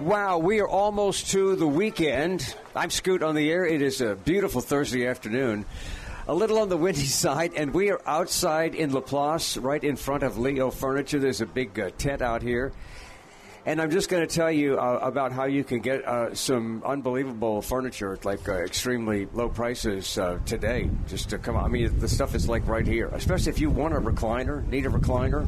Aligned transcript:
Wow, 0.00 0.38
we 0.38 0.60
are 0.60 0.68
almost 0.68 1.32
to 1.32 1.56
the 1.56 1.66
weekend. 1.66 2.56
I'm 2.74 2.88
Scoot 2.88 3.22
on 3.22 3.34
the 3.34 3.50
air. 3.50 3.66
It 3.66 3.82
is 3.82 4.00
a 4.00 4.14
beautiful 4.14 4.62
Thursday 4.62 5.06
afternoon. 5.06 5.66
A 6.26 6.32
little 6.34 6.58
on 6.58 6.70
the 6.70 6.76
windy 6.78 7.00
side, 7.04 7.52
and 7.54 7.74
we 7.74 7.90
are 7.90 8.00
outside 8.06 8.74
in 8.74 8.94
Laplace, 8.94 9.58
right 9.58 9.84
in 9.84 9.96
front 9.96 10.22
of 10.22 10.38
Leo 10.38 10.70
Furniture. 10.70 11.18
There's 11.18 11.42
a 11.42 11.46
big 11.46 11.78
uh, 11.78 11.90
tent 11.98 12.22
out 12.22 12.40
here. 12.40 12.72
And 13.66 13.78
I'm 13.78 13.90
just 13.90 14.08
going 14.08 14.26
to 14.26 14.34
tell 14.34 14.50
you 14.50 14.78
uh, 14.78 15.00
about 15.02 15.32
how 15.32 15.44
you 15.44 15.62
can 15.62 15.80
get 15.80 16.02
uh, 16.06 16.34
some 16.34 16.82
unbelievable 16.86 17.60
furniture 17.60 18.14
at 18.14 18.24
like 18.24 18.48
uh, 18.48 18.54
extremely 18.54 19.26
low 19.34 19.50
prices 19.50 20.16
uh, 20.16 20.38
today. 20.46 20.88
Just 21.08 21.28
to 21.28 21.38
come 21.38 21.56
on. 21.56 21.64
I 21.66 21.68
mean, 21.68 21.98
the 21.98 22.08
stuff 22.08 22.34
is 22.34 22.48
like 22.48 22.66
right 22.66 22.86
here, 22.86 23.08
especially 23.08 23.52
if 23.52 23.60
you 23.60 23.68
want 23.68 23.92
a 23.92 24.00
recliner, 24.00 24.66
need 24.66 24.86
a 24.86 24.88
recliner. 24.88 25.46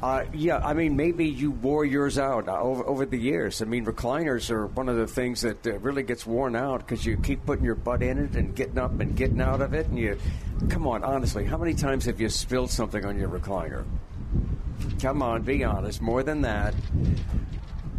Uh, 0.00 0.24
yeah, 0.32 0.58
I 0.58 0.74
mean, 0.74 0.94
maybe 0.94 1.26
you 1.26 1.50
wore 1.50 1.84
yours 1.84 2.18
out 2.18 2.48
uh, 2.48 2.60
over, 2.60 2.86
over 2.86 3.06
the 3.06 3.18
years. 3.18 3.60
I 3.60 3.64
mean, 3.64 3.84
recliners 3.84 4.48
are 4.50 4.66
one 4.68 4.88
of 4.88 4.96
the 4.96 5.08
things 5.08 5.40
that 5.40 5.66
uh, 5.66 5.76
really 5.80 6.04
gets 6.04 6.24
worn 6.24 6.54
out 6.54 6.80
because 6.86 7.04
you 7.04 7.16
keep 7.16 7.44
putting 7.44 7.64
your 7.64 7.74
butt 7.74 8.00
in 8.02 8.18
it 8.18 8.36
and 8.36 8.54
getting 8.54 8.78
up 8.78 9.00
and 9.00 9.16
getting 9.16 9.40
out 9.40 9.60
of 9.60 9.74
it. 9.74 9.86
And 9.88 9.98
you, 9.98 10.16
come 10.68 10.86
on, 10.86 11.02
honestly, 11.02 11.44
how 11.44 11.56
many 11.56 11.74
times 11.74 12.04
have 12.04 12.20
you 12.20 12.28
spilled 12.28 12.70
something 12.70 13.04
on 13.04 13.18
your 13.18 13.28
recliner? 13.28 13.84
Come 15.00 15.20
on, 15.20 15.42
be 15.42 15.64
honest. 15.64 16.00
More 16.00 16.22
than 16.22 16.42
that. 16.42 16.74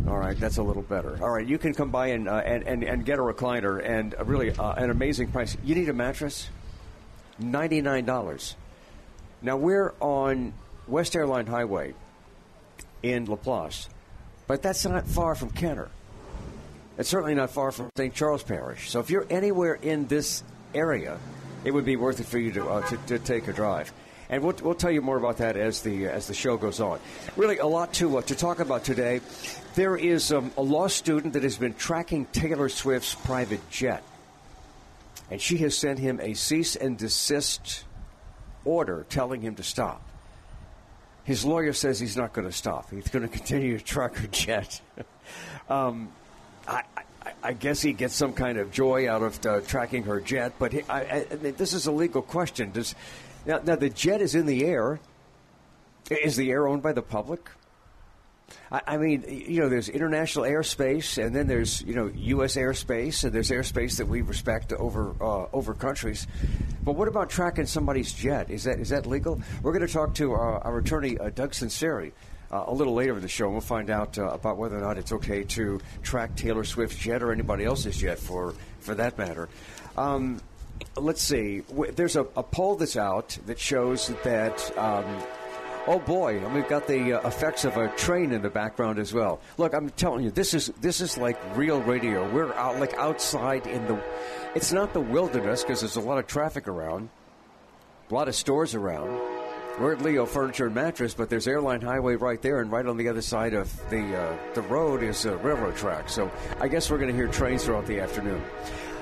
All 0.08 0.18
right, 0.18 0.40
that's 0.40 0.58
a 0.58 0.64
little 0.64 0.84
better. 0.84 1.20
All 1.22 1.30
right, 1.30 1.46
you 1.46 1.58
can 1.58 1.74
come 1.74 1.92
by 1.92 2.08
and 2.08 2.30
uh, 2.30 2.36
and, 2.38 2.64
and, 2.64 2.84
and 2.84 3.06
get 3.06 3.20
a 3.20 3.22
recliner 3.22 3.84
and 3.84 4.16
uh, 4.16 4.24
really 4.24 4.50
an 4.58 4.90
amazing 4.90 5.32
price. 5.32 5.58
You 5.66 5.76
need 5.76 5.90
a 5.90 5.94
mattress, 5.94 6.50
ninety 7.38 7.82
nine 7.82 8.06
dollars. 8.06 8.56
Now 9.42 9.58
we're 9.58 9.94
on 10.00 10.54
West 10.90 11.16
Airline 11.16 11.46
Highway 11.46 11.94
in 13.04 13.26
Laplace, 13.26 13.90
but 14.48 14.62
that's 14.62 14.86
not 14.86 15.08
far 15.08 15.36
from 15.36 15.50
Kenner. 15.52 15.90
It's 16.98 17.10
certainly 17.10 17.36
not 17.36 17.52
far 17.52 17.72
from 17.72 17.90
St. 17.96 18.14
Charles 18.14 18.44
Parish. 18.44 18.90
So 18.90 19.00
if 19.00 19.10
you're 19.10 19.26
anywhere 19.30 19.76
in 19.76 20.08
this 20.08 20.44
area, 20.76 21.18
it 21.64 21.72
would 21.72 21.86
be 21.86 21.96
worth 21.96 22.20
it 22.20 22.26
for 22.26 22.38
you 22.38 22.52
to 22.54 22.68
uh, 22.68 22.88
to, 22.88 22.98
to 23.08 23.20
take 23.20 23.48
a 23.48 23.54
drive. 23.54 23.94
And 24.30 24.44
we'll, 24.44 24.56
we'll 24.62 24.76
tell 24.76 24.92
you 24.92 25.02
more 25.02 25.18
about 25.18 25.38
that 25.38 25.56
as 25.56 25.82
the 25.82 26.08
as 26.08 26.28
the 26.28 26.34
show 26.34 26.58
goes 26.58 26.80
on. 26.80 27.00
Really, 27.38 27.58
a 27.58 27.66
lot 27.66 27.94
to 27.94 28.18
uh, 28.18 28.22
to 28.24 28.36
talk 28.36 28.60
about 28.60 28.84
today. 28.84 29.22
There 29.76 29.96
is 29.96 30.32
um, 30.34 30.52
a 30.58 30.62
law 30.62 30.88
student 30.88 31.34
that 31.34 31.44
has 31.44 31.58
been 31.58 31.74
tracking 31.74 32.26
Taylor 32.26 32.70
Swift's 32.70 33.16
private 33.16 33.68
jet, 33.70 34.04
and 35.32 35.42
she 35.42 35.58
has 35.60 35.78
sent 35.78 36.00
him 36.00 36.20
a 36.20 36.34
cease 36.34 36.76
and 36.76 36.98
desist 36.98 37.86
order 38.66 39.06
telling 39.10 39.42
him 39.42 39.56
to 39.56 39.64
stop. 39.64 40.09
His 41.30 41.46
lawyer 41.46 41.74
says 41.74 42.00
he's 42.00 42.18
not 42.18 42.34
going 42.34 42.48
to 42.48 42.52
stop. 42.52 42.90
He's 42.90 43.08
going 43.08 43.22
to 43.30 43.30
continue 43.30 43.78
to 43.78 43.84
track 43.84 44.16
her 44.16 44.26
jet. 44.26 44.82
um, 45.70 46.10
I, 46.68 46.82
I, 46.98 47.34
I, 47.44 47.54
guess 47.54 47.84
he 47.84 47.94
gets 47.94 48.16
some 48.16 48.34
kind 48.34 48.58
of 48.58 48.72
joy 48.72 49.08
out 49.08 49.22
of 49.22 49.46
uh, 49.46 49.62
tracking 49.62 50.06
her 50.06 50.20
jet, 50.20 50.54
but 50.58 50.74
he, 50.74 50.82
I, 50.90 51.26
this 51.30 51.74
is 51.74 51.86
a 51.86 51.92
legal 51.92 52.24
question. 52.24 52.72
Does 52.72 52.96
now, 53.46 53.62
now 53.64 53.76
the 53.76 53.92
jet 53.92 54.22
is 54.22 54.34
in 54.34 54.48
the 54.48 54.66
air. 54.66 55.00
Is 56.10 56.36
the 56.36 56.50
air 56.50 56.68
owned 56.68 56.82
by 56.82 56.94
the 56.94 57.04
public? 57.04 57.48
I, 58.72 58.98
mean, 58.98 59.26
you 59.28 59.62
know, 59.62 59.70
there's 59.70 59.90
international 59.90 60.46
airspace, 60.46 61.24
and 61.24 61.36
then 61.36 61.48
there's 61.48 61.82
you 61.82 61.96
know 61.96 62.12
U.S. 62.14 62.56
airspace, 62.56 63.24
and 63.24 63.34
there's 63.34 63.50
airspace 63.50 63.98
that 63.98 64.08
we 64.08 64.22
respect 64.22 64.74
over 64.74 65.16
uh, 65.22 65.48
over 65.52 65.74
countries. 65.74 66.28
But 66.84 66.94
what 66.94 67.08
about 67.08 67.30
tracking 67.30 67.66
somebody's 67.66 68.14
jet? 68.14 68.52
Is 68.52 68.66
that 68.66 68.80
is 68.80 68.90
that 68.90 69.06
legal? 69.06 69.42
We're 69.64 69.74
going 69.74 69.86
to 69.86 69.92
talk 69.92 70.14
to 70.16 70.36
uh, 70.36 70.38
our 70.38 70.78
attorney 70.78 71.18
uh, 71.18 71.30
Doug 71.30 71.52
Sunseri. 71.52 72.12
Uh, 72.52 72.64
a 72.66 72.74
little 72.74 72.96
later 72.96 73.16
in 73.16 73.22
the 73.22 73.28
show, 73.28 73.46
and 73.46 73.54
we'll 73.54 73.62
find 73.62 73.92
out 73.92 74.18
uh, 74.18 74.24
about 74.30 74.58
whether 74.58 74.76
or 74.76 74.82
not 74.82 74.98
it's 74.98 75.12
okay 75.12 75.44
to 75.44 75.80
track 76.02 76.36
Taylor 76.36 76.64
Swift's 76.64 76.98
jet 76.98 77.22
or 77.22 77.32
anybody 77.32 77.64
else's 77.64 77.96
jet, 77.96 78.18
for 78.18 78.56
for 78.80 78.96
that 78.96 79.20
matter. 79.20 79.50
Um, 79.96 80.42
let's 80.96 81.22
see. 81.22 81.62
There's 81.96 82.16
a, 82.16 82.22
a, 82.36 82.42
poll 82.42 82.76
that's 82.76 82.98
out 82.98 83.38
that 83.46 83.60
shows 83.60 84.08
that. 84.24 84.78
Um, 84.78 85.06
oh 85.90 85.98
boy, 85.98 86.38
and 86.38 86.54
we've 86.54 86.68
got 86.68 86.88
the 86.88 87.14
uh, 87.14 87.28
effects 87.28 87.66
of 87.66 87.76
a 87.76 87.90
train 87.90 88.32
in 88.32 88.44
the 88.44 88.50
background 88.50 89.00
as 89.00 89.12
well. 89.12 89.42
Look, 89.58 89.74
I'm 89.74 89.90
telling 89.90 90.24
you, 90.24 90.30
this 90.30 90.54
is 90.54 90.68
this 90.80 91.02
is 91.02 91.18
like 91.18 91.38
real 91.58 91.82
radio. 91.82 92.32
We're 92.32 92.54
out 92.54 92.80
like 92.80 92.94
outside 92.94 93.66
in 93.66 93.86
the. 93.88 94.00
It's 94.56 94.72
not 94.72 94.94
the 94.94 95.02
wilderness 95.02 95.64
because 95.64 95.82
there's 95.82 95.96
a 95.96 96.02
lot 96.02 96.20
of 96.20 96.28
traffic 96.28 96.68
around, 96.68 97.10
a 98.10 98.14
lot 98.14 98.28
of 98.28 98.36
stores 98.36 98.76
around. 98.76 99.20
We're 99.80 99.94
at 99.94 100.02
Leo 100.02 100.26
Furniture 100.26 100.66
and 100.66 100.76
Mattress, 100.76 101.14
but 101.14 101.30
there's 101.30 101.48
Airline 101.48 101.82
Highway 101.82 102.16
right 102.16 102.42
there, 102.42 102.62
and 102.62 102.72
right 102.72 102.86
on 102.86 102.98
the 102.98 103.08
other 103.08 103.22
side 103.22 103.54
of 103.56 103.72
the 103.90 104.16
uh, 104.16 104.38
the 104.54 104.62
road 104.62 105.02
is 105.02 105.26
a 105.26 105.38
railroad 105.38 105.76
track. 105.76 106.08
So 106.08 106.32
I 106.60 106.68
guess 106.68 106.92
we're 106.92 106.98
going 106.98 107.10
to 107.10 107.16
hear 107.16 107.28
trains 107.28 107.66
throughout 107.66 107.88
the 107.88 108.00
afternoon. 108.00 108.44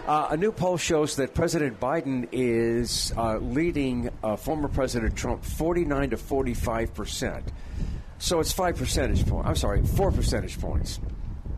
Uh, 0.08 0.30
a 0.32 0.38
new 0.38 0.54
poll 0.54 0.78
shows 0.78 1.18
that 1.18 1.34
President 1.34 1.82
Biden 1.82 2.30
is 2.32 3.12
uh, 3.18 3.40
leading 3.40 4.10
uh, 4.24 4.38
former 4.38 4.70
President 4.70 5.18
Trump 5.18 5.44
49 5.44 6.12
to 6.12 6.18
45 6.18 6.94
percent. 6.94 7.44
So 8.18 8.40
it's 8.40 8.54
five 8.54 8.78
percentage 8.78 9.28
points. 9.28 9.50
I'm 9.50 9.56
sorry, 9.58 9.84
four 9.86 10.14
percentage 10.14 10.62
points. 10.62 11.02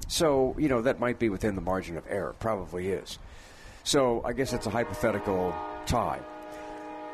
So 0.07 0.55
you 0.57 0.67
know 0.67 0.81
that 0.81 0.99
might 0.99 1.19
be 1.19 1.29
within 1.29 1.53
the 1.53 1.61
margin 1.61 1.95
of 1.95 2.05
error. 2.09 2.33
Probably 2.39 2.89
is. 2.89 3.19
So 3.83 4.23
I 4.25 4.33
guess 4.33 4.51
it's 4.51 4.65
a 4.65 4.71
hypothetical 4.71 5.53
tie. 5.85 6.19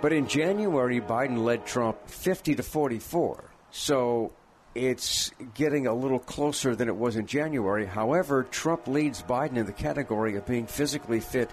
But 0.02 0.14
in 0.14 0.28
January, 0.28 1.02
Biden 1.02 1.44
led 1.44 1.66
Trump 1.66 1.98
50 2.08 2.56
to 2.56 2.64
44. 2.64 3.44
So 3.72 4.32
it's 4.76 5.32
getting 5.54 5.88
a 5.88 5.94
little 5.94 6.20
closer 6.20 6.76
than 6.76 6.90
it 6.90 6.96
was 6.96 7.16
in 7.16 7.26
January. 7.26 7.86
However, 7.86 8.44
Trump 8.44 8.88
leads 8.88 9.24
Biden 9.24 9.56
in 9.56 9.66
the 9.66 9.72
category 9.72 10.36
of 10.36 10.46
being 10.46 10.68
physically 10.68 11.22
fit 11.22 11.50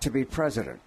to 0.00 0.10
be 0.10 0.24
president. 0.24 0.80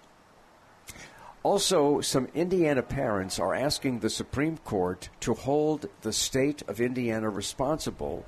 Also, 1.44 2.02
some 2.02 2.28
Indiana 2.34 2.82
parents 2.82 3.38
are 3.38 3.54
asking 3.54 4.00
the 4.00 4.10
Supreme 4.10 4.58
Court 4.58 5.10
to 5.20 5.36
hold 5.36 5.88
the 6.02 6.12
state 6.12 6.64
of 6.68 6.82
Indiana 6.82 7.30
responsible 7.30 8.26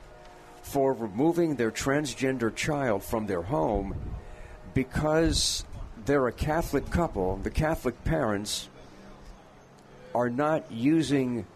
for 0.61 0.93
removing 0.93 1.55
their 1.55 1.71
transgender 1.71 2.55
child 2.55 3.03
from 3.03 3.25
their 3.25 3.41
home 3.41 3.95
because 4.75 5.65
they're 6.05 6.27
a 6.27 6.31
Catholic 6.31 6.91
couple. 6.91 7.37
The 7.37 7.49
Catholic 7.49 8.03
parents 8.03 8.69
are 10.13 10.29
not 10.29 10.71
using 10.71 11.47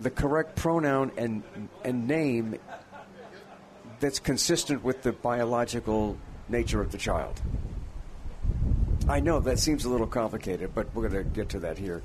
the 0.00 0.10
correct 0.10 0.56
pronoun 0.56 1.12
and 1.16 1.42
and 1.84 2.08
name 2.08 2.56
that's 4.00 4.18
consistent 4.18 4.82
with 4.82 5.02
the 5.02 5.12
biological 5.12 6.18
nature 6.48 6.80
of 6.80 6.92
the 6.92 6.98
child. 6.98 7.40
I 9.08 9.20
know 9.20 9.40
that 9.40 9.58
seems 9.58 9.84
a 9.84 9.88
little 9.88 10.06
complicated, 10.06 10.74
but 10.74 10.94
we're 10.94 11.08
going 11.08 11.24
to 11.24 11.30
get 11.30 11.50
to 11.50 11.60
that 11.60 11.78
here 11.78 12.02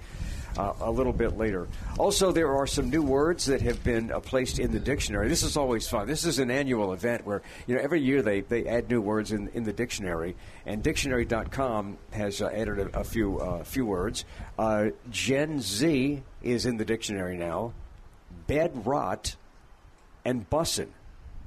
uh, 0.58 0.74
a 0.82 0.92
little 0.92 1.14
bit 1.14 1.38
later. 1.38 1.68
Also, 1.98 2.32
there 2.32 2.54
are 2.54 2.68
some 2.68 2.90
new 2.90 3.02
words 3.02 3.46
that 3.46 3.62
have 3.62 3.84
been 3.84 4.12
uh, 4.12 4.20
placed 4.20 4.60
in 4.60 4.72
the 4.72 4.80
dictionary. 4.80 5.28
This 5.28 5.44
is 5.44 5.58
always 5.58 5.88
fun. 5.88 6.08
This 6.08 6.26
is 6.26 6.40
an 6.40 6.52
annual 6.52 6.94
event 6.94 7.26
where 7.26 7.42
you 7.68 7.76
know 7.76 7.82
every 7.82 8.02
year 8.02 8.22
they, 8.22 8.42
they 8.42 8.66
add 8.66 8.90
new 8.90 9.02
words 9.02 9.32
in, 9.32 9.50
in 9.50 9.64
the 9.64 9.74
dictionary, 9.74 10.36
and 10.66 10.82
dictionary.com 10.84 11.98
has 12.12 12.42
uh, 12.42 12.48
added 12.48 12.80
a, 12.80 13.00
a 13.00 13.04
few 13.04 13.40
uh, 13.40 13.64
few 13.64 13.86
words. 13.86 14.26
Uh, 14.58 14.88
Gen 15.10 15.62
Z 15.62 16.24
is 16.44 16.66
in 16.66 16.78
the 16.78 16.86
dictionary 16.86 17.38
now. 17.38 17.74
Bed 18.48 18.86
rot 18.86 19.36
and 20.26 20.50
bussin'. 20.50 20.90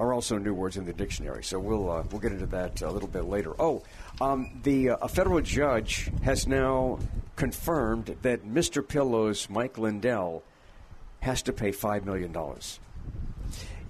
are 0.00 0.12
also 0.12 0.38
new 0.38 0.54
words 0.54 0.76
in 0.76 0.84
the 0.84 0.92
dictionary. 0.92 1.44
So 1.44 1.58
we'll 1.58 1.90
uh, 1.90 2.04
we'll 2.10 2.20
get 2.20 2.32
into 2.32 2.46
that 2.46 2.82
a 2.82 2.90
little 2.90 3.08
bit 3.08 3.24
later. 3.24 3.52
Oh, 3.58 3.82
um, 4.20 4.60
the 4.62 4.90
uh, 4.90 4.96
a 5.02 5.08
federal 5.08 5.40
judge 5.40 6.10
has 6.22 6.46
now 6.46 6.98
confirmed 7.36 8.16
that 8.22 8.44
Mr. 8.46 8.86
Pillows 8.86 9.48
Mike 9.48 9.78
Lindell 9.78 10.42
has 11.20 11.42
to 11.42 11.52
pay 11.52 11.72
five 11.72 12.04
million 12.04 12.32
dollars. 12.32 12.80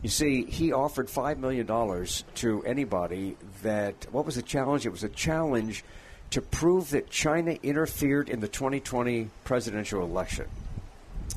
You 0.02 0.08
see, 0.08 0.44
he 0.44 0.72
offered 0.72 1.08
five 1.08 1.38
million 1.38 1.66
dollars 1.66 2.24
to 2.36 2.62
anybody 2.64 3.36
that. 3.62 4.06
What 4.12 4.26
was 4.26 4.34
the 4.34 4.42
challenge? 4.42 4.86
It 4.86 4.90
was 4.90 5.04
a 5.04 5.08
challenge 5.08 5.84
to 6.30 6.40
prove 6.40 6.90
that 6.90 7.10
China 7.10 7.56
interfered 7.62 8.28
in 8.28 8.40
the 8.40 8.48
2020 8.48 9.28
presidential 9.44 10.02
election 10.02 10.46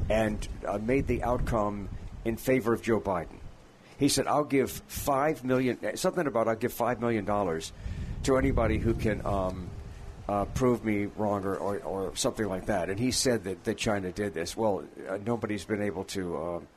and 0.10 0.48
uh, 0.66 0.78
made 0.78 1.06
the 1.08 1.22
outcome 1.24 1.90
in 2.24 2.38
favor 2.38 2.74
of 2.74 2.82
Joe 2.82 3.00
Biden. 3.00 3.40
He 3.98 4.10
said, 4.10 4.28
"I'll 4.28 4.44
give 4.44 4.72
5 4.72 5.44
million, 5.44 5.96
something 5.98 6.28
about 6.28 6.48
I'll 6.48 6.56
give 6.56 6.74
five 6.74 7.00
million 7.00 7.24
dollars 7.24 7.72
to 8.24 8.38
anybody 8.38 8.80
who 8.80 8.94
can 8.96 9.24
um, 9.26 9.70
uh, 10.28 10.46
prove 10.46 10.84
me 10.84 11.06
wrong 11.06 11.44
or, 11.46 11.56
or, 11.56 11.78
or, 11.80 12.16
something 12.16 12.48
like 12.48 12.68
that." 12.68 12.90
And 12.90 13.00
he 13.00 13.12
said 13.12 13.44
that, 13.46 13.64
that 13.64 13.78
China 13.78 14.12
did 14.12 14.34
this. 14.34 14.56
Well, 14.56 14.84
uh, 15.10 15.18
nobody's 15.26 15.66
been 15.66 15.82
able 15.82 16.04
to. 16.06 16.38
Um, 16.38 16.68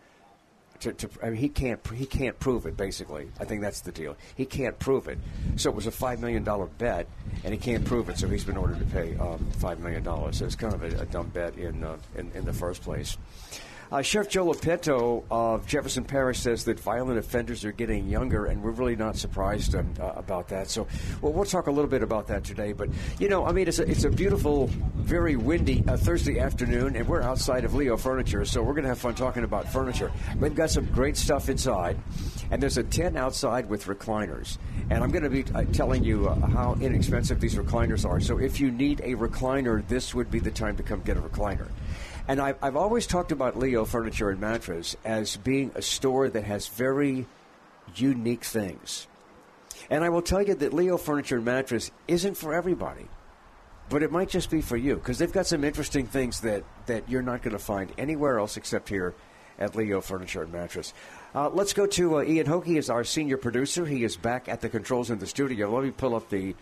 to, 0.80 0.92
to, 0.92 1.10
I 1.22 1.30
mean, 1.30 1.40
he 1.40 1.48
can't 1.48 1.80
he 1.88 2.06
can't 2.06 2.38
prove 2.38 2.66
it. 2.66 2.76
Basically, 2.76 3.28
I 3.40 3.44
think 3.44 3.62
that's 3.62 3.80
the 3.80 3.90
deal. 3.90 4.16
He 4.36 4.44
can't 4.44 4.78
prove 4.78 5.08
it. 5.08 5.18
So 5.56 5.70
it 5.70 5.74
was 5.74 5.86
a 5.86 5.90
five 5.90 6.20
million 6.20 6.44
dollar 6.44 6.66
bet, 6.66 7.08
and 7.42 7.52
he 7.52 7.58
can't 7.58 7.84
prove 7.84 8.08
it. 8.08 8.18
So 8.18 8.28
he's 8.28 8.44
been 8.44 8.56
ordered 8.56 8.78
to 8.78 8.84
pay 8.86 9.16
um, 9.16 9.44
five 9.58 9.80
million 9.80 10.04
dollars. 10.04 10.38
So 10.38 10.46
it's 10.46 10.54
kind 10.54 10.74
of 10.74 10.82
a, 10.82 11.02
a 11.02 11.06
dumb 11.06 11.28
bet 11.28 11.56
in, 11.56 11.82
uh, 11.82 11.96
in 12.16 12.30
in 12.34 12.44
the 12.44 12.52
first 12.52 12.82
place. 12.82 13.16
Uh, 13.90 14.02
Sheriff 14.02 14.28
Joe 14.28 14.44
Lopinto 14.44 15.24
of 15.30 15.66
Jefferson 15.66 16.04
Parish 16.04 16.40
says 16.40 16.64
that 16.66 16.78
violent 16.78 17.18
offenders 17.18 17.64
are 17.64 17.72
getting 17.72 18.06
younger, 18.06 18.44
and 18.44 18.62
we're 18.62 18.72
really 18.72 18.96
not 18.96 19.16
surprised 19.16 19.74
um, 19.74 19.94
uh, 19.98 20.12
about 20.14 20.48
that. 20.48 20.68
So, 20.68 20.86
well, 21.22 21.32
we'll 21.32 21.46
talk 21.46 21.68
a 21.68 21.70
little 21.70 21.88
bit 21.88 22.02
about 22.02 22.26
that 22.26 22.44
today. 22.44 22.74
But 22.74 22.90
you 23.18 23.30
know, 23.30 23.46
I 23.46 23.52
mean, 23.52 23.66
it's 23.66 23.78
a, 23.78 23.90
it's 23.90 24.04
a 24.04 24.10
beautiful, 24.10 24.66
very 24.96 25.36
windy 25.36 25.82
uh, 25.88 25.96
Thursday 25.96 26.38
afternoon, 26.38 26.96
and 26.96 27.08
we're 27.08 27.22
outside 27.22 27.64
of 27.64 27.74
Leo 27.74 27.96
Furniture, 27.96 28.44
so 28.44 28.62
we're 28.62 28.74
going 28.74 28.82
to 28.82 28.90
have 28.90 28.98
fun 28.98 29.14
talking 29.14 29.42
about 29.42 29.72
furniture. 29.72 30.12
We've 30.38 30.54
got 30.54 30.68
some 30.68 30.84
great 30.86 31.16
stuff 31.16 31.48
inside, 31.48 31.96
and 32.50 32.62
there's 32.62 32.76
a 32.76 32.82
tent 32.82 33.16
outside 33.16 33.70
with 33.70 33.86
recliners, 33.86 34.58
and 34.90 35.02
I'm 35.02 35.10
going 35.10 35.24
to 35.24 35.30
be 35.30 35.46
uh, 35.54 35.64
telling 35.72 36.04
you 36.04 36.28
uh, 36.28 36.34
how 36.48 36.76
inexpensive 36.78 37.40
these 37.40 37.54
recliners 37.54 38.06
are. 38.06 38.20
So, 38.20 38.38
if 38.38 38.60
you 38.60 38.70
need 38.70 39.00
a 39.00 39.14
recliner, 39.14 39.86
this 39.88 40.14
would 40.14 40.30
be 40.30 40.40
the 40.40 40.50
time 40.50 40.76
to 40.76 40.82
come 40.82 41.00
get 41.00 41.16
a 41.16 41.22
recliner. 41.22 41.68
And 42.28 42.40
I've, 42.40 42.62
I've 42.62 42.76
always 42.76 43.06
talked 43.06 43.32
about 43.32 43.58
Leo 43.58 43.86
Furniture 43.86 44.28
and 44.28 44.38
Mattress 44.38 44.96
as 45.02 45.38
being 45.38 45.72
a 45.74 45.80
store 45.80 46.28
that 46.28 46.44
has 46.44 46.68
very 46.68 47.26
unique 47.96 48.44
things. 48.44 49.06
And 49.88 50.04
I 50.04 50.10
will 50.10 50.20
tell 50.20 50.42
you 50.42 50.54
that 50.54 50.74
Leo 50.74 50.98
Furniture 50.98 51.36
and 51.36 51.44
Mattress 51.46 51.90
isn't 52.06 52.36
for 52.36 52.52
everybody, 52.52 53.08
but 53.88 54.02
it 54.02 54.12
might 54.12 54.28
just 54.28 54.50
be 54.50 54.60
for 54.60 54.76
you 54.76 54.96
because 54.96 55.18
they've 55.18 55.32
got 55.32 55.46
some 55.46 55.64
interesting 55.64 56.06
things 56.06 56.40
that, 56.42 56.64
that 56.84 57.08
you're 57.08 57.22
not 57.22 57.42
going 57.42 57.56
to 57.56 57.58
find 57.58 57.90
anywhere 57.96 58.38
else 58.38 58.58
except 58.58 58.90
here 58.90 59.14
at 59.58 59.74
Leo 59.74 60.02
Furniture 60.02 60.42
and 60.42 60.52
Mattress. 60.52 60.92
Uh, 61.34 61.48
let's 61.48 61.72
go 61.72 61.86
to 61.86 62.18
uh, 62.18 62.22
Ian 62.22 62.46
Hoke. 62.46 62.68
is 62.68 62.90
our 62.90 63.04
senior 63.04 63.38
producer. 63.38 63.86
He 63.86 64.04
is 64.04 64.16
back 64.16 64.50
at 64.50 64.60
the 64.60 64.68
controls 64.68 65.10
in 65.10 65.18
the 65.18 65.26
studio. 65.26 65.74
Let 65.74 65.84
me 65.84 65.90
pull 65.90 66.14
up 66.14 66.28
the 66.28 66.54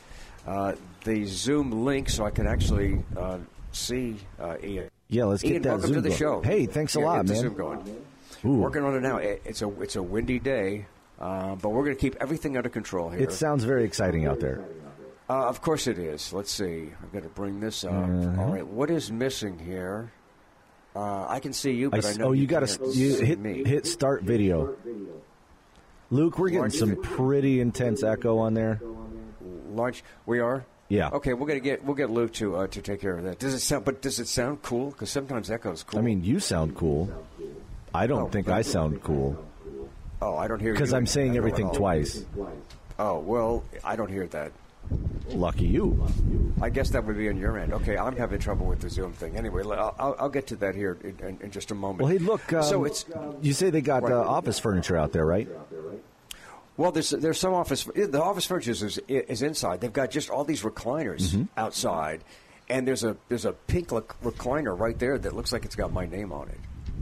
uh, 0.46 0.74
the 1.02 1.24
Zoom 1.24 1.84
link 1.84 2.08
so 2.08 2.24
I 2.24 2.30
can 2.30 2.46
actually 2.46 3.02
uh, 3.16 3.38
see 3.72 4.16
uh, 4.38 4.56
Ian. 4.62 4.88
Yeah, 5.08 5.24
let's 5.24 5.44
Ian, 5.44 5.52
get 5.54 5.62
that 5.64 5.68
welcome 5.70 5.86
Zoom 5.88 5.94
to 5.96 6.00
the 6.02 6.08
going. 6.08 6.18
show. 6.18 6.40
Hey, 6.42 6.66
thanks 6.66 6.96
a 6.96 7.00
Yeah, 7.00 7.04
lot, 7.06 7.26
man. 7.26 7.36
Zoom 7.36 7.54
going. 7.54 7.96
Ooh. 8.44 8.48
Working 8.58 8.82
on 8.84 8.94
it 8.96 9.00
now. 9.00 9.16
It- 9.18 9.42
It's 9.44 9.62
a 9.62 9.68
it's 9.80 9.96
a 9.96 10.02
windy 10.02 10.38
day, 10.38 10.86
uh, 11.20 11.54
but 11.56 11.70
we're 11.70 11.84
going 11.84 11.96
to 11.96 12.00
keep 12.00 12.16
everything 12.20 12.56
under 12.56 12.68
control 12.68 13.10
here. 13.10 13.20
It 13.20 13.32
sounds 13.32 13.64
very 13.64 13.84
exciting 13.84 14.26
out 14.26 14.40
there. 14.40 14.64
uh, 15.30 15.46
of 15.48 15.60
course 15.62 15.86
it 15.86 15.98
is. 15.98 16.32
Let's 16.32 16.50
see. 16.52 16.90
I'm 17.02 17.08
going 17.12 17.24
to 17.24 17.30
bring 17.30 17.60
this 17.60 17.84
up. 17.84 17.92
Mm-hmm. 17.92 18.38
All 18.40 18.46
right. 18.52 18.66
What 18.66 18.90
is 18.90 19.10
missing 19.12 19.58
here? 19.58 20.10
Uh, 20.94 21.26
I 21.28 21.40
can 21.40 21.52
see 21.52 21.72
you, 21.72 21.88
I 21.88 21.90
but 21.98 22.04
I, 22.06 22.08
s- 22.10 22.18
know 22.18 22.28
oh, 22.28 22.32
you, 22.32 22.46
got 22.46 22.66
to 22.66 22.90
you 22.92 23.16
hit 23.16 23.38
me. 23.38 23.62
hit 23.64 23.86
start 23.86 24.22
video. 24.22 24.76
Luke, 26.10 26.38
we're 26.38 26.48
getting 26.48 26.60
Large- 26.62 26.74
some 26.74 26.96
pretty 27.02 27.60
intense 27.60 28.02
echo 28.02 28.38
on 28.38 28.54
there. 28.54 28.80
Large. 29.74 30.04
We 30.24 30.38
are. 30.40 30.64
Yeah. 30.88 31.10
Okay, 31.10 31.34
we're 31.34 31.46
gonna 31.48 31.60
get 31.60 31.84
we'll 31.84 31.96
get 31.96 32.10
Luke 32.10 32.32
to 32.34 32.56
uh, 32.56 32.66
to 32.68 32.80
take 32.82 33.00
care 33.00 33.16
of 33.16 33.24
that. 33.24 33.38
Does 33.38 33.54
it 33.54 33.60
sound? 33.60 33.84
But 33.84 34.02
does 34.02 34.20
it 34.20 34.28
sound 34.28 34.62
cool? 34.62 34.90
Because 34.90 35.10
sometimes 35.10 35.50
echoes 35.50 35.82
cool. 35.82 35.98
I 35.98 36.02
mean, 36.02 36.22
you 36.22 36.38
sound 36.40 36.76
cool. 36.76 37.10
I 37.94 38.06
don't 38.06 38.22
Oh, 38.22 38.28
think 38.28 38.48
I 38.48 38.62
sound 38.62 39.02
cool 39.02 39.36
oh, 40.22 40.36
I 40.36 40.48
don't 40.48 40.60
hear 40.60 40.72
because 40.72 40.92
I'm 40.92 41.06
saying 41.06 41.36
everything 41.36 41.70
twice. 41.72 42.24
Oh 42.98 43.18
well, 43.20 43.64
I 43.84 43.96
don't 43.96 44.10
hear 44.10 44.26
that. 44.28 44.52
Lucky 45.30 45.66
you. 45.66 46.06
I 46.62 46.70
guess 46.70 46.90
that 46.90 47.04
would 47.04 47.16
be 47.16 47.28
on 47.28 47.36
your 47.36 47.58
end. 47.58 47.72
Okay, 47.72 47.98
I'm 47.98 48.14
having 48.16 48.38
trouble 48.38 48.66
with 48.66 48.80
the 48.80 48.88
Zoom 48.88 49.12
thing. 49.12 49.36
Anyway, 49.36 49.64
I'll, 49.64 49.94
I'll, 49.98 50.16
I'll 50.20 50.28
get 50.28 50.46
to 50.48 50.56
that 50.56 50.76
here 50.76 50.96
in, 51.02 51.18
in, 51.26 51.38
in 51.42 51.50
just 51.50 51.72
a 51.72 51.74
moment. 51.74 52.02
Well, 52.02 52.12
hey, 52.12 52.18
look. 52.18 52.52
Um, 52.52 52.62
so 52.62 52.84
it's 52.84 53.04
you 53.42 53.52
say 53.52 53.70
they 53.70 53.80
got 53.80 54.04
uh, 54.04 54.20
office 54.20 54.60
furniture 54.60 54.96
out 54.96 55.10
there, 55.12 55.26
right? 55.26 55.48
Well, 56.76 56.92
there's 56.92 57.10
there's 57.10 57.38
some 57.38 57.54
office. 57.54 57.84
The 57.84 58.22
office 58.22 58.46
furniture 58.46 58.72
is, 58.72 58.98
is 59.08 59.42
inside. 59.42 59.80
They've 59.80 59.92
got 59.92 60.10
just 60.10 60.30
all 60.30 60.44
these 60.44 60.62
recliners 60.62 61.32
Mm-hmm. 61.32 61.44
outside, 61.56 62.22
and 62.68 62.86
there's 62.86 63.04
a 63.04 63.16
there's 63.28 63.44
a 63.44 63.52
pink 63.52 63.92
rec- 63.92 64.20
recliner 64.22 64.78
right 64.78 64.98
there 64.98 65.18
that 65.18 65.34
looks 65.34 65.52
like 65.52 65.64
it's 65.64 65.76
got 65.76 65.92
my 65.92 66.06
name 66.06 66.32
on 66.32 66.48
it. 66.48 66.58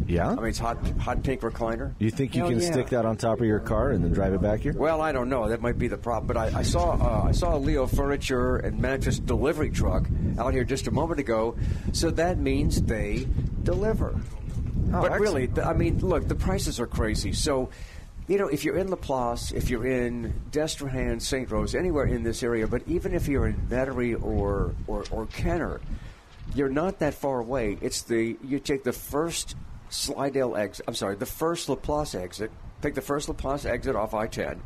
Yeah. 0.09 0.29
I 0.29 0.35
mean, 0.35 0.47
it's 0.47 0.59
hot 0.59 0.79
hot 0.99 1.23
pink 1.23 1.43
recliner. 1.43 1.94
you 2.00 2.11
think 2.11 2.35
you 2.35 2.41
Hell 2.43 2.50
can 2.50 2.59
yeah. 2.61 2.73
stick 2.73 2.88
that 2.88 3.05
on 3.05 3.17
top 3.17 3.38
of 3.41 3.47
your 3.47 3.61
car 3.61 3.91
and 3.91 4.03
then 4.03 4.12
drive 4.12 4.32
it 4.35 4.43
back 4.43 4.59
here? 4.61 4.73
Well, 4.73 5.00
I 5.00 5.12
don't 5.12 5.29
know. 5.29 5.49
That 5.49 5.61
might 5.62 5.79
be 5.79 5.87
the 5.87 5.97
problem. 5.97 6.26
But 6.26 6.37
I, 6.37 6.59
I 6.59 6.62
saw 6.62 6.94
uh, 6.94 7.29
I 7.29 7.32
saw 7.32 7.55
a 7.55 7.59
Leo 7.59 7.87
Furniture 7.87 8.56
and 8.56 8.81
Mattress 8.81 9.21
delivery 9.21 9.71
truck 9.71 10.09
out 10.37 10.53
here 10.53 10.65
just 10.65 10.88
a 10.88 10.91
moment 10.91 11.21
ago. 11.21 11.56
So 11.93 12.11
that 12.11 12.38
means 12.38 12.82
they 12.82 13.29
deliver. 13.62 14.19
but 14.91 15.12
excellent. 15.12 15.21
really, 15.21 15.62
I 15.62 15.73
mean, 15.75 15.99
look, 16.00 16.26
the 16.26 16.35
prices 16.35 16.81
are 16.81 16.88
crazy. 16.88 17.32
So, 17.32 17.71
you 18.26 18.38
know, 18.38 18.49
if 18.49 18.65
you're 18.65 18.79
in 18.79 18.91
Laplace, 18.91 19.53
if 19.53 19.69
you're 19.69 19.87
in 19.87 20.41
Destrehan, 20.50 21.21
St. 21.21 21.50
Rose, 21.50 21.75
anywhere 21.75 22.06
in 22.06 22.23
this 22.23 22.43
area, 22.43 22.67
but 22.67 22.82
even 22.87 23.15
if 23.15 23.29
you're 23.29 23.47
in 23.47 23.56
Metairie 23.69 24.21
or, 24.23 24.75
or 24.87 25.05
or 25.11 25.26
Kenner, 25.26 25.81
you're 26.55 26.71
not 26.71 27.00
that 27.00 27.15
far 27.15 27.41
away. 27.41 27.76
It's 27.82 28.03
the 28.03 28.37
you 28.43 28.61
take 28.61 28.82
the 28.82 28.93
first 28.93 29.56
Slidell 29.91 30.56
exit. 30.56 30.87
I'm 30.88 30.94
sorry, 30.94 31.17
the 31.17 31.26
first 31.26 31.69
Laplace 31.69 32.15
exit. 32.15 32.50
Take 32.81 32.94
the 32.94 33.03
first 33.03 33.29
Laplace 33.29 33.65
exit 33.65 33.97
off 33.97 34.12
I-10, 34.15 34.59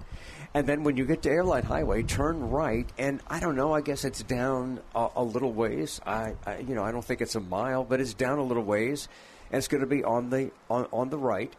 and 0.54 0.66
then 0.66 0.84
when 0.84 0.96
you 0.96 1.04
get 1.04 1.22
to 1.22 1.30
Airline 1.30 1.64
Highway, 1.64 2.02
turn 2.04 2.50
right. 2.50 2.88
And 2.96 3.20
I 3.28 3.40
don't 3.40 3.56
know. 3.56 3.74
I 3.74 3.80
guess 3.80 4.04
it's 4.04 4.22
down 4.22 4.80
a, 4.94 5.08
a 5.16 5.24
little 5.24 5.52
ways. 5.52 6.00
I, 6.06 6.34
I 6.46 6.58
you 6.58 6.76
know 6.76 6.84
I 6.84 6.92
don't 6.92 7.04
think 7.04 7.20
it's 7.20 7.34
a 7.34 7.40
mile, 7.40 7.82
but 7.82 8.00
it's 8.00 8.14
down 8.14 8.38
a 8.38 8.44
little 8.44 8.62
ways, 8.62 9.08
and 9.50 9.58
it's 9.58 9.68
going 9.68 9.80
to 9.80 9.88
be 9.88 10.04
on 10.04 10.30
the 10.30 10.52
on, 10.70 10.86
on 10.92 11.10
the 11.10 11.18
right 11.18 11.52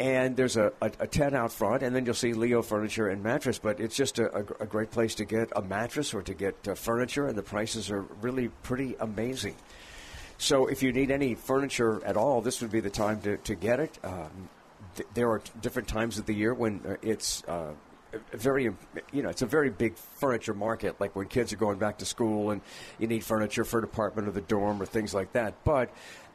and 0.00 0.34
there's 0.34 0.56
a, 0.56 0.72
a, 0.80 0.90
a 1.00 1.06
tent 1.06 1.34
out 1.34 1.52
front, 1.52 1.82
and 1.82 1.94
then 1.94 2.06
you'll 2.06 2.14
see 2.14 2.32
Leo 2.32 2.62
Furniture 2.62 3.08
and 3.08 3.22
Mattress. 3.22 3.58
But 3.58 3.80
it's 3.80 3.94
just 3.94 4.18
a, 4.18 4.34
a, 4.34 4.40
a 4.60 4.66
great 4.66 4.90
place 4.90 5.14
to 5.16 5.26
get 5.26 5.52
a 5.54 5.60
mattress 5.60 6.14
or 6.14 6.22
to 6.22 6.32
get 6.32 6.56
uh, 6.66 6.74
furniture, 6.74 7.26
and 7.26 7.36
the 7.36 7.42
prices 7.42 7.90
are 7.90 8.00
really 8.22 8.48
pretty 8.62 8.96
amazing. 8.98 9.54
So 10.38 10.68
if 10.68 10.82
you 10.82 10.90
need 10.90 11.10
any 11.10 11.34
furniture 11.34 12.02
at 12.02 12.16
all, 12.16 12.40
this 12.40 12.62
would 12.62 12.70
be 12.70 12.80
the 12.80 12.88
time 12.88 13.20
to, 13.20 13.36
to 13.36 13.54
get 13.54 13.78
it. 13.78 13.98
Um, 14.02 14.48
th- 14.96 15.08
there 15.12 15.28
are 15.28 15.42
different 15.60 15.86
times 15.86 16.16
of 16.18 16.24
the 16.24 16.32
year 16.32 16.54
when 16.54 16.80
uh, 16.88 16.96
it's 17.02 17.44
uh, 17.44 17.74
very, 18.32 18.70
you 19.12 19.22
know, 19.22 19.28
it's 19.28 19.42
a 19.42 19.46
very 19.46 19.68
big 19.68 19.96
furniture 19.96 20.54
market, 20.54 20.98
like 20.98 21.14
when 21.14 21.26
kids 21.26 21.52
are 21.52 21.56
going 21.56 21.78
back 21.78 21.98
to 21.98 22.06
school 22.06 22.52
and 22.52 22.62
you 22.98 23.06
need 23.06 23.22
furniture 23.22 23.64
for 23.64 23.80
a 23.80 23.82
department 23.82 24.28
or 24.28 24.30
the 24.30 24.40
dorm 24.40 24.80
or 24.80 24.86
things 24.86 25.12
like 25.12 25.32
that. 25.34 25.62
But, 25.62 25.90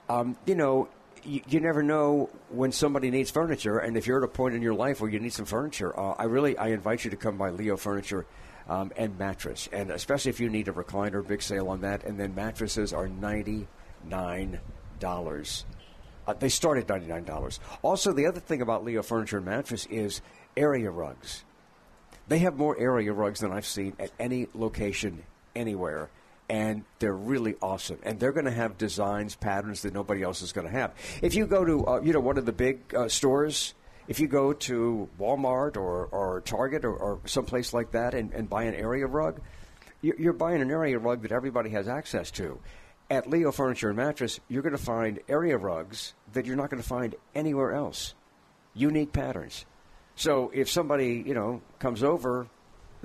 um, 0.07 0.37
you 0.45 0.53
know, 0.53 0.87
you, 1.25 1.41
you 1.47 1.59
never 1.59 1.83
know 1.83 2.29
when 2.49 2.71
somebody 2.71 3.09
needs 3.09 3.31
furniture, 3.31 3.79
and 3.79 3.97
if 3.97 4.07
you're 4.07 4.19
at 4.19 4.23
a 4.23 4.31
point 4.31 4.55
in 4.55 4.61
your 4.61 4.73
life 4.73 5.01
where 5.01 5.09
you 5.09 5.19
need 5.19 5.33
some 5.33 5.45
furniture, 5.45 5.97
uh, 5.99 6.13
I 6.17 6.25
really 6.25 6.57
I 6.57 6.67
invite 6.69 7.03
you 7.03 7.11
to 7.11 7.17
come 7.17 7.37
by 7.37 7.49
Leo 7.49 7.77
Furniture 7.77 8.25
um, 8.69 8.91
and 8.95 9.17
Mattress, 9.17 9.69
and 9.71 9.91
especially 9.91 10.29
if 10.29 10.39
you 10.39 10.49
need 10.49 10.67
a 10.67 10.71
recliner, 10.71 11.25
big 11.25 11.41
sale 11.41 11.69
on 11.69 11.81
that, 11.81 12.03
and 12.03 12.19
then 12.19 12.35
mattresses 12.35 12.93
are 12.93 13.07
ninety 13.07 13.67
nine 14.03 14.59
dollars. 14.99 15.65
Uh, 16.27 16.33
they 16.33 16.49
start 16.49 16.77
at 16.77 16.87
ninety 16.87 17.07
nine 17.07 17.23
dollars. 17.23 17.59
Also, 17.81 18.11
the 18.13 18.25
other 18.27 18.39
thing 18.39 18.61
about 18.61 18.83
Leo 18.83 19.01
Furniture 19.01 19.37
and 19.37 19.45
Mattress 19.45 19.85
is 19.87 20.21
area 20.55 20.89
rugs. 20.89 21.43
They 22.27 22.39
have 22.39 22.57
more 22.57 22.77
area 22.79 23.13
rugs 23.13 23.41
than 23.41 23.51
I've 23.51 23.67
seen 23.67 23.95
at 23.99 24.11
any 24.19 24.47
location 24.53 25.23
anywhere. 25.55 26.09
And 26.47 26.83
they're 26.99 27.13
really 27.13 27.55
awesome. 27.61 27.97
And 28.03 28.19
they're 28.19 28.31
going 28.31 28.45
to 28.45 28.51
have 28.51 28.77
designs, 28.77 29.35
patterns 29.35 29.81
that 29.81 29.93
nobody 29.93 30.21
else 30.21 30.41
is 30.41 30.51
going 30.51 30.67
to 30.67 30.73
have. 30.73 30.93
If 31.21 31.33
you 31.33 31.47
go 31.47 31.65
to, 31.65 31.87
uh, 31.87 32.01
you 32.01 32.13
know, 32.13 32.19
one 32.19 32.37
of 32.37 32.45
the 32.45 32.51
big 32.51 32.93
uh, 32.93 33.07
stores, 33.07 33.73
if 34.07 34.19
you 34.19 34.27
go 34.27 34.53
to 34.53 35.09
Walmart 35.19 35.75
or, 35.75 36.05
or 36.05 36.41
Target 36.41 36.85
or, 36.85 36.95
or 36.95 37.19
someplace 37.25 37.73
like 37.73 37.91
that 37.91 38.13
and, 38.13 38.31
and 38.33 38.47
buy 38.49 38.63
an 38.63 38.75
area 38.75 39.07
rug, 39.07 39.41
you're, 40.01 40.19
you're 40.19 40.33
buying 40.33 40.61
an 40.61 40.69
area 40.69 40.99
rug 40.99 41.23
that 41.23 41.31
everybody 41.31 41.71
has 41.71 41.87
access 41.87 42.29
to. 42.31 42.59
At 43.09 43.29
Leo 43.29 43.51
Furniture 43.51 43.89
and 43.89 43.97
Mattress, 43.97 44.39
you're 44.47 44.63
going 44.63 44.77
to 44.77 44.83
find 44.83 45.19
area 45.27 45.57
rugs 45.57 46.13
that 46.33 46.45
you're 46.45 46.55
not 46.55 46.69
going 46.69 46.81
to 46.81 46.87
find 46.87 47.15
anywhere 47.33 47.73
else. 47.73 48.13
Unique 48.73 49.13
patterns. 49.13 49.65
So 50.15 50.51
if 50.53 50.69
somebody, 50.69 51.23
you 51.25 51.33
know, 51.33 51.61
comes 51.79 52.03
over, 52.03 52.47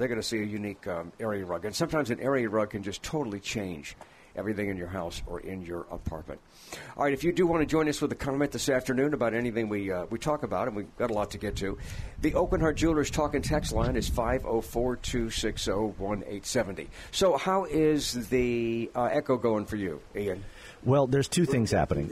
they're 0.00 0.08
going 0.08 0.20
to 0.20 0.26
see 0.26 0.40
a 0.40 0.44
unique 0.44 0.86
um, 0.86 1.12
area 1.20 1.44
rug. 1.44 1.64
And 1.64 1.74
sometimes 1.74 2.10
an 2.10 2.20
area 2.20 2.48
rug 2.48 2.70
can 2.70 2.82
just 2.82 3.02
totally 3.02 3.40
change 3.40 3.96
everything 4.36 4.68
in 4.68 4.76
your 4.76 4.88
house 4.88 5.22
or 5.26 5.40
in 5.40 5.62
your 5.62 5.86
apartment. 5.90 6.40
All 6.96 7.04
right, 7.04 7.12
if 7.12 7.24
you 7.24 7.32
do 7.32 7.46
want 7.46 7.62
to 7.62 7.66
join 7.66 7.88
us 7.88 8.00
with 8.00 8.12
a 8.12 8.16
comment 8.16 8.52
this 8.52 8.68
afternoon 8.68 9.12
about 9.12 9.34
anything 9.34 9.68
we 9.68 9.90
uh, 9.92 10.06
we 10.08 10.18
talk 10.18 10.42
about, 10.42 10.68
and 10.68 10.76
we've 10.76 10.96
got 10.96 11.10
a 11.10 11.14
lot 11.14 11.30
to 11.32 11.38
get 11.38 11.56
to, 11.56 11.78
the 12.20 12.32
Aucoin 12.32 12.60
Hart 12.60 12.76
Jewelers 12.76 13.10
talk 13.10 13.34
and 13.34 13.44
text 13.44 13.72
line 13.72 13.96
is 13.96 14.08
504 14.08 14.96
260 14.96 15.70
1870. 15.70 16.88
So, 17.10 17.36
how 17.36 17.64
is 17.64 18.28
the 18.28 18.90
uh, 18.94 19.04
echo 19.04 19.36
going 19.36 19.66
for 19.66 19.76
you, 19.76 20.00
Ian? 20.16 20.44
Well, 20.84 21.06
there's 21.06 21.28
two 21.28 21.44
things 21.44 21.70
happening. 21.70 22.08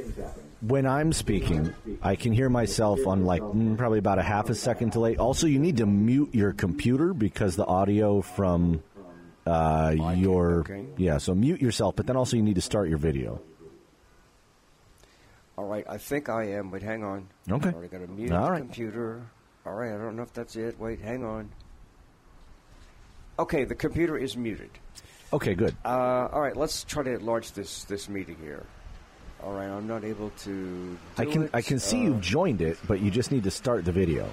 When 0.61 0.87
I'm 0.87 1.13
speaking, 1.13 1.73
I 2.03 2.17
can 2.17 2.33
hear 2.33 2.49
myself 2.49 3.07
on 3.07 3.25
like 3.25 3.43
mm, 3.43 3.79
probably 3.79 3.99
about 4.01 4.19
a 4.19 4.23
half 4.23 4.51
a 4.51 4.55
second 4.55 4.93
delay. 4.93 5.17
Also, 5.17 5.47
you 5.47 5.59
need 5.59 5.77
to 5.79 5.87
mute 5.87 6.35
your 6.35 6.53
computer 6.53 7.15
because 7.15 7.55
the 7.57 7.65
audio 7.65 8.21
from 8.21 8.83
uh, 9.47 9.95
your 10.17 10.67
yeah. 10.97 11.19
So 11.19 11.35
mute 11.35 11.63
yourself, 11.63 11.97
but 11.97 12.07
then 12.07 12.17
also 12.17 12.37
you 12.37 12.43
need 12.43 12.57
to 12.57 12.61
start 12.61 12.89
your 12.89 12.99
video. 12.99 13.41
All 15.57 15.65
right, 15.65 15.85
I 15.89 15.99
think 15.99 16.29
I 16.29 16.51
am, 16.51 16.71
but 16.71 16.83
hang 16.83 17.03
on. 17.03 17.29
Okay. 17.51 17.71
Right, 17.71 17.91
got 17.91 17.99
to 17.99 18.07
mute 18.07 18.31
All 18.31 18.45
the 18.47 18.51
right. 18.53 18.59
computer. 18.61 19.23
All 19.67 19.75
right, 19.75 19.93
I 19.93 19.99
don't 19.99 20.15
know 20.17 20.23
if 20.23 20.33
that's 20.33 20.55
it. 20.55 20.79
Wait, 20.79 21.01
hang 21.01 21.25
on. 21.25 21.51
Okay, 23.39 23.65
the 23.65 23.75
computer 23.75 24.17
is 24.17 24.37
muted. 24.37 24.71
Okay, 25.33 25.55
good. 25.55 25.77
Uh, 25.85 26.29
all 26.33 26.41
right, 26.41 26.57
let's 26.57 26.85
try 26.85 27.03
to 27.03 27.19
launch 27.19 27.53
this 27.53 27.85
this 27.85 28.09
meeting 28.09 28.37
here. 28.43 28.65
All 29.43 29.53
right, 29.53 29.69
I'm 29.69 29.87
not 29.87 30.03
able 30.05 30.31
to. 30.45 30.99
I 31.19 31.25
can 31.27 31.43
it. 31.45 31.51
I 31.53 31.63
can 31.63 31.79
see 31.79 31.99
Uh, 32.01 32.05
you've 32.05 32.21
joined 32.21 32.61
it, 32.63 32.79
but 32.89 33.01
you 33.01 33.11
just 33.11 33.31
need 33.31 33.45
to 33.45 33.51
start 33.51 33.85
the 33.85 33.93
video. 33.93 34.27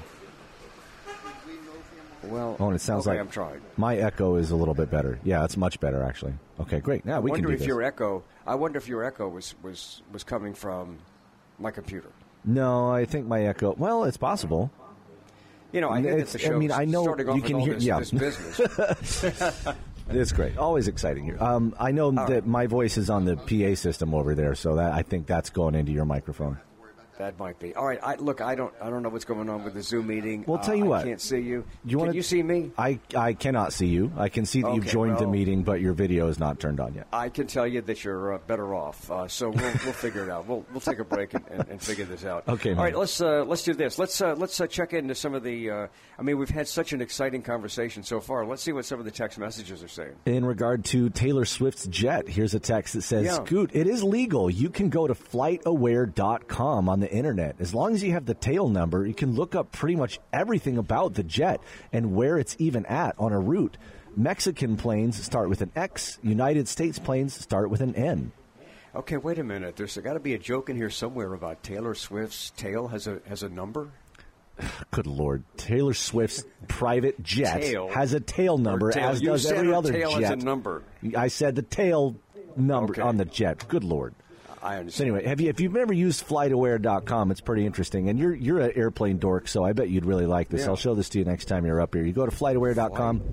Well, 2.23 2.55
Oh, 2.59 2.67
and 2.67 2.75
it 2.75 2.79
sounds 2.81 3.05
okay, 3.05 3.17
like 3.17 3.19
I'm 3.25 3.29
trying. 3.31 3.61
My 3.77 3.97
echo 3.97 4.37
is 4.37 4.49
a 4.49 4.55
little 4.55 4.73
bit 4.73 4.89
better. 4.89 5.19
Yeah, 5.23 5.43
it's 5.43 5.57
much 5.57 5.79
better 5.79 6.01
actually. 6.01 6.33
Okay, 6.59 6.79
great. 6.79 7.05
Now 7.05 7.17
I 7.17 7.19
we 7.19 7.29
can 7.29 7.35
wonder 7.35 7.47
do 7.49 7.53
if 7.53 7.59
this. 7.59 7.67
your 7.67 7.83
echo. 7.83 8.23
I 8.47 8.55
wonder 8.55 8.77
if 8.79 8.87
your 8.87 9.03
echo 9.03 9.27
was 9.29 9.53
was 9.61 10.01
was 10.11 10.23
coming 10.23 10.53
from 10.55 10.97
my 11.59 11.69
computer. 11.71 12.09
No, 12.43 12.89
I 12.91 13.05
think 13.05 13.27
my 13.27 13.43
echo. 13.45 13.75
Well, 13.77 14.05
it's 14.05 14.17
possible. 14.17 14.71
You 15.71 15.81
know, 15.81 15.89
I 15.91 16.01
think 16.01 16.13
It's- 16.19 16.31
that 16.33 16.41
the 16.41 16.55
I 16.55 16.57
mean, 16.57 16.71
I 16.71 16.85
know 16.85 17.15
you 17.17 17.41
can 17.41 17.59
hear- 17.59 17.73
this, 17.75 17.83
yeah. 17.83 17.99
this 17.99 18.11
business. 18.11 19.67
It's 20.09 20.31
great. 20.31 20.57
Always 20.57 20.87
exciting 20.87 21.23
here. 21.23 21.37
Um, 21.41 21.75
I 21.79 21.91
know 21.91 22.11
that 22.11 22.45
my 22.45 22.67
voice 22.67 22.97
is 22.97 23.09
on 23.09 23.25
the 23.25 23.35
PA 23.35 23.75
system 23.75 24.13
over 24.13 24.35
there, 24.35 24.55
so 24.55 24.75
that 24.75 24.93
I 24.93 25.01
think 25.01 25.25
that's 25.25 25.49
going 25.49 25.75
into 25.75 25.91
your 25.91 26.05
microphone. 26.05 26.59
That 27.17 27.39
might 27.39 27.57
be. 27.59 27.73
All 27.75 27.85
right. 27.85 27.99
I, 28.03 28.15
look, 28.15 28.41
I 28.41 28.55
don't. 28.55 28.73
I 28.81 28.89
don't 28.89 29.01
know 29.01 29.09
what's 29.09 29.23
going 29.25 29.49
on 29.49 29.63
with 29.63 29.73
the 29.73 29.81
Zoom 29.81 30.07
meeting. 30.07 30.43
Well, 30.45 30.57
tell 30.59 30.73
Uh, 30.73 30.77
you 30.77 30.83
I 30.85 30.87
what. 30.89 31.05
can't 31.05 31.21
see 31.21 31.37
you. 31.39 31.61
Do 31.61 31.67
You 31.85 31.89
Can 31.91 31.99
wanna- 31.99 32.13
you 32.13 32.21
see 32.21 32.43
me? 32.43 32.71
I 32.77 32.99
I 33.15 33.33
cannot 33.33 33.71
see 33.73 33.87
you. 33.87 34.11
I 34.17 34.27
can 34.29 34.45
see 34.45 34.61
that 34.63 34.73
you've 34.75 34.83
Okay, 34.83 34.91
joined 34.91 35.17
the 35.17 35.27
meeting, 35.27 35.63
but 35.63 35.79
your 35.79 35.93
video 35.93 36.27
is 36.27 36.39
not 36.39 36.59
turned 36.59 36.79
on 36.81 36.93
yet. 36.93 37.07
I 37.13 37.29
can 37.29 37.47
tell 37.47 37.65
you 37.65 37.81
that 37.83 38.03
you're 38.03 38.33
uh, 38.33 38.37
better 38.39 38.75
off. 38.75 39.09
Uh, 39.09 39.27
so 39.29 39.49
we'll, 39.49 39.63
we'll 39.85 39.93
figure 39.93 40.23
it 40.23 40.29
out. 40.29 40.45
We'll, 40.47 40.65
we'll 40.71 40.81
take 40.81 40.99
a 40.99 41.05
break 41.05 41.33
and, 41.33 41.45
and, 41.49 41.67
and 41.69 41.81
figure 41.81 42.05
this 42.05 42.25
out. 42.25 42.47
Okay, 42.49 42.71
All 42.71 42.75
man. 42.75 42.83
right. 42.85 42.97
Let's 42.97 43.21
uh, 43.21 43.45
let's 43.45 43.63
do 43.63 43.73
this. 43.73 43.97
Let's 43.97 44.19
uh, 44.21 44.35
let's 44.37 44.59
uh, 44.59 44.67
check 44.67 44.93
into 44.93 45.15
some 45.15 45.33
of 45.33 45.43
the. 45.43 45.69
Uh, 45.69 45.87
I 46.19 46.21
mean, 46.21 46.37
we've 46.37 46.49
had 46.49 46.67
such 46.67 46.91
an 46.93 47.01
exciting 47.01 47.41
conversation 47.41 48.03
so 48.03 48.19
far. 48.19 48.45
Let's 48.45 48.61
see 48.61 48.71
what 48.73 48.85
some 48.85 48.99
of 48.99 49.05
the 49.05 49.11
text 49.11 49.37
messages 49.39 49.81
are 49.83 49.87
saying. 49.87 50.15
In 50.25 50.45
regard 50.45 50.83
to 50.85 51.09
Taylor 51.09 51.45
Swift's 51.45 51.87
jet, 51.87 52.27
here's 52.27 52.53
a 52.53 52.59
text 52.59 52.93
that 52.93 53.01
says, 53.03 53.25
Yeah. 53.25 53.43
Scoot, 53.45 53.71
it 53.73 53.87
is 53.87 54.03
legal. 54.03 54.49
You 54.49 54.69
can 54.69 54.89
go 54.89 55.07
to 55.07 55.13
flightaware.com 55.13 56.89
on 56.89 56.99
the 56.99 57.04
internet. 57.11 57.55
As 57.59 57.73
long 57.73 57.93
as 57.93 58.03
you 58.03 58.11
have 58.13 58.25
the 58.25 58.33
tail 58.33 58.67
number, 58.69 59.05
you 59.05 59.13
can 59.13 59.35
look 59.35 59.55
up 59.55 59.71
pretty 59.71 59.95
much 59.95 60.19
everything 60.33 60.77
about 60.77 61.13
the 61.13 61.23
jet 61.23 61.59
and 61.93 62.13
where 62.15 62.37
it's 62.37 62.55
even 62.59 62.85
at 62.85 63.15
on 63.17 63.31
a 63.33 63.39
route. 63.39 63.77
Mexican 64.17 64.77
planes 64.77 65.21
start 65.21 65.49
with 65.49 65.61
an 65.61 65.71
X, 65.75 66.19
United 66.23 66.67
States 66.67 66.99
planes 66.99 67.33
start 67.33 67.69
with 67.69 67.81
an 67.81 67.95
N. 67.95 68.31
Okay, 68.95 69.17
wait 69.17 69.39
a 69.39 69.43
minute. 69.43 69.75
There's 69.75 69.97
got 69.97 70.13
to 70.13 70.21
be 70.21 70.33
a 70.35 70.39
joke 70.39 70.69
in 70.69 70.77
here 70.77 70.89
somewhere 70.89 71.33
about 71.33 71.63
Taylor 71.63 71.93
Swift's 71.95 72.51
tail 72.51 72.87
has 72.87 73.07
a 73.07 73.19
has 73.27 73.43
a 73.43 73.49
number. 73.49 73.89
Good 74.91 75.05
Lord. 75.05 75.43
Taylor 75.57 75.93
Swift's 75.93 76.45
private 76.69 77.21
jet 77.21 77.61
Tail. 77.61 77.89
has 77.89 78.13
a 78.13 78.21
tail 78.21 78.57
number, 78.57 78.91
tail. 78.93 79.09
as 79.09 79.21
You 79.21 79.31
does 79.31 79.51
every 79.51 79.67
her 79.67 79.73
other 79.73 79.91
tail 79.91 80.17
jet. 80.17 80.39
number. 80.41 80.83
I 81.17 81.27
said 81.27 81.55
the 81.55 81.61
tail 81.61 82.15
number 82.55 82.93
Okay. 82.93 83.01
on 83.01 83.17
the 83.17 83.25
jet. 83.25 83.67
Good 83.67 83.83
Lord. 83.83 84.13
I 84.65 84.87
So 84.87 85.03
anyway, 85.03 85.25
have 85.25 85.39
you 85.39 85.49
if 85.49 85.59
you've 85.59 85.73
never 85.73 85.93
used 85.93 86.27
flightaware.com, 86.27 87.31
it's 87.31 87.41
pretty 87.41 87.65
interesting. 87.65 88.09
And 88.09 88.17
you're 88.17 88.33
you're 88.33 88.59
an 88.59 88.71
airplane 88.75 89.17
dork, 89.19 89.47
so 89.47 89.63
I 89.63 89.73
bet 89.73 89.89
you'd 89.89 90.05
really 90.05 90.25
like 90.25 90.49
this. 90.49 90.61
Yeah. 90.61 90.69
I'll 90.69 90.75
show 90.75 90.95
this 90.95 91.09
to 91.09 91.19
you 91.19 91.25
next 91.25 91.45
time 91.45 91.65
you're 91.65 91.79
up 91.81 91.93
here. 91.93 92.03
You 92.03 92.13
go 92.13 92.25
to 92.25 92.31
flightaware.com. 92.35 93.23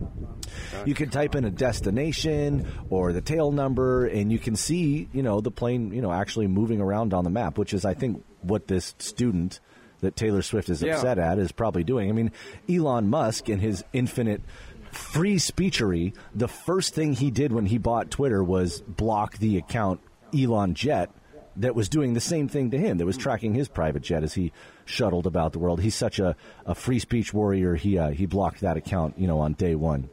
You 0.85 0.95
can 0.95 1.09
type 1.11 1.35
in 1.35 1.45
a 1.45 1.51
destination 1.51 2.67
or 2.91 3.13
the 3.13 3.21
tail 3.23 3.53
number 3.53 4.07
and 4.07 4.31
you 4.31 4.39
can 4.39 4.57
see, 4.57 5.09
you 5.13 5.23
know, 5.23 5.41
the 5.41 5.51
plane, 5.51 5.93
you 5.93 6.03
know, 6.03 6.13
actually 6.13 6.47
moving 6.49 6.81
around 6.81 7.15
on 7.15 7.25
the 7.25 7.31
map, 7.31 7.59
which 7.59 7.73
is 7.73 7.85
I 7.85 7.95
think 7.95 8.23
what 8.43 8.69
this 8.69 8.95
student 8.99 9.61
that 10.01 10.17
Taylor 10.17 10.43
Swift 10.43 10.69
is 10.69 10.83
Yeah. 10.83 10.97
upset 10.97 11.19
at 11.19 11.39
is 11.39 11.53
probably 11.53 11.85
doing. 11.85 12.09
I 12.11 12.13
mean, 12.13 12.33
Elon 12.69 13.09
Musk 13.09 13.49
and 13.49 13.61
his 13.61 13.85
infinite 13.93 14.43
free 14.91 15.37
speechery, 15.37 16.13
the 16.35 16.49
first 16.49 16.95
thing 16.95 17.15
he 17.15 17.31
did 17.31 17.53
when 17.53 17.67
he 17.67 17.79
bought 17.79 18.11
Twitter 18.11 18.43
was 18.45 18.83
block 18.83 19.39
the 19.39 19.57
account 19.57 20.01
Elon 20.37 20.75
Jet 20.75 21.11
that 21.57 21.75
was 21.75 21.89
doing 21.89 22.15
the 22.15 22.21
same 22.21 22.49
thing 22.49 22.71
to 22.71 22.79
him, 22.79 22.99
that 22.99 23.07
was 23.07 23.17
tracking 23.17 23.55
his 23.55 23.69
private 23.69 24.03
jet 24.03 24.23
as 24.23 24.35
he 24.35 24.53
shuttled 24.85 25.27
about 25.27 25.53
the 25.53 25.59
world. 25.59 25.81
He's 25.81 25.95
such 25.95 26.19
a, 26.19 26.37
a 26.67 26.75
free 26.75 26.99
speech 26.99 27.33
warrior. 27.35 27.75
He 27.75 27.99
uh, 27.99 28.11
he 28.11 28.27
blocked 28.27 28.61
that 28.61 28.77
account, 28.77 29.19
you 29.19 29.27
know, 29.27 29.41
on 29.41 29.55
day 29.55 29.75
one. 29.75 30.09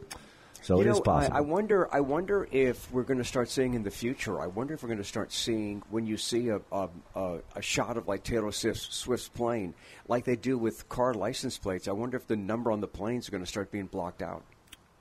So 0.61 0.75
you 0.75 0.81
it 0.81 0.85
know, 0.87 0.91
is 0.91 0.99
possible. 0.99 1.35
I, 1.35 1.39
I 1.39 1.41
wonder. 1.41 1.93
I 1.93 2.01
wonder 2.01 2.47
if 2.51 2.91
we're 2.91 3.03
going 3.03 3.19
to 3.19 3.23
start 3.23 3.49
seeing 3.49 3.73
in 3.73 3.83
the 3.83 3.91
future. 3.91 4.41
I 4.41 4.47
wonder 4.47 4.73
if 4.73 4.83
we're 4.83 4.89
going 4.89 4.99
to 4.99 5.05
start 5.05 5.31
seeing 5.31 5.81
when 5.89 6.05
you 6.05 6.17
see 6.17 6.49
a 6.49 6.59
a, 6.71 6.89
a, 7.15 7.39
a 7.55 7.61
shot 7.61 7.97
of 7.97 8.07
like 8.07 8.23
Taylor 8.23 8.51
Swift's, 8.51 8.93
Swift's 8.95 9.29
plane, 9.29 9.73
like 10.07 10.25
they 10.25 10.35
do 10.35 10.57
with 10.57 10.89
car 10.89 11.13
license 11.13 11.57
plates. 11.57 11.87
I 11.87 11.93
wonder 11.93 12.17
if 12.17 12.27
the 12.27 12.35
number 12.35 12.71
on 12.71 12.81
the 12.81 12.87
planes 12.87 13.27
are 13.27 13.31
going 13.31 13.43
to 13.43 13.49
start 13.49 13.71
being 13.71 13.87
blocked 13.87 14.21
out. 14.21 14.43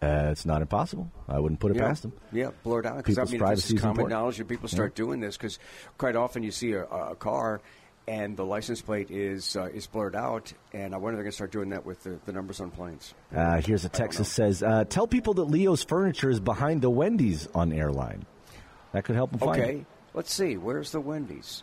Uh, 0.00 0.28
it's 0.30 0.46
not 0.46 0.62
impossible. 0.62 1.10
I 1.28 1.40
wouldn't 1.40 1.60
put 1.60 1.72
it 1.72 1.76
yeah. 1.76 1.88
past 1.88 2.02
them. 2.02 2.12
Yeah, 2.32 2.50
blurred 2.62 2.86
out. 2.86 2.98
Because 2.98 3.18
I 3.18 3.24
mean, 3.24 3.32
this 3.32 3.38
privacy 3.40 3.74
is 3.76 3.80
common 3.80 4.08
knowledge, 4.08 4.38
and 4.38 4.48
people 4.48 4.68
start 4.68 4.94
doing 4.94 5.20
this 5.20 5.36
because 5.36 5.58
quite 5.96 6.14
often 6.14 6.42
you 6.42 6.52
see 6.52 6.72
a, 6.72 6.84
a 6.84 7.16
car 7.16 7.60
and 8.08 8.36
the 8.36 8.44
license 8.44 8.80
plate 8.80 9.10
is 9.10 9.54
uh, 9.54 9.64
is 9.64 9.86
blurred 9.86 10.16
out, 10.16 10.52
and 10.72 10.94
I 10.94 10.98
wonder 10.98 11.14
if 11.14 11.18
they're 11.18 11.24
going 11.24 11.30
to 11.30 11.36
start 11.36 11.52
doing 11.52 11.68
that 11.70 11.84
with 11.84 12.02
the, 12.04 12.18
the 12.24 12.32
numbers 12.32 12.60
on 12.60 12.70
planes. 12.70 13.12
Uh, 13.34 13.60
here's 13.60 13.84
a 13.84 13.88
text 13.90 14.18
that 14.18 14.24
says, 14.24 14.62
uh, 14.62 14.84
"Tell 14.84 15.06
people 15.06 15.34
that 15.34 15.44
Leo's 15.44 15.84
furniture 15.84 16.30
is 16.30 16.40
behind 16.40 16.80
the 16.80 16.90
Wendy's 16.90 17.46
on 17.54 17.72
airline. 17.72 18.24
That 18.92 19.04
could 19.04 19.14
help 19.14 19.30
them 19.30 19.40
find 19.40 19.60
Okay, 19.60 19.76
it." 19.80 19.86
let's 20.14 20.32
see. 20.32 20.56
Where's 20.56 20.90
the 20.90 21.00
Wendy's? 21.00 21.62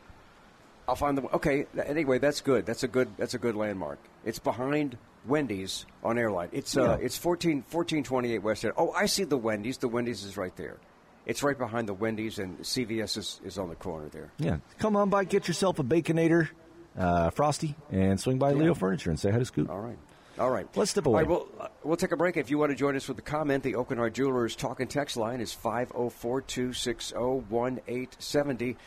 I'll 0.88 0.96
find 0.96 1.18
the. 1.18 1.24
Okay, 1.36 1.66
anyway, 1.84 2.20
that's 2.20 2.42
good. 2.42 2.66
That's 2.66 2.84
a 2.84 2.88
good. 2.88 3.10
That's 3.18 3.34
a 3.34 3.40
good 3.40 3.56
landmark. 3.56 3.98
It's 4.24 4.40
behind 4.40 4.98
Wendy's 5.28 5.86
on 6.04 6.18
airline. 6.18 6.50
It's 6.52 6.76
uh, 6.78 6.84
Yeah. 7.00 7.06
it's 7.06 7.18
14, 7.18 7.58
1428 7.70 8.40
West 8.40 8.66
End. 8.66 8.74
Oh, 8.78 8.92
I 8.92 9.06
see 9.06 9.24
the 9.24 9.38
Wendy's. 9.38 9.78
The 9.78 9.88
Wendy's 9.88 10.24
is 10.24 10.38
right 10.38 10.56
there. 10.56 10.78
It's 11.26 11.42
right 11.42 11.58
behind 11.58 11.88
the 11.88 11.94
Wendy's, 11.94 12.38
and 12.38 12.60
CVS 12.60 13.18
is, 13.18 13.42
is 13.44 13.58
on 13.58 13.70
the 13.70 13.76
corner 13.76 14.10
there. 14.10 14.32
Yeah, 14.38 14.58
come 14.78 14.96
on 14.96 15.10
by, 15.10 15.24
get 15.24 15.48
yourself 15.48 15.80
a 15.80 15.84
Baconator, 15.84 16.50
uh, 16.98 17.32
Frosty, 17.32 17.76
and 17.92 18.20
swing 18.20 18.38
by 18.38 18.52
Leo 18.52 18.76
Furniture 18.76 19.10
and 19.10 19.20
say 19.20 19.32
hi 19.32 19.40
to 19.40 19.46
Scoot. 19.46 19.70
All 19.70 19.80
right. 19.80 19.98
All 20.38 20.52
right. 20.52 20.68
Let's 20.76 20.92
step 20.92 21.06
away. 21.06 21.22
right, 21.22 21.30
we'll, 21.30 21.48
uh, 21.60 21.70
we'll 21.84 21.96
take 21.96 22.12
a 22.12 22.18
break. 22.18 22.36
If 22.38 22.52
you 22.52 22.58
want 22.58 22.70
to 22.72 22.76
join 22.76 22.96
us 22.98 23.08
with 23.08 23.18
a 23.18 23.22
comment, 23.22 23.64
the 23.64 23.74
Aucoin 23.74 24.12
Jewelers 24.12 24.56
talk 24.56 24.82
and 24.82 24.90
text 24.90 25.16
line 25.18 25.40
is 25.40 25.54
504 25.54 26.42
260 26.42 27.16
1870. 27.16 28.78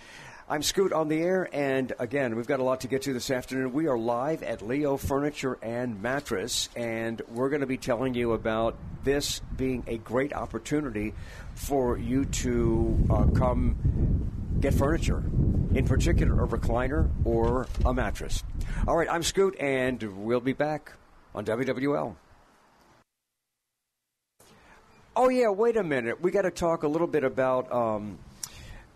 I'm 0.50 0.62
Scoot 0.62 0.94
on 0.94 1.08
the 1.08 1.20
air, 1.20 1.46
and 1.52 1.92
again, 1.98 2.34
we've 2.34 2.46
got 2.46 2.58
a 2.58 2.62
lot 2.62 2.80
to 2.80 2.88
get 2.88 3.02
to 3.02 3.12
this 3.12 3.30
afternoon. 3.30 3.74
We 3.74 3.86
are 3.86 3.98
live 3.98 4.42
at 4.42 4.62
Leo 4.62 4.96
Furniture 4.96 5.58
and 5.60 6.00
Mattress, 6.00 6.70
and 6.74 7.20
we're 7.28 7.50
going 7.50 7.60
to 7.60 7.66
be 7.66 7.76
telling 7.76 8.14
you 8.14 8.32
about 8.32 8.74
this 9.04 9.42
being 9.58 9.84
a 9.86 9.98
great 9.98 10.32
opportunity 10.32 11.12
for 11.54 11.98
you 11.98 12.24
to 12.24 12.98
uh, 13.10 13.26
come 13.26 14.56
get 14.58 14.72
furniture, 14.72 15.22
in 15.74 15.84
particular, 15.86 16.42
a 16.42 16.48
recliner 16.48 17.10
or 17.26 17.66
a 17.84 17.92
mattress. 17.92 18.42
All 18.86 18.96
right, 18.96 19.08
I'm 19.10 19.22
Scoot, 19.22 19.54
and 19.60 20.02
we'll 20.24 20.40
be 20.40 20.54
back 20.54 20.92
on 21.34 21.44
WWL. 21.44 22.16
Oh, 25.14 25.28
yeah, 25.28 25.50
wait 25.50 25.76
a 25.76 25.84
minute. 25.84 26.22
We 26.22 26.30
got 26.30 26.42
to 26.42 26.50
talk 26.50 26.84
a 26.84 26.88
little 26.88 27.06
bit 27.06 27.24
about. 27.24 27.70
Um, 27.70 28.18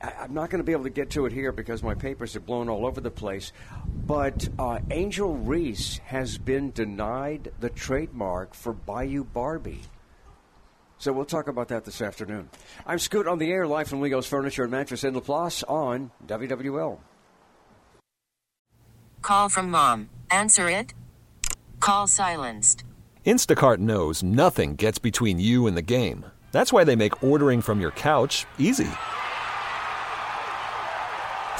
I- 0.03 0.15
I'm 0.23 0.35
not 0.35 0.51
going 0.51 0.59
to 0.59 0.65
be 0.65 0.73
able 0.73 0.85
to 0.85 0.91
get 0.91 1.11
to 1.11 1.27
it 1.27 1.33
here 1.33 1.53
because 1.53 1.83
my 1.83 1.95
papers 1.95 2.35
are 2.37 2.41
blown 2.41 2.69
all 2.69 2.87
over 2.87 3.01
the 3.01 3.11
place. 3.11 3.53
But 4.07 4.49
uh, 4.59 4.81
Angel 4.91 5.35
Reese 5.37 5.99
has 6.07 6.39
been 6.39 6.71
denied 6.73 7.53
the 7.61 7.71
trademark 7.71 8.55
for 8.55 8.73
Bayou 8.73 9.25
Barbie. 9.25 9.83
So 10.99 11.13
we'll 11.13 11.25
talk 11.25 11.49
about 11.49 11.69
that 11.69 11.85
this 11.85 12.01
afternoon. 12.01 12.49
I'm 12.87 12.99
Scoot 12.99 13.27
on 13.27 13.39
the 13.39 13.51
air, 13.51 13.67
live 13.67 13.89
from 13.89 14.01
Leo's 14.01 14.27
Furniture 14.27 14.63
and 14.63 14.71
Mattress 14.71 15.03
in 15.03 15.15
Laplace 15.15 15.63
on 15.65 16.13
WWL. 16.27 16.99
Call 19.21 19.49
from 19.49 19.71
mom. 19.71 20.11
Answer 20.31 20.69
it. 20.71 20.95
Call 21.81 22.07
silenced. 22.07 22.85
Instacart 23.27 23.79
knows 23.79 24.23
nothing 24.23 24.77
gets 24.77 24.99
between 24.99 25.39
you 25.41 25.67
and 25.67 25.77
the 25.77 25.83
game. 25.83 26.27
That's 26.53 26.73
why 26.73 26.85
they 26.85 26.97
make 26.97 27.23
ordering 27.23 27.63
from 27.63 27.81
your 27.81 27.93
couch 27.93 28.47
easy. 28.59 28.89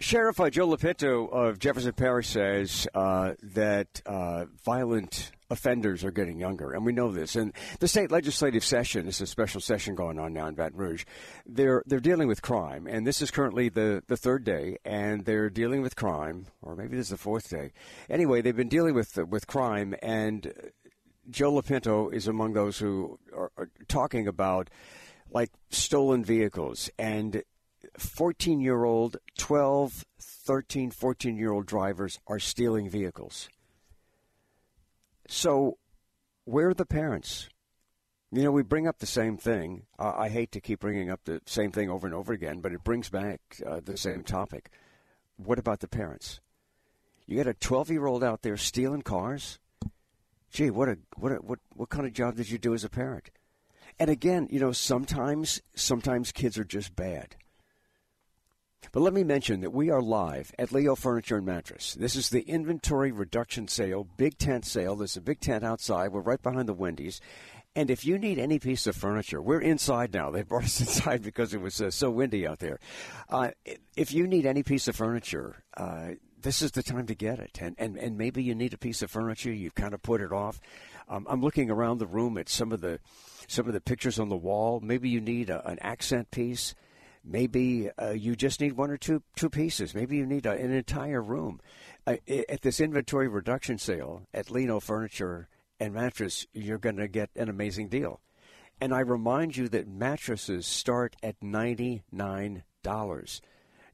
Sheriff 0.00 0.38
uh, 0.38 0.48
Joe 0.48 0.68
Lopinto 0.68 1.28
of 1.32 1.58
Jefferson 1.58 1.92
Parish 1.92 2.28
says 2.28 2.86
uh, 2.94 3.34
that 3.42 4.00
uh, 4.06 4.44
violent 4.64 5.32
offenders 5.50 6.04
are 6.04 6.12
getting 6.12 6.38
younger, 6.38 6.72
and 6.72 6.86
we 6.86 6.92
know 6.92 7.10
this. 7.10 7.34
And 7.34 7.52
the 7.80 7.88
state 7.88 8.12
legislative 8.12 8.64
session 8.64 9.08
is 9.08 9.20
a 9.20 9.26
special 9.26 9.60
session 9.60 9.96
going 9.96 10.20
on 10.20 10.32
now 10.32 10.46
in 10.46 10.54
Baton 10.54 10.78
Rouge. 10.78 11.04
They're 11.46 11.82
they're 11.86 11.98
dealing 11.98 12.28
with 12.28 12.42
crime, 12.42 12.86
and 12.86 13.04
this 13.04 13.20
is 13.20 13.32
currently 13.32 13.70
the 13.70 14.04
the 14.06 14.16
third 14.16 14.44
day, 14.44 14.78
and 14.84 15.24
they're 15.24 15.50
dealing 15.50 15.82
with 15.82 15.96
crime, 15.96 16.46
or 16.62 16.76
maybe 16.76 16.96
this 16.96 17.06
is 17.06 17.10
the 17.10 17.16
fourth 17.16 17.50
day. 17.50 17.72
Anyway, 18.08 18.40
they've 18.40 18.54
been 18.54 18.68
dealing 18.68 18.94
with 18.94 19.16
with 19.16 19.48
crime, 19.48 19.96
and 20.00 20.52
Joe 21.28 21.52
Lopinto 21.52 22.12
is 22.12 22.28
among 22.28 22.52
those 22.52 22.78
who 22.78 23.18
are, 23.36 23.50
are 23.56 23.68
talking 23.88 24.28
about 24.28 24.70
like 25.30 25.50
stolen 25.70 26.24
vehicles 26.24 26.88
and 26.98 27.42
14 27.98 28.60
year 28.60 28.84
old, 28.84 29.16
12, 29.38 30.04
13, 30.20 30.90
14 30.90 31.36
year 31.36 31.52
old 31.52 31.66
drivers 31.66 32.18
are 32.26 32.38
stealing 32.38 32.88
vehicles. 32.88 33.48
So, 35.28 35.78
where 36.44 36.68
are 36.68 36.74
the 36.74 36.86
parents? 36.86 37.48
You 38.30 38.42
know, 38.42 38.50
we 38.50 38.62
bring 38.62 38.86
up 38.86 38.98
the 38.98 39.06
same 39.06 39.38
thing. 39.38 39.86
I 39.98 40.28
hate 40.28 40.52
to 40.52 40.60
keep 40.60 40.80
bringing 40.80 41.10
up 41.10 41.20
the 41.24 41.40
same 41.46 41.72
thing 41.72 41.88
over 41.88 42.06
and 42.06 42.14
over 42.14 42.32
again, 42.32 42.60
but 42.60 42.72
it 42.72 42.84
brings 42.84 43.08
back 43.08 43.40
uh, 43.66 43.80
the 43.82 43.96
same 43.96 44.22
topic. 44.22 44.70
What 45.36 45.58
about 45.58 45.80
the 45.80 45.88
parents? 45.88 46.40
You 47.26 47.36
got 47.36 47.46
a 47.46 47.54
12 47.54 47.90
year 47.90 48.06
old 48.06 48.24
out 48.24 48.42
there 48.42 48.56
stealing 48.56 49.02
cars? 49.02 49.58
Gee, 50.50 50.70
what 50.70 50.88
a 50.88 50.98
what 51.16 51.32
a, 51.32 51.36
what 51.36 51.58
what 51.74 51.90
kind 51.90 52.06
of 52.06 52.12
job 52.12 52.36
did 52.36 52.50
you 52.50 52.58
do 52.58 52.74
as 52.74 52.84
a 52.84 52.90
parent? 52.90 53.30
And 53.98 54.10
again, 54.10 54.48
you 54.50 54.60
know, 54.60 54.72
sometimes 54.72 55.60
sometimes 55.74 56.32
kids 56.32 56.58
are 56.58 56.64
just 56.64 56.96
bad. 56.96 57.36
But 58.92 59.00
let 59.00 59.12
me 59.12 59.24
mention 59.24 59.60
that 59.60 59.72
we 59.72 59.90
are 59.90 60.00
live 60.00 60.52
at 60.58 60.72
Leo 60.72 60.94
Furniture 60.94 61.36
and 61.36 61.46
Mattress. 61.46 61.94
This 61.94 62.16
is 62.16 62.30
the 62.30 62.42
inventory 62.42 63.12
reduction 63.12 63.68
sale, 63.68 64.06
big 64.16 64.38
tent 64.38 64.64
sale. 64.64 64.96
There's 64.96 65.16
a 65.16 65.20
big 65.20 65.40
tent 65.40 65.64
outside. 65.64 66.12
We're 66.12 66.20
right 66.20 66.42
behind 66.42 66.68
the 66.68 66.74
Wendy's. 66.74 67.20
And 67.76 67.90
if 67.90 68.04
you 68.04 68.18
need 68.18 68.38
any 68.38 68.58
piece 68.58 68.86
of 68.86 68.96
furniture, 68.96 69.42
we're 69.42 69.60
inside 69.60 70.12
now. 70.12 70.30
They 70.30 70.42
brought 70.42 70.64
us 70.64 70.80
inside 70.80 71.22
because 71.22 71.54
it 71.54 71.60
was 71.60 71.80
uh, 71.80 71.90
so 71.90 72.10
windy 72.10 72.46
out 72.46 72.60
there. 72.60 72.78
Uh, 73.28 73.50
if 73.96 74.12
you 74.12 74.26
need 74.26 74.46
any 74.46 74.62
piece 74.62 74.88
of 74.88 74.96
furniture, 74.96 75.62
uh, 75.76 76.10
this 76.40 76.62
is 76.62 76.72
the 76.72 76.82
time 76.82 77.06
to 77.06 77.14
get 77.14 77.38
it. 77.38 77.58
And, 77.60 77.74
and, 77.78 77.96
and 77.96 78.16
maybe 78.16 78.42
you 78.42 78.54
need 78.54 78.74
a 78.74 78.78
piece 78.78 79.02
of 79.02 79.10
furniture, 79.10 79.52
you've 79.52 79.74
kind 79.74 79.92
of 79.94 80.02
put 80.02 80.20
it 80.20 80.32
off. 80.32 80.60
Um, 81.08 81.26
I'm 81.28 81.40
looking 81.40 81.70
around 81.70 81.98
the 81.98 82.06
room 82.06 82.38
at 82.38 82.48
some 82.48 82.72
of 82.72 82.80
the 82.80 83.00
some 83.46 83.66
of 83.66 83.72
the 83.72 83.80
pictures 83.80 84.18
on 84.18 84.28
the 84.28 84.36
wall. 84.36 84.78
Maybe 84.80 85.08
you 85.08 85.22
need 85.22 85.48
a, 85.48 85.66
an 85.66 85.78
accent 85.80 86.30
piece. 86.30 86.74
Maybe 87.30 87.90
uh, 88.00 88.10
you 88.10 88.34
just 88.34 88.60
need 88.60 88.72
one 88.72 88.90
or 88.90 88.96
two 88.96 89.22
two 89.36 89.50
pieces. 89.50 89.94
Maybe 89.94 90.16
you 90.16 90.24
need 90.24 90.46
a, 90.46 90.52
an 90.52 90.72
entire 90.72 91.22
room. 91.22 91.60
Uh, 92.06 92.16
at 92.48 92.62
this 92.62 92.80
inventory 92.80 93.28
reduction 93.28 93.76
sale 93.76 94.22
at 94.32 94.50
Leo 94.50 94.80
Furniture 94.80 95.48
and 95.78 95.92
Mattress, 95.92 96.46
you're 96.54 96.78
going 96.78 96.96
to 96.96 97.06
get 97.06 97.30
an 97.36 97.50
amazing 97.50 97.88
deal. 97.88 98.20
And 98.80 98.94
I 98.94 99.00
remind 99.00 99.56
you 99.56 99.68
that 99.68 99.86
mattresses 99.88 100.66
start 100.66 101.16
at 101.22 101.36
ninety 101.42 102.02
nine 102.10 102.62
dollars. 102.82 103.42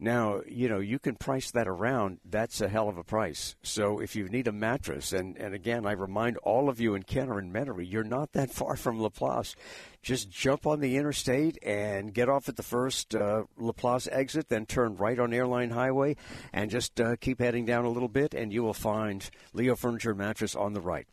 Now, 0.04 0.42
you 0.46 0.68
know, 0.68 0.80
you 0.80 0.98
can 0.98 1.14
price 1.14 1.50
that 1.52 1.66
around. 1.66 2.18
That's 2.26 2.60
a 2.60 2.68
hell 2.68 2.90
of 2.90 2.98
a 2.98 3.02
price. 3.02 3.56
So 3.62 4.00
if 4.00 4.14
you 4.14 4.28
need 4.28 4.46
a 4.46 4.52
mattress, 4.52 5.14
and, 5.14 5.34
and 5.38 5.54
again, 5.54 5.86
I 5.86 5.92
remind 5.92 6.36
all 6.36 6.68
of 6.68 6.78
you 6.78 6.94
in 6.94 7.04
Kenner 7.04 7.38
and 7.38 7.50
Metairie, 7.50 7.90
you're 7.90 8.04
not 8.04 8.34
that 8.34 8.50
far 8.52 8.76
from 8.76 9.00
Laplace. 9.00 9.56
Just 10.02 10.30
jump 10.30 10.66
on 10.66 10.80
the 10.80 10.98
interstate 10.98 11.56
and 11.64 12.12
get 12.12 12.28
off 12.28 12.50
at 12.50 12.56
the 12.56 12.62
first 12.62 13.14
uh, 13.14 13.44
Laplace 13.56 14.06
exit, 14.12 14.50
then 14.50 14.66
turn 14.66 14.94
right 14.96 15.18
on 15.18 15.32
Airline 15.32 15.70
Highway, 15.70 16.16
and 16.52 16.70
just 16.70 17.00
uh, 17.00 17.16
keep 17.16 17.40
heading 17.40 17.64
down 17.64 17.86
a 17.86 17.90
little 17.90 18.10
bit, 18.10 18.34
and 18.34 18.52
you 18.52 18.62
will 18.62 18.74
find 18.74 19.30
Leo 19.54 19.74
Furniture 19.74 20.14
Mattress 20.14 20.54
on 20.54 20.74
the 20.74 20.82
right. 20.82 21.06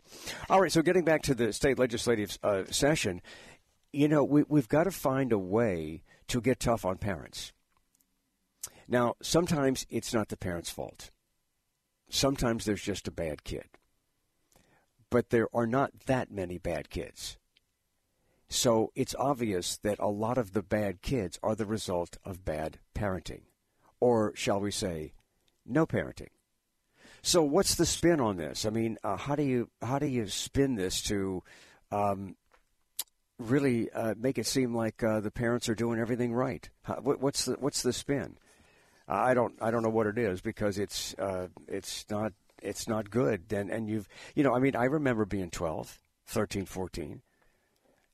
All 0.49 0.60
right, 0.60 0.71
so 0.71 0.82
getting 0.82 1.06
back 1.06 1.21
to 1.23 1.34
the 1.34 1.54
state 1.54 1.80
legislative 1.80 2.38
uh, 2.43 2.63
session, 2.69 3.21
you 3.93 4.10
know, 4.10 4.25
we, 4.25 4.43
we've 4.49 4.67
got 4.67 4.84
to 4.84 4.91
find 4.91 5.32
a 5.32 5.39
way 5.39 6.04
to 6.27 6.41
get 6.41 6.60
tough 6.60 6.84
on 6.84 6.97
parents. 6.97 7.54
Now, 8.91 9.15
sometimes 9.21 9.88
it's 9.89 10.13
not 10.13 10.27
the 10.27 10.36
parent's 10.36 10.69
fault. 10.69 11.12
Sometimes 12.10 12.65
there's 12.65 12.84
just 12.84 13.08
a 13.08 13.12
bad 13.12 13.45
kid. 13.45 13.69
But 15.10 15.30
there 15.30 15.47
are 15.54 15.65
not 15.65 15.91
that 16.08 16.30
many 16.30 16.58
bad 16.58 16.89
kids. 16.89 17.38
So 18.49 18.91
it's 18.93 19.15
obvious 19.17 19.77
that 19.77 19.97
a 19.99 20.10
lot 20.10 20.38
of 20.38 20.51
the 20.51 20.62
bad 20.62 21.01
kids 21.01 21.39
are 21.41 21.56
the 21.56 21.65
result 21.65 22.17
of 22.25 22.43
bad 22.43 22.80
parenting. 22.93 23.43
Or 24.01 24.34
shall 24.36 24.60
we 24.60 24.71
say, 24.71 25.13
no 25.65 25.86
parenting. 25.86 26.32
So 27.21 27.43
what's 27.43 27.75
the 27.75 27.86
spin 27.86 28.19
on 28.19 28.36
this? 28.36 28.65
I 28.65 28.71
mean, 28.71 28.97
uh, 29.06 29.15
how 29.15 29.38
do 29.38 29.43
you 29.43 29.69
how 29.82 29.99
do 29.99 30.08
you 30.08 30.27
spin 30.27 30.75
this 30.75 31.01
to 31.04 31.43
um, 31.93 32.36
really 33.39 33.89
uh, 33.91 34.15
make 34.17 34.38
it 34.38 34.47
seem 34.47 34.75
like 34.75 35.01
uh, 35.01 35.21
the 35.21 35.32
parents 35.32 35.69
are 35.69 35.75
doing 35.75 35.97
everything 35.97 36.34
right? 36.34 36.69
How, 36.84 36.95
what, 36.95 37.21
what's 37.21 37.45
the 37.45 37.54
what's 37.54 37.84
the 37.84 37.93
spin? 37.93 38.38
I 39.12 39.34
don't 39.34 39.54
I 39.62 39.71
don't 39.71 39.84
know 39.84 39.89
what 39.89 40.08
it 40.08 40.17
is 40.17 40.41
because 40.41 40.80
it's 40.80 41.13
uh, 41.15 41.47
it's 41.67 42.06
not 42.10 42.34
it's 42.62 42.88
not 42.88 43.10
good. 43.10 43.52
And 43.52 43.69
and 43.69 43.89
you've 43.89 44.08
you 44.36 44.43
know 44.43 44.56
I 44.56 44.60
mean 44.60 44.76
I 44.76 44.86
remember 44.86 45.26
being 45.26 45.50
12, 45.50 46.00
13, 46.28 46.65
14. 46.65 47.21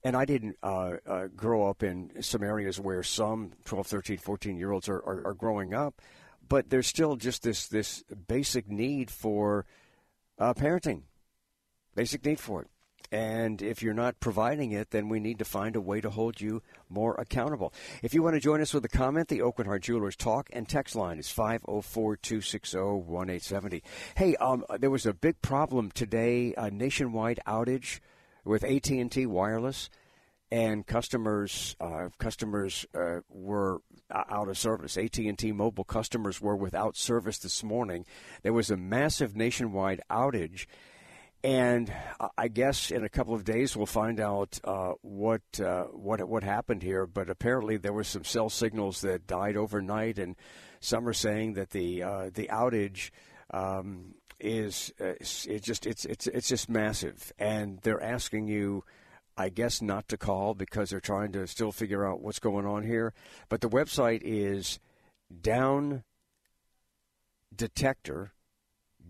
And 0.03 0.15
I 0.15 0.25
didn't 0.25 0.57
uh, 0.63 0.93
uh, 1.05 1.27
grow 1.35 1.67
up 1.69 1.83
in 1.83 2.21
some 2.21 2.43
areas 2.43 2.79
where 2.79 3.03
some 3.03 3.51
12, 3.65 3.87
13, 3.87 4.17
14 4.17 4.57
year 4.57 4.71
olds 4.71 4.87
are, 4.87 4.99
are, 4.99 5.27
are 5.27 5.33
growing 5.33 5.73
up, 5.73 6.01
but 6.47 6.69
there's 6.69 6.87
still 6.87 7.15
just 7.15 7.43
this 7.43 7.67
this 7.67 8.03
basic 8.27 8.69
need 8.69 9.11
for 9.11 9.65
uh, 10.39 10.53
parenting, 10.53 11.01
basic 11.95 12.25
need 12.25 12.39
for 12.39 12.63
it. 12.63 12.69
And 13.11 13.61
if 13.61 13.81
you're 13.81 13.93
not 13.93 14.19
providing 14.19 14.71
it, 14.71 14.91
then 14.91 15.07
we 15.09 15.19
need 15.19 15.39
to 15.39 15.45
find 15.45 15.75
a 15.75 15.81
way 15.81 16.01
to 16.01 16.09
hold 16.09 16.41
you 16.41 16.61
more 16.89 17.15
accountable. 17.15 17.73
If 18.03 18.13
you 18.13 18.21
want 18.21 18.35
to 18.35 18.39
join 18.39 18.61
us 18.61 18.73
with 18.73 18.83
a 18.85 18.89
comment, 18.89 19.29
the 19.29 19.39
Aucoin 19.39 19.65
Hart 19.65 19.83
Jewelers 19.83 20.15
talk 20.15 20.49
and 20.51 20.67
text 20.67 20.95
line 20.95 21.19
is 21.19 21.29
504 21.29 22.17
260 22.17 22.77
1870. 22.77 23.83
Hey, 24.15 24.35
um, 24.37 24.65
there 24.79 24.89
was 24.89 25.05
a 25.05 25.13
big 25.13 25.41
problem 25.41 25.91
today, 25.91 26.53
a 26.57 26.69
nationwide 26.69 27.39
outage 27.47 27.99
with 28.43 28.63
AT&T 28.63 29.25
Wireless 29.25 29.89
and 30.51 30.87
customers 30.87 31.75
uh, 31.79 32.09
customers 32.17 32.85
uh, 32.95 33.19
were 33.29 33.81
out 34.11 34.47
of 34.47 34.57
service. 34.57 34.97
AT&T 34.97 35.51
mobile 35.51 35.83
customers 35.83 36.41
were 36.41 36.55
without 36.55 36.95
service 36.95 37.37
this 37.39 37.63
morning. 37.63 38.05
There 38.43 38.53
was 38.53 38.71
a 38.71 38.77
massive 38.77 39.35
nationwide 39.35 40.01
outage 40.09 40.65
and 41.43 41.93
I 42.37 42.47
guess 42.47 42.91
in 42.91 43.03
a 43.03 43.09
couple 43.09 43.33
of 43.33 43.43
days 43.43 43.75
we'll 43.75 43.85
find 43.85 44.19
out 44.19 44.59
uh, 44.63 44.93
what 45.01 45.41
uh, 45.63 45.83
what 45.85 46.27
what 46.27 46.43
happened 46.43 46.81
here. 46.83 47.05
But 47.05 47.29
apparently 47.29 47.77
there 47.77 47.93
were 47.93 48.03
some 48.03 48.23
cell 48.23 48.49
signals 48.49 49.01
that 49.01 49.27
died 49.27 49.55
overnight, 49.55 50.17
and 50.17 50.35
some 50.79 51.07
are 51.07 51.13
saying 51.13 51.53
that 51.53 51.69
the 51.69 52.03
uh, 52.03 52.29
the 52.33 52.47
outage 52.47 53.11
um, 53.51 54.15
is 54.39 54.91
uh, 54.99 55.13
it's 55.19 55.45
just 55.45 55.85
it's 55.85 56.05
it's 56.05 56.27
it's 56.27 56.47
just 56.47 56.69
massive, 56.69 57.31
and 57.37 57.79
they're 57.81 58.03
asking 58.03 58.47
you. 58.47 58.83
I 59.39 59.49
guess 59.49 59.83
not 59.83 60.07
to 60.07 60.17
call 60.17 60.55
because 60.55 60.89
they're 60.89 60.99
trying 60.99 61.31
to 61.33 61.45
still 61.45 61.71
figure 61.71 62.03
out 62.03 62.21
what's 62.21 62.39
going 62.39 62.65
on 62.65 62.81
here. 62.81 63.13
But 63.49 63.61
the 63.61 63.69
website 63.69 64.21
is 64.23 64.79
down 65.43 66.03
detector 67.55 68.33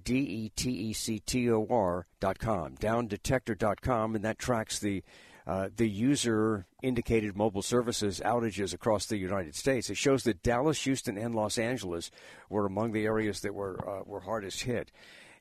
D 0.08 0.16
E 0.20 0.50
T 0.56 0.70
E 0.70 0.94
C 0.94 1.20
T 1.20 1.52
O 1.52 1.68
R 1.70 2.08
dot 2.22 2.40
com, 2.40 2.78
downdetector.com, 2.78 4.16
and 4.16 4.24
that 4.24 4.40
tracks 4.40 4.80
the 4.80 5.04
uh, 5.46 5.68
the 5.76 5.90
user 5.90 6.66
indicated 6.82 7.36
mobile 7.36 7.62
services 7.62 8.22
outages 8.24 8.74
across 8.74 9.06
the 9.06 9.18
United 9.18 9.54
States. 9.54 9.90
It 9.90 9.98
shows 9.98 10.24
that 10.24 10.42
Dallas, 10.42 10.82
Houston, 10.86 11.18
and 11.18 11.36
Los 11.36 11.58
Angeles 11.58 12.10
were 12.50 12.66
among 12.66 12.94
the 12.94 13.04
areas 13.04 13.42
that 13.42 13.54
were 13.54 13.78
uh, 13.86 14.04
were 14.06 14.22
hardest 14.22 14.62
hit. 14.62 14.94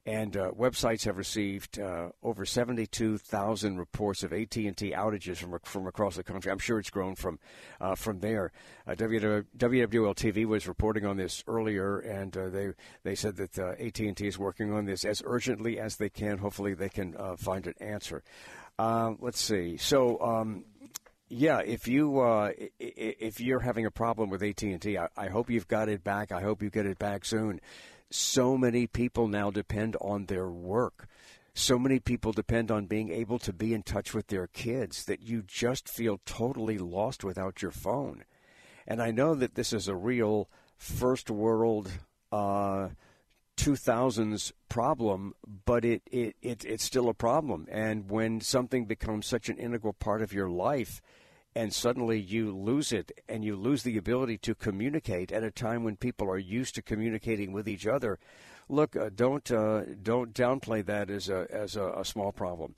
And 0.07 0.37
uh, 0.37 0.53
websites 0.53 1.05
have 1.07 1.17
received 1.17 1.81
uh, 1.81 2.11
over 2.23 2.47
72,000 2.47 3.77
reports 3.77 4.23
of 4.23 4.33
AT&T 4.33 4.71
outages 4.93 5.39
from 5.39 5.59
from 5.65 5.89
across 5.89 6.15
the 6.15 6.23
country. 6.23 6.53
I'm 6.53 6.61
sure 6.61 6.79
it's 6.79 6.91
grown 6.91 7.17
from 7.17 7.41
uh, 7.81 7.97
from 7.97 8.21
there. 8.21 8.53
Uh, 8.87 8.93
WWL 8.93 10.15
TV 10.15 10.47
was 10.47 10.69
reporting 10.69 11.05
on 11.05 11.17
this 11.17 11.43
earlier, 11.49 11.99
and 11.99 12.37
uh, 12.37 12.49
they 12.51 12.69
they 13.03 13.17
said 13.17 13.35
that 13.39 13.59
uh, 13.59 13.73
AT&T 13.81 14.25
is 14.25 14.39
working 14.39 14.73
on 14.73 14.85
this 14.85 15.05
as 15.05 15.25
urgently 15.27 15.81
as 15.81 15.97
they 15.97 16.09
can. 16.09 16.39
Hopefully, 16.39 16.75
they 16.75 16.89
can 16.89 17.17
uh, 17.17 17.35
find 17.35 17.67
an 17.67 17.75
answer. 17.81 18.23
let's 18.79 19.41
see. 19.41 19.77
So. 19.77 20.21
Um, 20.21 20.65
yeah, 21.29 21.59
if 21.59 21.89
you 21.89 22.21
uh, 22.21 22.53
if 22.79 23.41
you're 23.41 23.59
having 23.59 23.85
a 23.85 23.91
problem 23.91 24.31
with 24.31 24.45
AT 24.45 24.63
and 24.63 24.81
T, 24.81 24.97
I 24.97 25.29
hope 25.29 25.51
you've 25.51 25.67
got 25.67 25.89
it 25.89 26.05
back. 26.05 26.31
I 26.31 26.41
hope 26.41 26.63
you 26.63 26.71
get 26.71 26.87
it 26.87 27.01
back 27.01 27.25
soon 27.25 27.61
so 28.11 28.57
many 28.57 28.87
people 28.87 29.29
now 29.29 29.51
depend 29.51 29.97
on 30.01 30.27
their 30.27 30.49
work. 30.49 31.09
So 31.55 31.79
many 31.79 32.01
people 32.01 32.33
depend 32.33 32.71
on 32.71 32.87
being 32.87 33.11
able 33.11 33.39
to 33.41 33.53
be 33.53 33.73
in 33.73 33.83
touch 33.83 34.13
with 34.13 34.27
their 34.27 34.47
kids 34.47 35.05
that 35.07 35.23
you 35.23 35.43
just 35.43 35.89
feel 35.89 36.21
totally 36.27 36.77
lost 36.77 37.25
without 37.25 37.63
your 37.63 37.71
phone. 37.71 38.25
And 38.87 39.03
I 39.03 39.11
know 39.11 39.35
that 39.35 39.55
this 39.55 39.73
is 39.73 39.89
a 39.89 39.97
real 39.97 40.49
first 40.77 41.31
world 41.31 41.91
uh, 42.31 42.89
2000s 43.57 44.53
problem, 44.69 45.35
but 45.65 45.85
it, 45.85 46.03
it, 46.11 46.37
it, 46.43 46.65
it's 46.65 46.85
still 46.85 47.09
a 47.09 47.15
problem. 47.15 47.67
And 47.71 48.11
when 48.11 48.41
something 48.41 48.85
becomes 48.85 49.27
such 49.27 49.49
an 49.49 49.57
integral 49.57 49.95
part 49.95 50.23
of 50.23 50.33
your 50.33 50.51
life, 50.51 51.01
and 51.57 51.73
suddenly 51.73 52.21
you 52.21 52.55
lose 52.55 52.93
it 52.93 53.11
and 53.31 53.43
you 53.43 53.57
lose 53.57 53.83
the 53.83 53.97
ability 53.97 54.37
to 54.37 54.55
communicate 54.55 55.33
at 55.33 55.43
a 55.43 55.51
time 55.51 55.85
when 55.85 55.97
people 55.97 56.29
are 56.29 56.37
used 56.39 56.75
to 56.75 56.83
communicating 56.83 57.51
with 57.51 57.67
each 57.67 57.87
other. 57.87 58.19
Look, 58.69 58.95
uh, 58.95 59.09
don't 59.15 59.51
uh, 59.51 59.85
don't 60.03 60.35
downplay 60.35 60.85
that 60.85 61.09
as 61.09 61.31
a 61.31 61.47
as 61.51 61.75
a, 61.77 61.93
a, 61.93 62.05
small 62.05 62.31
problem. 62.31 62.75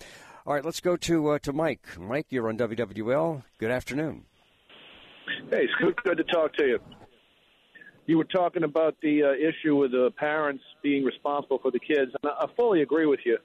All 0.46 0.54
right, 0.54 0.64
let's 0.64 0.80
go 0.80 0.96
to 0.96 1.30
uh, 1.30 1.38
to 1.40 1.52
Mike. 1.52 1.86
Mike, 1.98 2.26
you're 2.30 2.48
on 2.48 2.56
WWL. 2.56 3.42
Good 3.58 3.72
afternoon. 3.72 4.26
Hey, 5.50 5.66
Scoot. 5.76 5.96
Good 6.04 6.18
to 6.18 6.24
talk 6.24 6.54
to 6.54 6.64
you. 6.64 6.78
You 8.06 8.16
were 8.16 8.24
talking 8.24 8.62
about 8.62 8.96
the 9.02 9.24
uh, 9.24 9.32
issue 9.32 9.74
with 9.74 9.90
the 9.90 10.12
parents 10.16 10.62
being 10.82 11.04
responsible 11.04 11.58
for 11.58 11.72
the 11.72 11.80
kids, 11.80 12.12
and 12.22 12.30
I 12.30 12.46
fully 12.56 12.82
agree 12.82 13.06
with 13.06 13.20
you. 13.24 13.38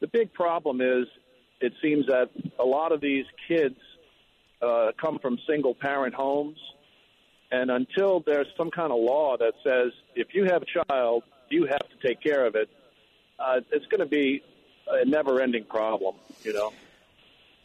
The 0.00 0.08
big 0.08 0.32
problem 0.32 0.80
is 0.80 1.06
it 1.60 1.72
seems 1.80 2.06
that 2.06 2.30
a 2.58 2.64
lot 2.64 2.90
of 2.90 3.00
these 3.00 3.24
kids 3.46 3.76
uh, 4.62 4.92
come 5.00 5.18
from 5.18 5.38
single 5.46 5.74
parent 5.74 6.14
homes. 6.14 6.58
And 7.50 7.70
until 7.70 8.22
there's 8.24 8.46
some 8.56 8.70
kind 8.70 8.92
of 8.92 8.98
law 8.98 9.36
that 9.36 9.52
says 9.62 9.92
if 10.14 10.28
you 10.34 10.44
have 10.44 10.62
a 10.62 10.84
child, 10.86 11.24
you 11.50 11.66
have 11.66 11.80
to 11.80 12.06
take 12.06 12.22
care 12.22 12.46
of 12.46 12.54
it, 12.54 12.70
uh, 13.38 13.60
it's 13.70 13.86
going 13.86 14.00
to 14.00 14.06
be 14.06 14.42
a 14.88 15.04
never 15.04 15.40
ending 15.40 15.64
problem, 15.64 16.14
you 16.42 16.52
know? 16.52 16.72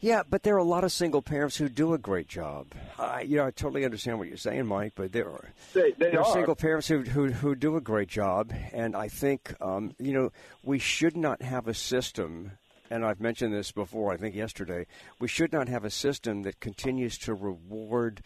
Yeah, 0.00 0.22
but 0.28 0.44
there 0.44 0.54
are 0.54 0.58
a 0.58 0.64
lot 0.64 0.84
of 0.84 0.92
single 0.92 1.22
parents 1.22 1.56
who 1.56 1.68
do 1.68 1.92
a 1.92 1.98
great 1.98 2.28
job. 2.28 2.68
Uh, 2.98 3.18
you 3.24 3.38
know, 3.38 3.46
I 3.46 3.50
totally 3.50 3.84
understand 3.84 4.18
what 4.18 4.28
you're 4.28 4.36
saying, 4.36 4.66
Mike, 4.66 4.92
but 4.94 5.10
there 5.10 5.28
are 5.28 5.52
they, 5.74 5.92
they 5.98 6.10
there 6.10 6.20
are. 6.20 6.24
are 6.24 6.32
single 6.32 6.54
parents 6.54 6.86
who, 6.86 7.00
who 7.00 7.32
who 7.32 7.56
do 7.56 7.74
a 7.74 7.80
great 7.80 8.08
job, 8.08 8.52
and 8.72 8.94
I 8.94 9.08
think 9.08 9.54
um, 9.60 9.96
you 9.98 10.12
know 10.12 10.30
we 10.62 10.78
should 10.78 11.16
not 11.16 11.42
have 11.42 11.66
a 11.66 11.74
system 11.74 12.52
and 12.90 13.04
I've 13.04 13.20
mentioned 13.20 13.52
this 13.52 13.72
before, 13.72 14.12
I 14.12 14.16
think 14.16 14.34
yesterday, 14.34 14.86
we 15.18 15.28
should 15.28 15.52
not 15.52 15.68
have 15.68 15.84
a 15.84 15.90
system 15.90 16.42
that 16.42 16.60
continues 16.60 17.18
to 17.18 17.34
reward 17.34 18.22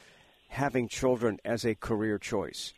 having 0.48 0.88
children 0.88 1.38
as 1.44 1.64
a 1.64 1.75
career 1.75 2.18
choice. 2.18 2.72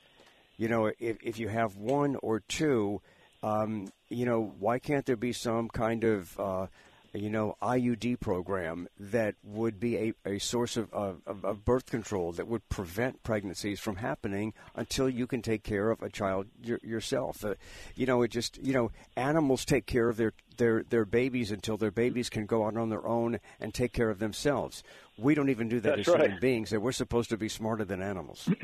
You 0.56 0.68
know, 0.68 0.86
if, 0.86 1.16
if 1.22 1.38
you 1.38 1.48
have 1.48 1.76
one 1.76 2.16
or 2.16 2.40
two, 2.40 3.00
um, 3.42 3.88
you 4.08 4.24
know, 4.24 4.54
why 4.58 4.78
can't 4.78 5.04
there 5.04 5.16
be 5.16 5.32
some 5.32 5.68
kind 5.68 6.04
of 6.04 6.40
uh, 6.40 6.66
you 7.14 7.30
know, 7.30 7.56
IUD 7.62 8.18
program 8.18 8.88
that 8.98 9.36
would 9.42 9.78
be 9.78 9.96
a, 9.96 10.14
a 10.26 10.38
source 10.38 10.76
of, 10.76 10.92
of, 10.92 11.22
of, 11.26 11.64
birth 11.64 11.86
control 11.86 12.32
that 12.32 12.48
would 12.48 12.68
prevent 12.68 13.22
pregnancies 13.22 13.78
from 13.78 13.96
happening 13.96 14.52
until 14.74 15.08
you 15.08 15.26
can 15.26 15.40
take 15.40 15.62
care 15.62 15.90
of 15.90 16.02
a 16.02 16.08
child 16.08 16.48
y- 16.66 16.76
yourself. 16.82 17.44
Uh, 17.44 17.54
you 17.94 18.04
know, 18.04 18.22
it 18.22 18.28
just, 18.28 18.58
you 18.58 18.72
know, 18.72 18.90
animals 19.16 19.64
take 19.64 19.86
care 19.86 20.08
of 20.08 20.16
their, 20.16 20.32
their, 20.56 20.82
their 20.82 21.04
babies 21.04 21.52
until 21.52 21.76
their 21.76 21.92
babies 21.92 22.28
can 22.28 22.46
go 22.46 22.66
out 22.66 22.76
on 22.76 22.90
their 22.90 23.06
own 23.06 23.38
and 23.60 23.72
take 23.72 23.92
care 23.92 24.10
of 24.10 24.18
themselves. 24.18 24.82
We 25.16 25.34
don't 25.34 25.50
even 25.50 25.68
do 25.68 25.80
that 25.80 25.96
That's 25.96 26.08
as 26.08 26.14
right. 26.14 26.22
human 26.22 26.40
beings, 26.40 26.72
and 26.72 26.82
we're 26.82 26.92
supposed 26.92 27.30
to 27.30 27.36
be 27.36 27.48
smarter 27.48 27.84
than 27.84 28.02
animals. 28.02 28.48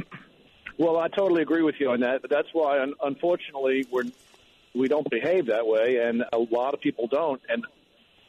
Well, 0.78 0.96
I 0.96 1.08
totally 1.08 1.42
agree 1.42 1.60
with 1.60 1.74
you 1.78 1.90
on 1.90 2.00
that. 2.00 2.22
But 2.22 2.30
that's 2.30 2.48
why, 2.54 2.82
unfortunately, 3.02 3.86
we're 3.92 4.04
we 4.74 4.88
don't 4.88 5.08
behave 5.10 5.46
that 5.46 5.66
way, 5.66 5.96
and 5.96 6.24
a 6.32 6.38
lot 6.38 6.72
of 6.72 6.80
people 6.80 7.06
don't. 7.06 7.38
And 7.50 7.66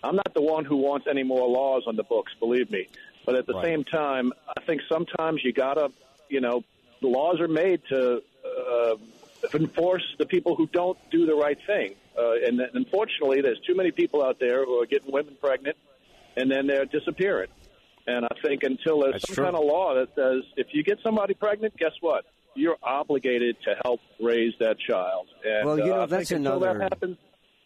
I'm 0.04 0.16
not 0.16 0.34
the 0.34 0.42
one 0.42 0.66
who 0.66 0.78
wants 0.78 1.08
any 1.10 1.24
more 1.24 1.48
laws 1.48 1.84
on 1.88 1.96
the 1.96 2.04
books, 2.04 2.34
believe 2.40 2.72
me. 2.72 2.88
But 3.26 3.36
at 3.36 3.46
the 3.46 3.54
right. 3.54 3.66
same 3.66 3.84
time, 3.84 4.34
I 4.48 4.62
think 4.66 4.82
sometimes 4.90 5.44
you 5.44 5.54
gotta, 5.54 5.92
you 6.30 6.42
know, 6.42 6.64
the 7.02 7.08
laws 7.08 7.40
are 7.40 7.48
made 7.48 7.82
to 7.90 8.22
uh, 8.46 8.96
enforce 9.54 10.04
the 10.18 10.26
people 10.26 10.56
who 10.56 10.68
don't 10.68 10.98
do 11.12 11.26
the 11.26 11.36
right 11.36 11.58
thing. 11.66 11.96
Uh, 12.18 12.34
and 12.46 12.62
unfortunately, 12.74 13.42
there's 13.42 13.60
too 13.60 13.76
many 13.76 13.92
people 13.92 14.24
out 14.24 14.40
there 14.40 14.66
who 14.66 14.82
are 14.82 14.86
getting 14.86 15.12
women 15.12 15.36
pregnant, 15.40 15.78
and 16.36 16.50
then 16.50 16.68
they're 16.68 16.86
disappearing. 16.86 17.50
And 18.08 18.26
I 18.26 18.36
think 18.42 18.64
until 18.64 19.02
there's 19.02 19.14
That's 19.14 19.28
some 19.28 19.36
true. 19.36 19.44
kind 19.46 19.56
of 19.56 19.64
law 19.64 19.94
that 19.96 20.10
says 20.16 20.44
if 20.58 20.68
you 20.74 20.84
get 20.84 21.00
somebody 21.04 21.34
pregnant, 21.34 21.78
guess 21.78 21.94
what? 22.02 22.26
You're 22.56 22.78
obligated 22.84 23.58
to 23.64 23.76
help 23.84 24.02
raise 24.20 24.54
that 24.60 24.78
child. 24.80 25.28
And, 25.46 25.66
well, 25.66 25.78
you 25.78 25.86
know, 25.86 26.02
uh, 26.02 26.06
that's 26.08 26.32
another. 26.32 26.74
that 26.74 26.82
happens, 26.82 27.18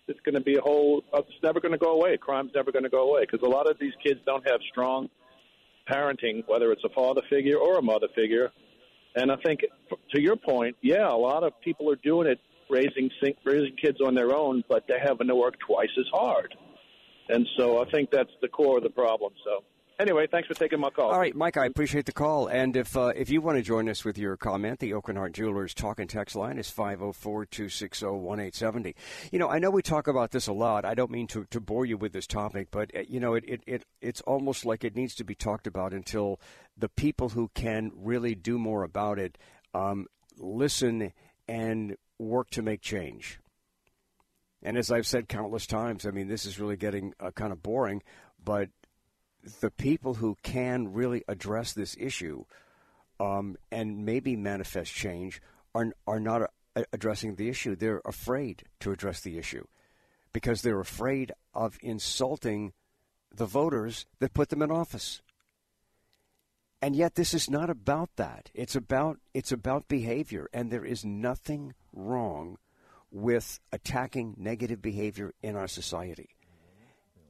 it's 0.07 0.19
going 0.21 0.35
to 0.35 0.41
be 0.41 0.55
a 0.55 0.61
whole. 0.61 1.03
Uh, 1.13 1.19
it's 1.19 1.43
never 1.43 1.59
going 1.59 1.71
to 1.71 1.77
go 1.77 1.91
away. 1.91 2.17
Crime's 2.17 2.51
never 2.53 2.71
going 2.71 2.83
to 2.83 2.89
go 2.89 3.09
away 3.09 3.25
because 3.29 3.45
a 3.45 3.49
lot 3.49 3.69
of 3.69 3.77
these 3.79 3.93
kids 4.05 4.19
don't 4.25 4.47
have 4.47 4.59
strong 4.71 5.09
parenting, 5.89 6.43
whether 6.47 6.71
it's 6.71 6.83
a 6.83 6.89
father 6.89 7.21
figure 7.29 7.57
or 7.57 7.77
a 7.77 7.81
mother 7.81 8.07
figure. 8.15 8.51
And 9.15 9.31
I 9.31 9.35
think, 9.45 9.61
to 10.13 10.21
your 10.21 10.35
point, 10.35 10.75
yeah, 10.81 11.09
a 11.09 11.15
lot 11.15 11.43
of 11.43 11.53
people 11.61 11.89
are 11.91 11.95
doing 11.97 12.27
it, 12.27 12.39
raising 12.69 13.09
raising 13.45 13.75
kids 13.81 13.99
on 14.05 14.13
their 14.13 14.35
own, 14.35 14.63
but 14.67 14.83
they're 14.87 14.99
having 14.99 15.27
to 15.27 15.35
work 15.35 15.55
twice 15.65 15.89
as 15.97 16.05
hard. 16.11 16.53
And 17.29 17.47
so 17.57 17.81
I 17.81 17.89
think 17.89 18.11
that's 18.11 18.31
the 18.41 18.47
core 18.47 18.77
of 18.77 18.83
the 18.83 18.89
problem. 18.89 19.33
So 19.43 19.63
anyway, 19.99 20.27
thanks 20.27 20.47
for 20.47 20.53
taking 20.53 20.79
my 20.79 20.89
call. 20.89 21.11
All 21.11 21.19
right, 21.19 21.35
Mike, 21.35 21.57
I 21.57 21.65
appreciate 21.65 22.05
the 22.05 22.11
call. 22.11 22.47
And 22.47 22.75
if 22.75 22.97
uh, 22.97 23.13
if 23.15 23.29
you 23.29 23.41
want 23.41 23.57
to 23.57 23.61
join 23.61 23.87
us 23.89 24.05
with 24.05 24.17
your 24.17 24.37
comment, 24.37 24.79
the 24.79 24.91
Hart 24.91 25.33
Jewelers 25.33 25.73
talk 25.73 25.99
and 25.99 26.09
text 26.09 26.35
line 26.35 26.57
is 26.57 26.71
504-260-1870. 26.71 28.95
You 29.31 29.39
know, 29.39 29.49
I 29.49 29.59
know 29.59 29.69
we 29.69 29.81
talk 29.81 30.07
about 30.07 30.31
this 30.31 30.47
a 30.47 30.53
lot. 30.53 30.85
I 30.85 30.93
don't 30.93 31.11
mean 31.11 31.27
to, 31.27 31.43
to 31.45 31.59
bore 31.59 31.85
you 31.85 31.97
with 31.97 32.13
this 32.13 32.27
topic, 32.27 32.69
but, 32.71 32.95
uh, 32.95 33.01
you 33.07 33.19
know, 33.19 33.33
it, 33.33 33.43
it, 33.47 33.61
it 33.65 33.85
it's 34.01 34.21
almost 34.21 34.65
like 34.65 34.83
it 34.83 34.95
needs 34.95 35.15
to 35.15 35.23
be 35.23 35.35
talked 35.35 35.67
about 35.67 35.93
until 35.93 36.39
the 36.77 36.89
people 36.89 37.29
who 37.29 37.49
can 37.53 37.91
really 37.95 38.35
do 38.35 38.57
more 38.57 38.83
about 38.83 39.19
it 39.19 39.37
um, 39.73 40.07
listen 40.37 41.13
and 41.47 41.97
work 42.17 42.49
to 42.51 42.61
make 42.61 42.81
change. 42.81 43.39
And 44.63 44.77
as 44.77 44.91
I've 44.91 45.05
said 45.05 45.27
countless 45.27 45.67
times, 45.67 46.05
I 46.05 46.11
mean, 46.11 46.27
this 46.27 46.45
is 46.45 46.59
really 46.59 46.77
getting 46.77 47.13
uh, 47.19 47.31
kind 47.31 47.51
of 47.51 47.61
boring, 47.61 48.01
but 48.43 48.69
the 49.61 49.71
people 49.71 50.15
who 50.15 50.37
can 50.43 50.93
really 50.93 51.23
address 51.27 51.73
this 51.73 51.95
issue 51.99 52.45
um, 53.19 53.57
and 53.71 54.05
maybe 54.05 54.35
manifest 54.35 54.93
change 54.93 55.41
are 55.73 55.93
are 56.07 56.19
not 56.19 56.49
uh, 56.75 56.83
addressing 56.91 57.35
the 57.35 57.49
issue. 57.49 57.75
They're 57.75 58.01
afraid 58.05 58.63
to 58.81 58.91
address 58.91 59.21
the 59.21 59.37
issue 59.37 59.65
because 60.33 60.61
they're 60.61 60.79
afraid 60.79 61.31
of 61.53 61.77
insulting 61.81 62.73
the 63.33 63.45
voters 63.45 64.05
that 64.19 64.33
put 64.33 64.49
them 64.49 64.61
in 64.61 64.71
office. 64.71 65.21
And 66.81 66.95
yet, 66.95 67.15
this 67.15 67.33
is 67.33 67.49
not 67.49 67.69
about 67.69 68.09
that. 68.17 68.51
It's 68.53 68.75
about 68.75 69.19
it's 69.33 69.51
about 69.51 69.87
behavior, 69.87 70.49
and 70.53 70.69
there 70.69 70.85
is 70.85 71.05
nothing 71.05 71.73
wrong 71.93 72.57
with 73.11 73.59
attacking 73.71 74.35
negative 74.37 74.81
behavior 74.81 75.33
in 75.41 75.55
our 75.55 75.67
society. 75.67 76.34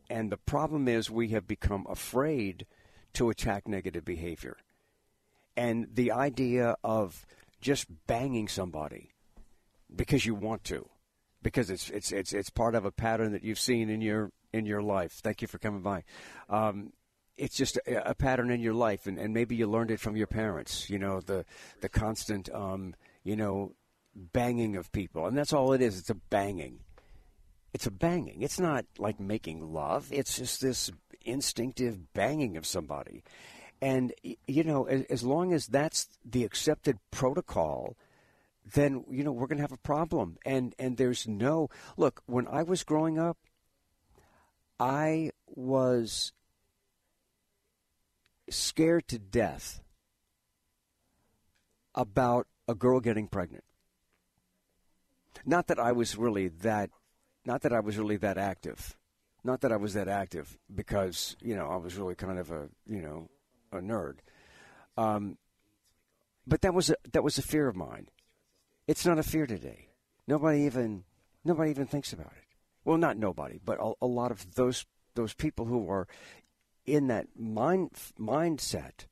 And 0.10 0.32
the 0.32 0.38
problem 0.38 0.88
is 0.88 1.10
we 1.10 1.30
have 1.30 1.48
become 1.48 1.86
afraid 1.90 2.66
to 3.14 3.30
attack 3.30 3.68
negative 3.68 4.06
behavior. 4.06 4.58
And 5.58 5.88
the 5.94 6.12
idea 6.12 6.76
of 6.84 7.26
just 7.62 7.88
banging 8.08 8.48
somebody 8.48 9.12
because 9.96 10.26
you 10.26 10.36
want 10.36 10.64
to, 10.66 10.90
because 11.42 11.70
it's 11.70 11.90
it's 11.90 12.12
it's 12.12 12.34
it's 12.34 12.50
part 12.50 12.76
of 12.76 12.86
a 12.86 12.92
pattern 12.92 13.32
that 13.32 13.44
you've 13.44 13.60
seen 13.60 13.90
in 13.90 14.02
your 14.02 14.32
in 14.52 14.66
your 14.66 14.82
life. 14.82 15.14
Thank 15.14 15.42
you 15.42 15.48
for 15.48 15.58
coming 15.58 15.82
by. 15.82 16.04
Um, 16.50 16.92
it's 17.38 17.56
just 17.56 17.78
a, 17.88 18.12
a, 18.12 18.16
pattern 18.16 18.50
in 18.50 18.62
your 18.62 18.74
life, 18.74 19.08
and, 19.08 19.18
and 19.18 19.34
maybe 19.34 19.56
you 19.56 19.68
learned 19.68 19.92
it 19.92 20.00
from 20.00 20.16
your 20.16 20.28
parents. 20.28 20.90
You 20.90 21.00
know 21.00 21.22
the 21.22 21.46
the 21.82 21.90
constant, 21.90 22.50
um, 22.54 22.96
you 23.24 23.36
know, 23.36 23.74
banging 24.16 24.76
of 24.76 24.92
people, 24.92 25.26
and 25.26 25.38
that's 25.38 25.54
all 25.54 25.74
it 25.74 25.82
is. 25.82 26.00
It's 26.00 26.10
a 26.10 26.16
banging. 26.16 26.80
It's 27.76 27.86
a 27.86 27.92
banging. 27.92 28.42
It's 28.42 28.58
not 28.58 28.86
like 28.98 29.20
making 29.20 29.74
love. 29.74 30.08
It's 30.10 30.38
just 30.38 30.62
this 30.62 30.90
instinctive 31.26 32.14
banging 32.14 32.56
of 32.56 32.66
somebody. 32.66 33.22
And, 33.82 34.14
you 34.48 34.64
know, 34.64 34.86
as, 34.86 35.24
long 35.24 35.52
as 35.52 35.68
that's 35.68 36.08
the 36.24 36.46
accepted 36.46 37.00
protocol, 37.12 37.98
then, 38.74 39.04
you 39.12 39.26
know, 39.26 39.34
we're 39.34 39.48
going 39.48 39.58
to 39.58 39.64
have 39.64 39.74
a 39.74 39.78
problem. 39.78 40.38
And, 40.46 40.74
and 40.80 40.96
there's 40.96 41.28
no. 41.28 41.70
Look, 41.98 42.24
when 42.28 42.48
I 42.48 42.64
was 42.64 42.86
growing 42.86 43.20
up, 43.20 43.38
I 44.80 45.32
was 45.46 46.32
scared 48.50 49.10
to 49.10 49.20
death 49.20 49.82
about 51.94 52.48
a 52.70 52.74
girl 52.74 53.02
getting 53.02 53.28
pregnant. 53.28 53.66
Not 55.46 55.68
that 55.68 55.78
I 55.78 55.92
was 55.92 56.18
really 56.18 56.48
that, 56.48 56.90
not 57.46 57.62
that 57.62 57.74
I 57.74 57.80
was 57.80 57.98
really 57.98 58.18
that 58.18 58.38
active, 58.38 58.96
not 59.44 59.62
that 59.62 59.72
I 59.72 59.78
was 59.78 59.94
that 59.94 60.08
active 60.08 60.58
because 60.74 61.36
you 61.42 61.56
know 61.56 61.68
I 61.68 61.78
was 61.78 61.96
really 61.96 62.16
kind 62.16 62.40
of 62.40 62.52
a 62.52 62.70
you 62.88 63.02
know 63.02 63.30
a 63.72 63.78
nerd. 63.78 64.18
Um, 64.98 65.38
but 66.48 66.62
that 66.62 66.74
was 66.74 66.90
a, 66.90 66.96
that 67.12 67.24
was 67.24 67.38
a 67.38 67.42
fear 67.42 67.68
of 67.68 67.76
mine. 67.76 68.08
It's 68.88 69.06
not 69.06 69.20
a 69.20 69.24
fear 69.24 69.46
today. 69.46 69.90
Nobody 70.28 70.62
even 70.62 71.04
nobody 71.44 71.72
even 71.72 71.88
thinks 71.88 72.14
about 72.14 72.34
it. 72.36 72.44
Well, 72.84 72.98
not 72.98 73.18
nobody, 73.18 73.60
but 73.64 73.80
a, 73.80 73.94
a 74.02 74.08
lot 74.08 74.32
of 74.32 74.56
those 74.56 74.86
those 75.16 75.34
people 75.34 75.66
who 75.66 75.90
are 75.90 76.08
in 76.86 77.08
that 77.08 77.28
mind 77.38 77.92
mindset 78.20 79.06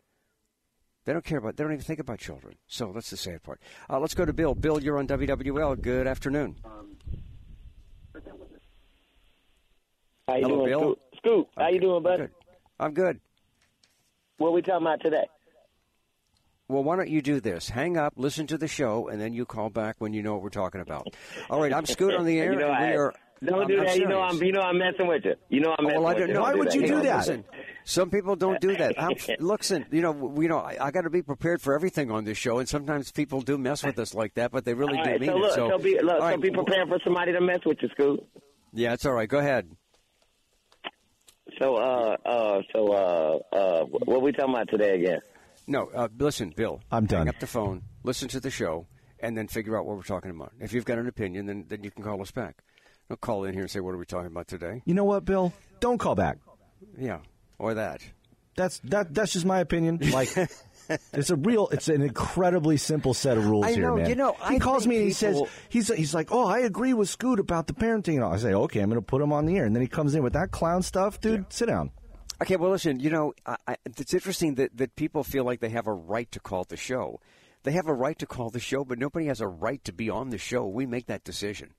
they 1.05 1.11
don't 1.11 1.25
care 1.25 1.37
about. 1.37 1.57
They 1.57 1.63
don't 1.63 1.73
even 1.73 1.83
think 1.83 1.99
about 1.99 2.19
children. 2.19 2.55
So 2.67 2.91
that's 2.93 3.09
the 3.09 3.17
sad 3.17 3.43
part. 3.43 3.59
Uh, 3.89 3.99
let's 3.99 4.13
go 4.13 4.25
to 4.25 4.33
Bill. 4.33 4.55
Bill, 4.55 4.81
you're 4.81 4.97
on 4.97 5.07
WWL. 5.07 5.81
Good 5.81 6.07
afternoon. 6.07 6.55
How 10.27 10.35
you 10.35 10.43
Hello, 10.43 10.55
doing, 10.55 10.67
Bill? 10.69 10.79
Scoop? 10.81 10.99
Scoop, 11.17 11.47
how 11.57 11.67
you 11.69 11.79
doing, 11.79 11.97
I'm 11.97 12.03
bud? 12.03 12.17
good. 12.17 12.31
I'm 12.79 12.93
good. 12.93 13.19
What 14.37 14.53
we 14.53 14.61
talking 14.61 14.85
about 14.85 15.01
today? 15.01 15.25
Well, 16.69 16.83
why 16.83 16.95
don't 16.95 17.09
you 17.09 17.21
do 17.21 17.39
this? 17.39 17.69
Hang 17.69 17.97
up, 17.97 18.13
listen 18.15 18.47
to 18.47 18.57
the 18.57 18.67
show, 18.67 19.09
and 19.09 19.19
then 19.19 19.33
you 19.33 19.45
call 19.45 19.69
back 19.69 19.95
when 19.99 20.13
you 20.13 20.23
know 20.23 20.33
what 20.33 20.41
we're 20.41 20.49
talking 20.49 20.81
about. 20.81 21.07
All 21.49 21.59
right, 21.61 21.73
I'm 21.73 21.85
Scoot 21.85 22.13
on 22.15 22.25
the 22.25 22.39
air. 22.39 22.53
You 22.53 22.59
know, 22.59 22.71
and 22.71 22.85
we 22.87 22.93
I- 22.93 22.97
are. 22.97 23.13
Don't 23.45 23.59
I'm- 23.59 23.67
do 23.67 23.77
I'm 23.79 23.85
that. 23.85 23.97
You 23.97 24.07
know. 24.07 24.21
I'm. 24.21 24.41
You 24.43 24.51
know 24.51 24.61
I'm 24.61 24.77
messing 24.77 25.07
with 25.07 25.25
you. 25.25 25.35
You 25.49 25.61
know 25.61 25.75
I'm 25.77 25.85
messing 25.85 25.99
Well, 26.01 26.07
I 26.07 26.13
with 26.13 26.19
don't 26.19 26.27
you. 26.29 26.33
know. 26.35 26.39
Don't 26.41 26.49
Why 26.53 26.59
would 26.59 26.73
you 26.73 26.87
do 26.87 27.01
that? 27.01 27.17
Listen, 27.17 27.45
some 27.85 28.09
people 28.09 28.35
don't 28.35 28.59
do 28.61 28.75
that. 28.77 28.95
I'm, 29.01 29.13
listen, 29.39 29.85
you 29.91 30.01
know, 30.01 30.11
we 30.11 30.47
know 30.47 30.59
I, 30.59 30.77
I 30.79 30.91
got 30.91 31.01
to 31.01 31.09
be 31.09 31.21
prepared 31.21 31.61
for 31.61 31.73
everything 31.73 32.11
on 32.11 32.23
this 32.23 32.37
show, 32.37 32.59
and 32.59 32.67
sometimes 32.69 33.11
people 33.11 33.41
do 33.41 33.57
mess 33.57 33.83
with 33.83 33.99
us 33.99 34.13
like 34.13 34.35
that, 34.35 34.51
but 34.51 34.63
they 34.65 34.73
really 34.73 34.97
All 34.97 35.03
do 35.03 35.09
right, 35.11 35.19
mean 35.21 35.29
so 35.31 35.35
look, 35.37 35.51
it. 35.51 35.55
So, 35.55 35.69
so 35.71 35.77
be, 35.77 35.99
look, 36.01 36.13
all 36.13 36.19
so 36.19 36.25
right, 36.27 36.41
be 36.41 36.51
prepared 36.51 36.87
for 36.87 36.99
somebody 37.03 37.33
to 37.33 37.41
mess 37.41 37.59
with 37.65 37.77
you, 37.81 37.89
Scoop. 37.89 38.27
Yeah, 38.73 38.93
it's 38.93 39.05
all 39.05 39.13
right. 39.13 39.27
Go 39.29 39.39
ahead. 39.39 39.69
So, 41.61 41.75
uh, 41.75 42.15
uh, 42.25 42.61
so, 42.73 42.91
uh, 42.93 43.55
uh, 43.55 43.85
what 43.85 44.21
we 44.21 44.31
talking 44.31 44.53
about 44.55 44.69
today 44.69 44.95
again? 44.95 45.19
No, 45.67 45.89
uh, 45.93 46.07
listen, 46.17 46.51
Bill. 46.55 46.81
I'm 46.91 47.05
done. 47.05 47.19
Hang 47.27 47.29
up 47.29 47.39
the 47.39 47.47
phone, 47.47 47.83
listen 48.03 48.27
to 48.29 48.39
the 48.39 48.49
show, 48.49 48.87
and 49.19 49.37
then 49.37 49.47
figure 49.47 49.77
out 49.77 49.85
what 49.85 49.95
we're 49.97 50.03
talking 50.03 50.31
about. 50.31 50.51
If 50.59 50.73
you've 50.73 50.85
got 50.85 50.97
an 50.97 51.07
opinion, 51.07 51.45
then 51.45 51.65
then 51.67 51.83
you 51.83 51.91
can 51.91 52.03
call 52.03 52.21
us 52.21 52.31
back. 52.31 52.63
Don't 53.09 53.21
call 53.21 53.43
in 53.45 53.53
here 53.53 53.63
and 53.63 53.71
say, 53.71 53.79
"What 53.79 53.93
are 53.93 53.97
we 53.97 54.05
talking 54.05 54.27
about 54.27 54.47
today?" 54.47 54.81
You 54.85 54.93
know 54.93 55.03
what, 55.03 55.25
Bill? 55.25 55.53
Don't 55.79 55.97
call 55.97 56.15
back. 56.15 56.37
Yeah, 56.97 57.19
or 57.59 57.73
that. 57.75 58.01
That's 58.55 58.79
that. 58.85 59.13
That's 59.13 59.33
just 59.33 59.45
my 59.45 59.59
opinion. 59.59 59.99
Like, 60.11 60.29
it's 61.13 61.29
a 61.29 61.35
real. 61.35 61.69
It's 61.69 61.87
an 61.87 62.01
incredibly 62.01 62.77
simple 62.77 63.13
set 63.13 63.37
of 63.37 63.47
rules 63.47 63.65
I 63.65 63.73
here, 63.73 63.87
know, 63.87 63.95
man. 63.97 64.09
you 64.09 64.15
know, 64.15 64.35
he 64.47 64.55
I 64.55 64.59
calls 64.59 64.85
me 64.85 64.97
and 64.97 65.05
he 65.05 65.11
says 65.11 65.41
he's 65.69 65.87
he's 65.87 66.13
like, 66.13 66.31
oh, 66.31 66.45
I 66.45 66.59
agree 66.59 66.93
with 66.93 67.09
Scoot 67.09 67.39
about 67.39 67.67
the 67.67 67.73
parenting. 67.73 68.15
And. 68.15 68.23
I 68.23 68.37
say, 68.37 68.53
okay, 68.53 68.79
I'm 68.79 68.89
going 68.89 69.01
to 69.01 69.05
put 69.05 69.21
him 69.21 69.33
on 69.33 69.45
the 69.45 69.57
air, 69.57 69.65
and 69.65 69.75
then 69.75 69.81
he 69.81 69.87
comes 69.87 70.15
in 70.15 70.23
with 70.23 70.33
that 70.33 70.51
clown 70.51 70.81
stuff, 70.81 71.19
dude. 71.19 71.51
Sit 71.51 71.67
down. 71.67 71.91
Okay, 72.41 72.55
well, 72.55 72.71
listen. 72.71 72.99
You 72.99 73.09
know, 73.09 73.33
I, 73.45 73.57
I, 73.67 73.75
it's 73.85 74.13
interesting 74.13 74.55
that 74.55 74.75
that 74.77 74.95
people 74.95 75.23
feel 75.23 75.43
like 75.43 75.59
they 75.59 75.69
have 75.69 75.87
a 75.87 75.93
right 75.93 76.31
to 76.31 76.39
call 76.39 76.63
the 76.63 76.77
show. 76.77 77.19
They 77.63 77.71
have 77.71 77.87
a 77.87 77.93
right 77.93 78.19
to 78.19 78.25
call 78.25 78.49
the 78.49 78.59
show, 78.59 78.83
but 78.83 78.99
nobody 78.99 79.27
has 79.27 79.41
a 79.41 79.47
right 79.47 79.83
to 79.85 79.93
be 79.93 80.09
on 80.09 80.29
the 80.29 80.37
show. 80.37 80.67
We 80.67 80.85
make 80.85 81.07
that 81.07 81.23
decision. 81.23 81.73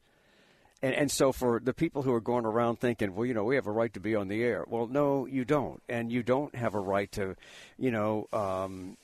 And, 0.85 0.95
and 0.95 1.11
so 1.11 1.33
for 1.33 1.61
the 1.61 1.73
people 1.73 2.03
who 2.03 2.13
are 2.13 2.21
going 2.21 2.45
around 2.45 2.79
thinking, 2.79 3.15
well, 3.15 3.25
you 3.25 3.33
know, 3.33 3.45
we 3.45 3.55
have 3.55 3.67
a 3.67 3.73
right 3.73 3.91
to 3.95 4.01
be 4.01 4.15
on 4.15 4.29
the 4.29 4.43
air. 4.43 4.67
Well, 4.69 4.87
no, 4.87 5.25
you 5.25 5.47
don't, 5.47 5.83
and 5.89 6.13
you 6.13 6.23
don't 6.23 6.55
have 6.55 6.75
a 6.75 6.79
right 6.79 7.11
to, 7.13 7.37
you 7.79 7.91
know, 7.91 8.29
um, 8.35 8.99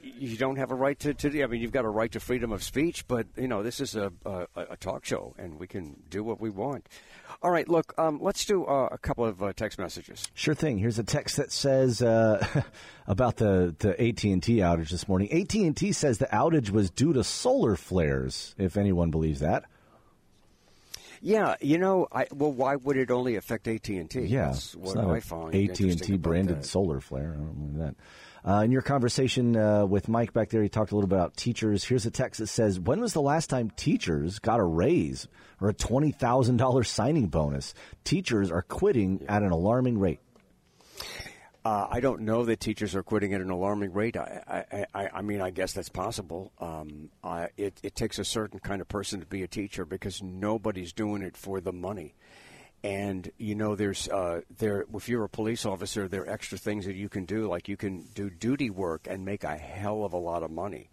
you 0.00 0.36
don't 0.36 0.54
have 0.54 0.70
a 0.70 0.74
right 0.76 0.96
to, 1.00 1.12
to. 1.12 1.42
I 1.42 1.48
mean, 1.48 1.62
you've 1.62 1.72
got 1.72 1.84
a 1.84 1.88
right 1.88 2.12
to 2.12 2.20
freedom 2.20 2.52
of 2.52 2.62
speech, 2.62 3.08
but 3.08 3.26
you 3.36 3.48
know, 3.48 3.64
this 3.64 3.80
is 3.80 3.96
a 3.96 4.12
a, 4.24 4.46
a 4.54 4.76
talk 4.76 5.04
show, 5.04 5.34
and 5.36 5.58
we 5.58 5.66
can 5.66 5.96
do 6.08 6.22
what 6.22 6.40
we 6.40 6.48
want. 6.48 6.88
All 7.42 7.50
right, 7.50 7.68
look, 7.68 7.92
um, 7.98 8.20
let's 8.22 8.44
do 8.44 8.64
uh, 8.64 8.88
a 8.92 8.96
couple 8.96 9.24
of 9.24 9.42
uh, 9.42 9.52
text 9.52 9.80
messages. 9.80 10.26
Sure 10.34 10.54
thing. 10.54 10.78
Here's 10.78 10.98
a 10.98 11.04
text 11.04 11.36
that 11.38 11.50
says 11.50 12.00
uh, 12.02 12.62
about 13.08 13.36
the 13.36 13.74
the 13.78 13.90
AT 14.00 14.22
and 14.24 14.42
T 14.42 14.58
outage 14.58 14.90
this 14.90 15.08
morning. 15.08 15.30
AT 15.32 15.54
and 15.54 15.76
T 15.76 15.90
says 15.92 16.18
the 16.18 16.28
outage 16.32 16.70
was 16.70 16.88
due 16.88 17.12
to 17.12 17.24
solar 17.24 17.74
flares. 17.74 18.54
If 18.56 18.76
anyone 18.76 19.10
believes 19.10 19.40
that. 19.40 19.64
Yeah, 21.22 21.56
you 21.60 21.76
know, 21.76 22.08
I 22.10 22.26
well, 22.32 22.52
why 22.52 22.76
would 22.76 22.96
it 22.96 23.10
only 23.10 23.36
affect 23.36 23.68
AT 23.68 23.88
and 23.88 24.08
T? 24.08 24.20
Yeah, 24.20 24.46
That's 24.46 24.74
what 24.74 24.96
I 24.96 25.20
find 25.20 25.54
AT 25.54 25.80
and 25.80 26.02
T 26.02 26.16
branded 26.16 26.64
solar 26.64 27.00
flare. 27.00 27.32
I 27.34 27.36
don't 27.36 27.54
believe 27.54 27.78
that. 27.78 27.94
Uh, 28.42 28.62
in 28.62 28.72
your 28.72 28.80
conversation 28.80 29.54
uh, 29.54 29.84
with 29.84 30.08
Mike 30.08 30.32
back 30.32 30.48
there, 30.48 30.62
he 30.62 30.70
talked 30.70 30.92
a 30.92 30.94
little 30.94 31.08
bit 31.08 31.16
about 31.16 31.36
teachers. 31.36 31.84
Here's 31.84 32.06
a 32.06 32.10
text 32.10 32.40
that 32.40 32.46
says, 32.46 32.80
"When 32.80 33.00
was 33.00 33.12
the 33.12 33.20
last 33.20 33.50
time 33.50 33.70
teachers 33.76 34.38
got 34.38 34.60
a 34.60 34.64
raise 34.64 35.28
or 35.60 35.68
a 35.68 35.74
twenty 35.74 36.10
thousand 36.10 36.56
dollars 36.56 36.88
signing 36.88 37.26
bonus? 37.26 37.74
Teachers 38.04 38.50
are 38.50 38.62
quitting 38.62 39.26
at 39.28 39.42
an 39.42 39.50
alarming 39.50 39.98
rate." 39.98 40.20
Uh, 41.62 41.86
I 41.90 42.00
don't 42.00 42.22
know 42.22 42.44
that 42.46 42.58
teachers 42.60 42.94
are 42.94 43.02
quitting 43.02 43.34
at 43.34 43.42
an 43.42 43.50
alarming 43.50 43.92
rate. 43.92 44.16
I, 44.16 44.64
I, 44.72 44.86
I, 44.94 45.08
I 45.16 45.22
mean, 45.22 45.42
I 45.42 45.50
guess 45.50 45.74
that's 45.74 45.90
possible. 45.90 46.52
Um, 46.58 47.10
I, 47.22 47.48
it, 47.58 47.78
it 47.82 47.94
takes 47.94 48.18
a 48.18 48.24
certain 48.24 48.60
kind 48.60 48.80
of 48.80 48.88
person 48.88 49.20
to 49.20 49.26
be 49.26 49.42
a 49.42 49.48
teacher 49.48 49.84
because 49.84 50.22
nobody's 50.22 50.94
doing 50.94 51.20
it 51.20 51.36
for 51.36 51.60
the 51.60 51.72
money. 51.72 52.14
And 52.82 53.30
you 53.36 53.54
know, 53.54 53.76
there's 53.76 54.08
uh, 54.08 54.40
there. 54.56 54.86
If 54.94 55.06
you're 55.06 55.24
a 55.24 55.28
police 55.28 55.66
officer, 55.66 56.08
there 56.08 56.22
are 56.22 56.30
extra 56.30 56.56
things 56.56 56.86
that 56.86 56.96
you 56.96 57.10
can 57.10 57.26
do, 57.26 57.46
like 57.46 57.68
you 57.68 57.76
can 57.76 58.06
do 58.14 58.30
duty 58.30 58.70
work 58.70 59.06
and 59.06 59.22
make 59.22 59.44
a 59.44 59.54
hell 59.54 60.02
of 60.02 60.14
a 60.14 60.18
lot 60.18 60.42
of 60.42 60.50
money. 60.50 60.88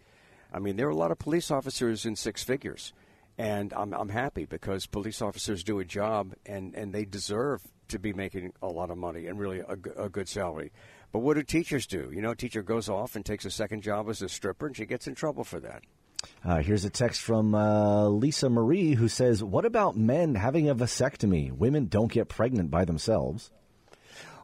I 0.54 0.60
mean, 0.60 0.76
there 0.76 0.88
are 0.88 0.92
a 0.92 0.96
lot 0.96 1.12
of 1.12 1.20
police 1.20 1.50
officers 1.50 2.06
in 2.06 2.18
six 2.18 2.44
figures, 2.44 2.92
and 3.38 3.72
I'm 3.72 3.94
I'm 3.94 4.10
happy 4.10 4.44
because 4.44 4.86
police 4.86 5.22
officers 5.22 5.64
do 5.64 5.80
a 5.80 5.86
job 5.86 6.34
and 6.46 6.76
and 6.76 6.92
they 6.92 7.06
deserve 7.06 7.62
to 7.90 8.00
be 8.00 8.14
making 8.14 8.54
a 8.62 8.68
lot 8.68 8.90
of 8.90 8.98
money 8.98 9.28
and 9.28 9.40
really 9.40 9.60
a 9.60 10.10
good 10.10 10.28
salary. 10.28 10.72
But 11.12 11.20
what 11.20 11.36
do 11.36 11.44
teachers 11.44 11.88
do? 11.88 12.12
You 12.14 12.22
know, 12.22 12.32
a 12.32 12.36
teacher 12.36 12.62
goes 12.62 12.90
off 12.90 13.16
and 13.16 13.26
takes 13.26 13.46
a 13.46 13.52
second 13.52 13.82
job 13.82 14.10
as 14.10 14.22
a 14.22 14.30
stripper, 14.30 14.68
and 14.68 14.76
she 14.76 14.86
gets 14.86 15.08
in 15.08 15.16
trouble 15.16 15.44
for 15.44 15.60
that. 15.60 15.84
Uh, 16.44 16.58
here's 16.58 16.86
a 16.86 16.90
text 16.90 17.22
from 17.22 17.54
uh, 17.56 18.08
Lisa 18.08 18.50
Marie 18.50 18.94
who 18.94 19.08
says, 19.08 19.44
"What 19.44 19.66
about 19.66 19.96
men 19.96 20.36
having 20.36 20.68
a 20.70 20.76
vasectomy? 20.76 21.52
Women 21.52 21.86
don't 21.86 22.12
get 22.12 22.28
pregnant 22.28 22.72
by 22.72 22.86
themselves." 22.86 23.52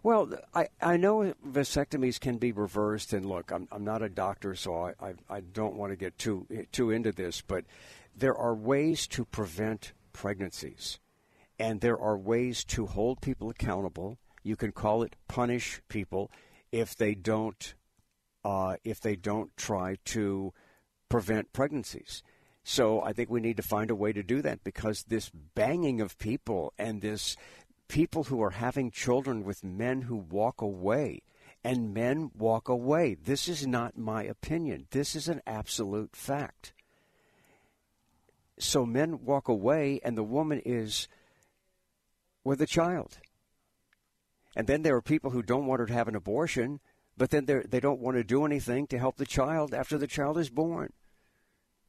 Well, 0.03 0.33
I, 0.53 0.67
I 0.81 0.97
know 0.97 1.33
vasectomies 1.47 2.19
can 2.19 2.37
be 2.37 2.51
reversed, 2.51 3.13
and 3.13 3.25
look, 3.25 3.51
I'm, 3.51 3.69
I'm 3.71 3.85
not 3.85 4.01
a 4.01 4.09
doctor, 4.09 4.53
so 4.53 4.75
I, 4.75 4.93
I, 4.99 5.13
I 5.29 5.39
don't 5.39 5.75
want 5.75 5.93
to 5.93 5.95
get 5.95 6.17
too 6.17 6.45
too 6.71 6.91
into 6.91 7.11
this, 7.11 7.41
but 7.41 7.65
there 8.15 8.35
are 8.35 8.53
ways 8.53 9.07
to 9.07 9.25
prevent 9.25 9.93
pregnancies, 10.11 10.99
and 11.59 11.81
there 11.81 11.99
are 11.99 12.17
ways 12.17 12.63
to 12.65 12.85
hold 12.85 13.21
people 13.21 13.49
accountable. 13.49 14.17
You 14.43 14.55
can 14.55 14.71
call 14.71 15.03
it 15.03 15.15
punish 15.27 15.81
people 15.87 16.31
if 16.71 16.95
they 16.95 17.15
don't 17.15 17.75
uh, 18.43 18.75
if 18.83 18.99
they 18.99 19.15
don't 19.15 19.55
try 19.55 19.97
to 20.05 20.53
prevent 21.07 21.53
pregnancies. 21.53 22.23
So 22.63 23.01
I 23.01 23.13
think 23.13 23.29
we 23.29 23.41
need 23.41 23.57
to 23.57 23.63
find 23.63 23.91
a 23.91 23.95
way 23.95 24.13
to 24.13 24.23
do 24.23 24.41
that 24.41 24.63
because 24.63 25.03
this 25.03 25.29
banging 25.29 26.01
of 26.01 26.17
people 26.17 26.73
and 26.77 27.01
this 27.01 27.37
people 27.87 28.25
who 28.25 28.41
are 28.41 28.51
having 28.51 28.89
children 28.89 29.43
with 29.43 29.63
men 29.63 30.03
who 30.03 30.15
walk 30.15 30.61
away 30.61 31.21
and 31.63 31.93
men 31.93 32.31
walk 32.37 32.67
away. 32.67 33.15
This 33.15 33.47
is 33.47 33.67
not 33.67 33.97
my 33.97 34.23
opinion. 34.23 34.87
This 34.91 35.15
is 35.15 35.27
an 35.27 35.41
absolute 35.45 36.15
fact. 36.15 36.73
So 38.59 38.85
men 38.85 39.25
walk 39.25 39.47
away 39.47 39.99
and 40.03 40.17
the 40.17 40.23
woman 40.23 40.61
is 40.65 41.07
with 42.43 42.61
a 42.61 42.67
child. 42.67 43.19
And 44.55 44.67
then 44.67 44.83
there 44.83 44.95
are 44.95 45.01
people 45.01 45.31
who 45.31 45.41
don't 45.41 45.65
want 45.65 45.79
her 45.79 45.87
to 45.87 45.93
have 45.93 46.07
an 46.07 46.15
abortion, 46.15 46.79
but 47.17 47.31
then 47.31 47.45
they're- 47.45 47.63
don't 47.63 48.01
want 48.01 48.17
to 48.17 48.23
do 48.23 48.45
anything 48.45 48.85
to 48.87 48.99
help 48.99 49.17
the 49.17 49.25
child 49.25 49.73
after 49.73 49.97
the 49.97 50.07
child 50.07 50.37
is 50.37 50.49
born. 50.49 50.93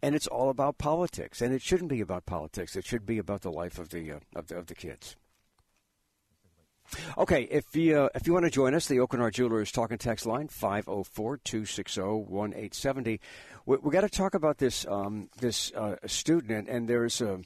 And 0.02 0.14
it's 0.14 0.26
all 0.26 0.50
about 0.50 0.78
politics, 0.78 1.40
and 1.40 1.54
it 1.54 1.62
shouldn't 1.62 1.88
be 1.88 2.00
about 2.00 2.26
politics. 2.26 2.76
It 2.76 2.84
should 2.84 3.06
be 3.06 3.18
about 3.18 3.40
the 3.40 3.52
life 3.52 3.78
of 3.78 3.88
the 3.88 4.12
uh, 4.12 4.20
of 4.34 4.48
the, 4.48 4.56
of 4.56 4.66
the 4.66 4.74
kids. 4.74 5.16
Okay, 7.16 7.44
if 7.44 7.74
you 7.74 7.98
uh, 7.98 8.10
if 8.14 8.26
you 8.26 8.34
want 8.34 8.44
to 8.44 8.50
join 8.50 8.74
us, 8.74 8.86
the 8.86 8.98
Aucoin 8.98 9.20
Hart 9.20 9.32
Jewelers 9.34 9.72
talking 9.72 9.96
text 9.96 10.26
line 10.26 10.48
504-260-1870. 10.48 13.20
We, 13.64 13.76
we 13.78 13.90
got 13.90 14.02
to 14.02 14.10
talk 14.10 14.34
about 14.34 14.58
this 14.58 14.86
um, 14.86 15.30
this 15.38 15.72
uh, 15.72 15.96
student, 16.06 16.68
and 16.68 16.86
there's 16.86 17.22
a, 17.22 17.40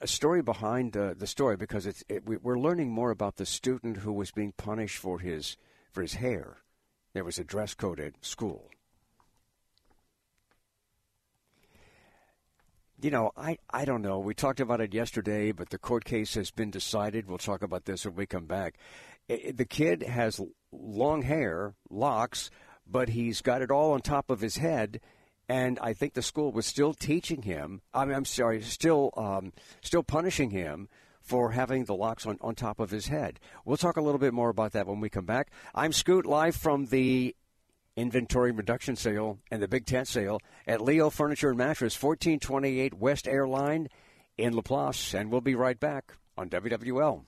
a 0.00 0.06
story 0.06 0.42
behind 0.42 0.92
the 0.92 1.26
story 1.26 1.56
because 1.56 1.86
it's 1.86 2.04
it, 2.08 2.26
we, 2.26 2.36
we're 2.36 2.58
learning 2.58 2.90
more 2.90 3.10
about 3.10 3.36
the 3.36 3.46
student 3.46 3.98
who 3.98 4.12
was 4.12 4.30
being 4.30 4.52
punished 4.52 4.98
for 4.98 5.18
his 5.18 5.56
for 5.90 6.02
his 6.02 6.14
hair. 6.14 6.58
There 7.12 7.24
was 7.24 7.38
a 7.38 7.44
dress 7.44 7.74
code 7.74 7.98
at 8.00 8.24
school. 8.24 8.70
You 13.02 13.10
know, 13.10 13.32
I, 13.36 13.56
I 13.70 13.86
don't 13.86 14.02
know. 14.02 14.18
We 14.18 14.34
talked 14.34 14.60
about 14.60 14.82
it 14.82 14.92
yesterday, 14.92 15.52
but 15.52 15.70
the 15.70 15.78
court 15.78 16.04
case 16.04 16.34
has 16.34 16.50
been 16.50 16.70
decided. 16.70 17.26
We'll 17.26 17.38
talk 17.38 17.62
about 17.62 17.86
this 17.86 18.04
when 18.04 18.14
we 18.14 18.26
come 18.26 18.44
back. 18.44 18.74
I- 19.28 19.52
the 19.56 19.64
kid 19.64 20.02
has 20.02 20.40
long 20.70 21.22
hair, 21.22 21.74
locks, 21.88 22.50
but 22.86 23.08
he's 23.08 23.40
got 23.40 23.62
it 23.62 23.70
all 23.70 23.92
on 23.92 24.02
top 24.02 24.30
of 24.30 24.40
his 24.42 24.58
head. 24.58 25.00
And 25.50 25.80
I 25.80 25.94
think 25.94 26.14
the 26.14 26.22
school 26.22 26.52
was 26.52 26.64
still 26.64 26.94
teaching 26.94 27.42
him. 27.42 27.80
I 27.92 28.04
mean, 28.04 28.14
I'm 28.14 28.24
sorry, 28.24 28.62
still 28.62 29.12
um, 29.16 29.52
still 29.82 30.04
punishing 30.04 30.50
him 30.50 30.88
for 31.22 31.50
having 31.50 31.86
the 31.86 31.94
locks 31.96 32.24
on, 32.24 32.38
on 32.40 32.54
top 32.54 32.78
of 32.78 32.90
his 32.90 33.08
head. 33.08 33.40
We'll 33.64 33.76
talk 33.76 33.96
a 33.96 34.00
little 34.00 34.20
bit 34.20 34.32
more 34.32 34.48
about 34.48 34.70
that 34.74 34.86
when 34.86 35.00
we 35.00 35.10
come 35.10 35.26
back. 35.26 35.50
I'm 35.74 35.92
Scoot, 35.92 36.24
live 36.24 36.54
from 36.54 36.86
the 36.86 37.34
inventory 37.96 38.52
reduction 38.52 38.94
sale 38.94 39.40
and 39.50 39.60
the 39.60 39.66
big 39.66 39.86
tent 39.86 40.06
sale 40.06 40.40
at 40.68 40.80
Leo 40.80 41.10
Furniture 41.10 41.48
and 41.48 41.58
Mattress, 41.58 42.00
1428 42.00 42.94
West 42.94 43.26
Airline 43.26 43.88
in 44.38 44.54
Laplace. 44.54 45.14
And 45.14 45.32
we'll 45.32 45.40
be 45.40 45.56
right 45.56 45.80
back 45.80 46.14
on 46.38 46.48
WWL. 46.48 47.24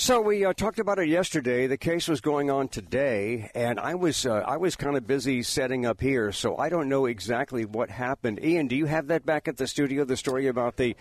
So 0.00 0.20
we 0.20 0.44
uh, 0.44 0.52
talked 0.52 0.78
about 0.78 1.00
it 1.00 1.08
yesterday. 1.08 1.66
The 1.66 1.76
case 1.76 2.06
was 2.06 2.20
going 2.20 2.52
on 2.52 2.68
today, 2.68 3.50
and 3.52 3.80
I 3.80 3.96
was 3.96 4.24
uh, 4.24 4.44
I 4.46 4.56
was 4.56 4.76
kind 4.76 4.96
of 4.96 5.08
busy 5.08 5.42
setting 5.42 5.84
up 5.84 6.00
here, 6.00 6.30
so 6.30 6.56
I 6.56 6.68
don't 6.68 6.88
know 6.88 7.06
exactly 7.06 7.64
what 7.64 7.90
happened. 7.90 8.38
Ian, 8.40 8.68
do 8.68 8.76
you 8.76 8.86
have 8.86 9.08
that 9.08 9.26
back 9.26 9.48
at 9.48 9.56
the 9.56 9.66
studio? 9.66 10.04
The 10.04 10.16
story 10.16 10.46
about 10.46 10.76
the 10.76 10.94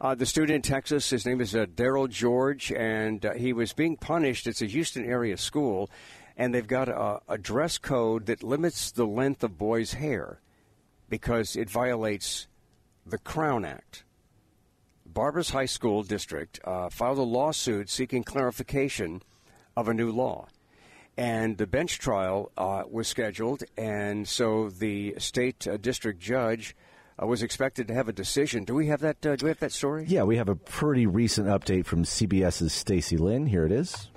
uh, 0.00 0.14
the 0.14 0.24
student 0.24 0.54
in 0.54 0.62
Texas. 0.62 1.10
His 1.10 1.26
name 1.26 1.40
is 1.40 1.56
uh, 1.56 1.66
Daryl 1.66 2.08
George, 2.08 2.70
and 2.70 3.26
uh, 3.26 3.34
he 3.34 3.52
was 3.52 3.72
being 3.72 3.96
punished. 3.96 4.46
It's 4.46 4.62
a 4.62 4.66
Houston 4.66 5.04
area 5.04 5.36
school, 5.36 5.90
and 6.36 6.54
they've 6.54 6.64
got 6.64 6.88
a, 6.88 7.22
a 7.28 7.36
dress 7.36 7.76
code 7.76 8.26
that 8.26 8.44
limits 8.44 8.92
the 8.92 9.04
length 9.04 9.42
of 9.42 9.58
boys' 9.58 9.94
hair 9.94 10.40
because 11.08 11.56
it 11.56 11.68
violates 11.68 12.46
the 13.04 13.18
Crown 13.18 13.64
Act. 13.64 14.04
Barbers 15.14 15.50
Hill 15.50 15.68
School 15.68 16.02
District 16.02 16.58
uh, 16.64 16.88
filed 16.90 17.18
a 17.18 17.22
lawsuit 17.22 17.88
seeking 17.88 18.24
clarification 18.24 19.22
of 19.76 19.86
a 19.86 19.94
new 19.94 20.10
law. 20.10 20.48
And 21.16 21.56
the 21.56 21.68
bench 21.68 22.00
trial 22.00 22.50
uh, 22.58 22.82
was 22.90 23.06
scheduled, 23.06 23.62
and 23.76 24.26
so 24.26 24.68
the 24.70 25.14
state 25.18 25.68
uh, 25.68 25.76
district 25.76 26.18
judge 26.18 26.74
uh, 27.22 27.26
was 27.26 27.44
expected 27.44 27.86
to 27.86 27.94
have 27.94 28.08
a 28.08 28.12
decision. 28.12 28.64
Do 28.64 28.74
we 28.74 28.88
have 28.88 29.00
that? 29.02 29.24
Uh, 29.24 29.36
do 29.36 29.46
we 29.46 29.50
have 29.50 29.60
that 29.60 29.70
story? 29.70 30.04
Yeah, 30.08 30.24
we 30.24 30.36
have 30.36 30.48
a 30.48 30.56
pretty 30.56 31.06
recent 31.06 31.46
update 31.46 31.86
from 31.86 32.02
CBS's 32.02 32.72
Stacy 32.72 33.16
Lynn. 33.16 33.46
Here 33.46 33.64
it 33.64 33.70
is. 33.70 34.10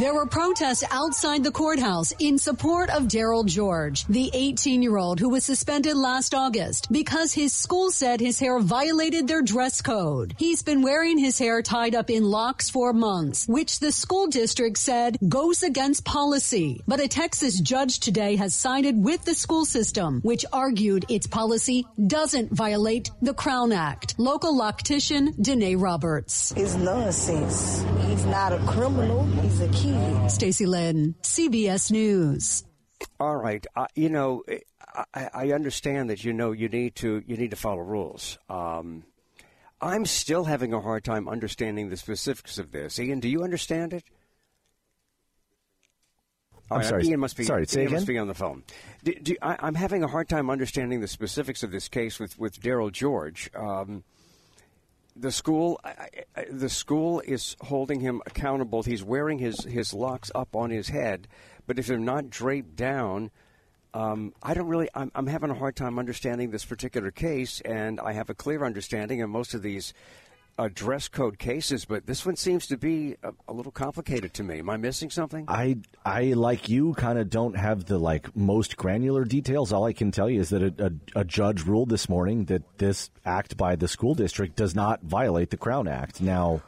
There 0.00 0.12
were 0.12 0.26
protests 0.26 0.82
outside 0.90 1.44
the 1.44 1.52
courthouse 1.52 2.12
in 2.18 2.36
support 2.36 2.90
of 2.90 3.04
Daryl 3.04 3.46
George, 3.46 4.04
the 4.06 4.28
18 4.34 4.82
year 4.82 4.96
old 4.96 5.20
who 5.20 5.28
was 5.28 5.44
suspended 5.44 5.96
last 5.96 6.34
August 6.34 6.90
because 6.90 7.32
his 7.32 7.52
school 7.52 7.92
said 7.92 8.18
his 8.18 8.40
hair 8.40 8.58
violated 8.58 9.28
their 9.28 9.40
dress 9.40 9.80
code. 9.82 10.34
He's 10.36 10.64
been 10.64 10.82
wearing 10.82 11.16
his 11.16 11.38
hair 11.38 11.62
tied 11.62 11.94
up 11.94 12.10
in 12.10 12.24
locks 12.24 12.68
for 12.70 12.92
months, 12.92 13.46
which 13.46 13.78
the 13.78 13.92
school 13.92 14.26
district 14.26 14.78
said 14.78 15.16
goes 15.28 15.62
against 15.62 16.04
policy. 16.04 16.82
But 16.88 16.98
a 16.98 17.06
Texas 17.06 17.60
judge 17.60 18.00
today 18.00 18.34
has 18.34 18.52
sided 18.52 19.00
with 19.00 19.24
the 19.24 19.34
school 19.34 19.64
system, 19.64 20.22
which 20.22 20.44
argued 20.52 21.04
its 21.08 21.28
policy 21.28 21.86
doesn't 22.04 22.50
violate 22.50 23.12
the 23.22 23.34
Crown 23.34 23.70
Act. 23.70 24.16
Local 24.18 24.58
loctician 24.58 25.40
Danae 25.40 25.76
Roberts. 25.76 26.52
It's 26.56 26.74
nonsense. 26.74 27.84
He's 28.08 28.26
not 28.26 28.52
a 28.52 28.58
criminal. 28.66 29.24
He's 29.40 29.60
a 29.60 29.68
kid. 29.68 29.83
Stacy 30.28 30.66
Lynn, 30.66 31.14
CBS 31.22 31.90
News. 31.90 32.64
All 33.20 33.36
right. 33.36 33.64
Uh, 33.76 33.86
you 33.94 34.08
know, 34.08 34.42
I, 35.14 35.30
I 35.34 35.52
understand 35.52 36.10
that 36.10 36.24
you 36.24 36.32
know 36.32 36.52
you 36.52 36.68
need 36.68 36.94
to 36.96 37.22
you 37.26 37.36
need 37.36 37.50
to 37.50 37.56
follow 37.56 37.80
rules. 37.80 38.38
Um, 38.48 39.04
I'm 39.80 40.06
still 40.06 40.44
having 40.44 40.72
a 40.72 40.80
hard 40.80 41.04
time 41.04 41.28
understanding 41.28 41.90
the 41.90 41.96
specifics 41.96 42.58
of 42.58 42.72
this. 42.72 42.98
Ian, 42.98 43.20
do 43.20 43.28
you 43.28 43.42
understand 43.42 43.92
it? 43.92 44.04
All 46.70 46.76
I'm 46.76 46.80
right, 46.80 46.88
sorry. 46.88 47.06
Ian 47.06 47.20
must 47.20 47.36
be. 47.36 47.44
Sorry, 47.44 47.66
say 47.66 47.82
Ian 47.82 47.92
must 47.92 48.06
be 48.06 48.18
on 48.18 48.26
the 48.26 48.34
phone. 48.34 48.62
Do, 49.02 49.14
do, 49.14 49.36
I, 49.42 49.56
I'm 49.60 49.74
having 49.74 50.02
a 50.02 50.08
hard 50.08 50.28
time 50.28 50.48
understanding 50.48 51.00
the 51.00 51.08
specifics 51.08 51.62
of 51.62 51.70
this 51.70 51.88
case 51.88 52.18
with 52.18 52.38
with 52.38 52.60
Daryl 52.60 52.90
George. 52.90 53.50
Um, 53.54 54.04
the 55.16 55.30
school, 55.30 55.80
I, 55.84 56.08
I, 56.36 56.44
the 56.50 56.68
school 56.68 57.20
is 57.20 57.56
holding 57.60 58.00
him 58.00 58.20
accountable. 58.26 58.82
He's 58.82 59.04
wearing 59.04 59.38
his 59.38 59.64
his 59.64 59.94
locks 59.94 60.30
up 60.34 60.56
on 60.56 60.70
his 60.70 60.88
head, 60.88 61.28
but 61.66 61.78
if 61.78 61.86
they're 61.86 61.98
not 61.98 62.30
draped 62.30 62.76
down, 62.76 63.30
um, 63.92 64.34
I 64.42 64.54
don't 64.54 64.66
really. 64.66 64.88
I'm, 64.94 65.12
I'm 65.14 65.26
having 65.26 65.50
a 65.50 65.54
hard 65.54 65.76
time 65.76 65.98
understanding 65.98 66.50
this 66.50 66.64
particular 66.64 67.10
case, 67.10 67.60
and 67.60 68.00
I 68.00 68.12
have 68.12 68.28
a 68.28 68.34
clear 68.34 68.64
understanding 68.64 69.22
of 69.22 69.30
most 69.30 69.54
of 69.54 69.62
these 69.62 69.94
uh, 70.58 70.68
dress 70.72 71.08
code 71.08 71.38
cases, 71.38 71.84
but 71.84 72.06
this 72.06 72.24
one 72.24 72.36
seems 72.36 72.66
to 72.68 72.76
be 72.76 73.16
a, 73.22 73.32
a 73.48 73.52
little 73.52 73.72
complicated 73.72 74.34
to 74.34 74.42
me. 74.42 74.60
Am 74.60 74.70
I 74.70 74.76
missing 74.76 75.10
something? 75.10 75.46
I 75.48 75.78
I 76.04 76.34
like 76.34 76.68
you 76.68 76.94
kind 76.94 77.18
of 77.18 77.28
don't 77.30 77.56
have 77.56 77.86
the 77.86 77.98
like 77.98 78.34
most 78.36 78.76
granular 78.76 79.24
details. 79.24 79.72
All 79.72 79.84
I 79.84 79.92
can 79.92 80.10
tell 80.10 80.30
you 80.30 80.40
is 80.40 80.50
that 80.50 80.62
a, 80.62 80.92
a, 81.16 81.20
a 81.20 81.24
judge 81.24 81.62
ruled 81.64 81.88
this 81.88 82.08
morning 82.08 82.44
that 82.46 82.62
this 82.78 83.10
act 83.24 83.56
by 83.56 83.76
the 83.76 83.88
school 83.88 84.14
district 84.14 84.56
does 84.56 84.74
not 84.74 85.02
violate 85.02 85.50
the 85.50 85.56
Crown 85.56 85.88
Act. 85.88 86.20
Now, 86.20 86.62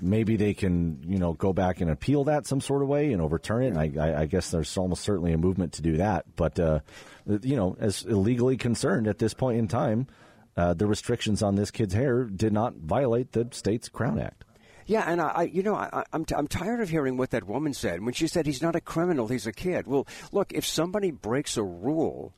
maybe 0.00 0.36
they 0.36 0.54
can 0.54 1.02
you 1.06 1.18
know 1.18 1.32
go 1.32 1.52
back 1.52 1.80
and 1.80 1.90
appeal 1.90 2.24
that 2.24 2.46
some 2.46 2.60
sort 2.60 2.82
of 2.82 2.88
way 2.88 3.12
and 3.12 3.20
overturn 3.20 3.64
it. 3.64 3.76
And 3.76 4.00
I, 4.00 4.22
I, 4.22 4.26
guess 4.26 4.50
there's 4.50 4.76
almost 4.76 5.02
certainly 5.02 5.32
a 5.32 5.38
movement 5.38 5.74
to 5.74 5.82
do 5.82 5.96
that. 5.96 6.26
But 6.36 6.60
uh, 6.60 6.80
you 7.26 7.56
know, 7.56 7.76
as 7.80 8.04
illegally 8.04 8.56
concerned 8.56 9.08
at 9.08 9.18
this 9.18 9.34
point 9.34 9.58
in 9.58 9.68
time. 9.68 10.06
Uh, 10.56 10.74
the 10.74 10.86
restrictions 10.86 11.42
on 11.42 11.54
this 11.54 11.70
kid's 11.70 11.94
hair 11.94 12.24
did 12.24 12.52
not 12.52 12.74
violate 12.74 13.32
the 13.32 13.48
state's 13.52 13.88
Crown 13.88 14.18
Act. 14.18 14.44
Yeah, 14.86 15.04
and 15.06 15.20
I, 15.20 15.44
you 15.44 15.62
know, 15.62 15.74
I, 15.74 16.04
I'm, 16.12 16.24
t- 16.24 16.34
I'm 16.34 16.48
tired 16.48 16.80
of 16.80 16.90
hearing 16.90 17.16
what 17.16 17.30
that 17.30 17.44
woman 17.44 17.72
said 17.72 18.04
when 18.04 18.14
she 18.14 18.26
said 18.26 18.46
he's 18.46 18.62
not 18.62 18.76
a 18.76 18.80
criminal, 18.80 19.28
he's 19.28 19.46
a 19.46 19.52
kid. 19.52 19.86
Well, 19.86 20.06
look, 20.32 20.52
if 20.52 20.66
somebody 20.66 21.10
breaks 21.10 21.56
a 21.56 21.62
rule 21.62 22.34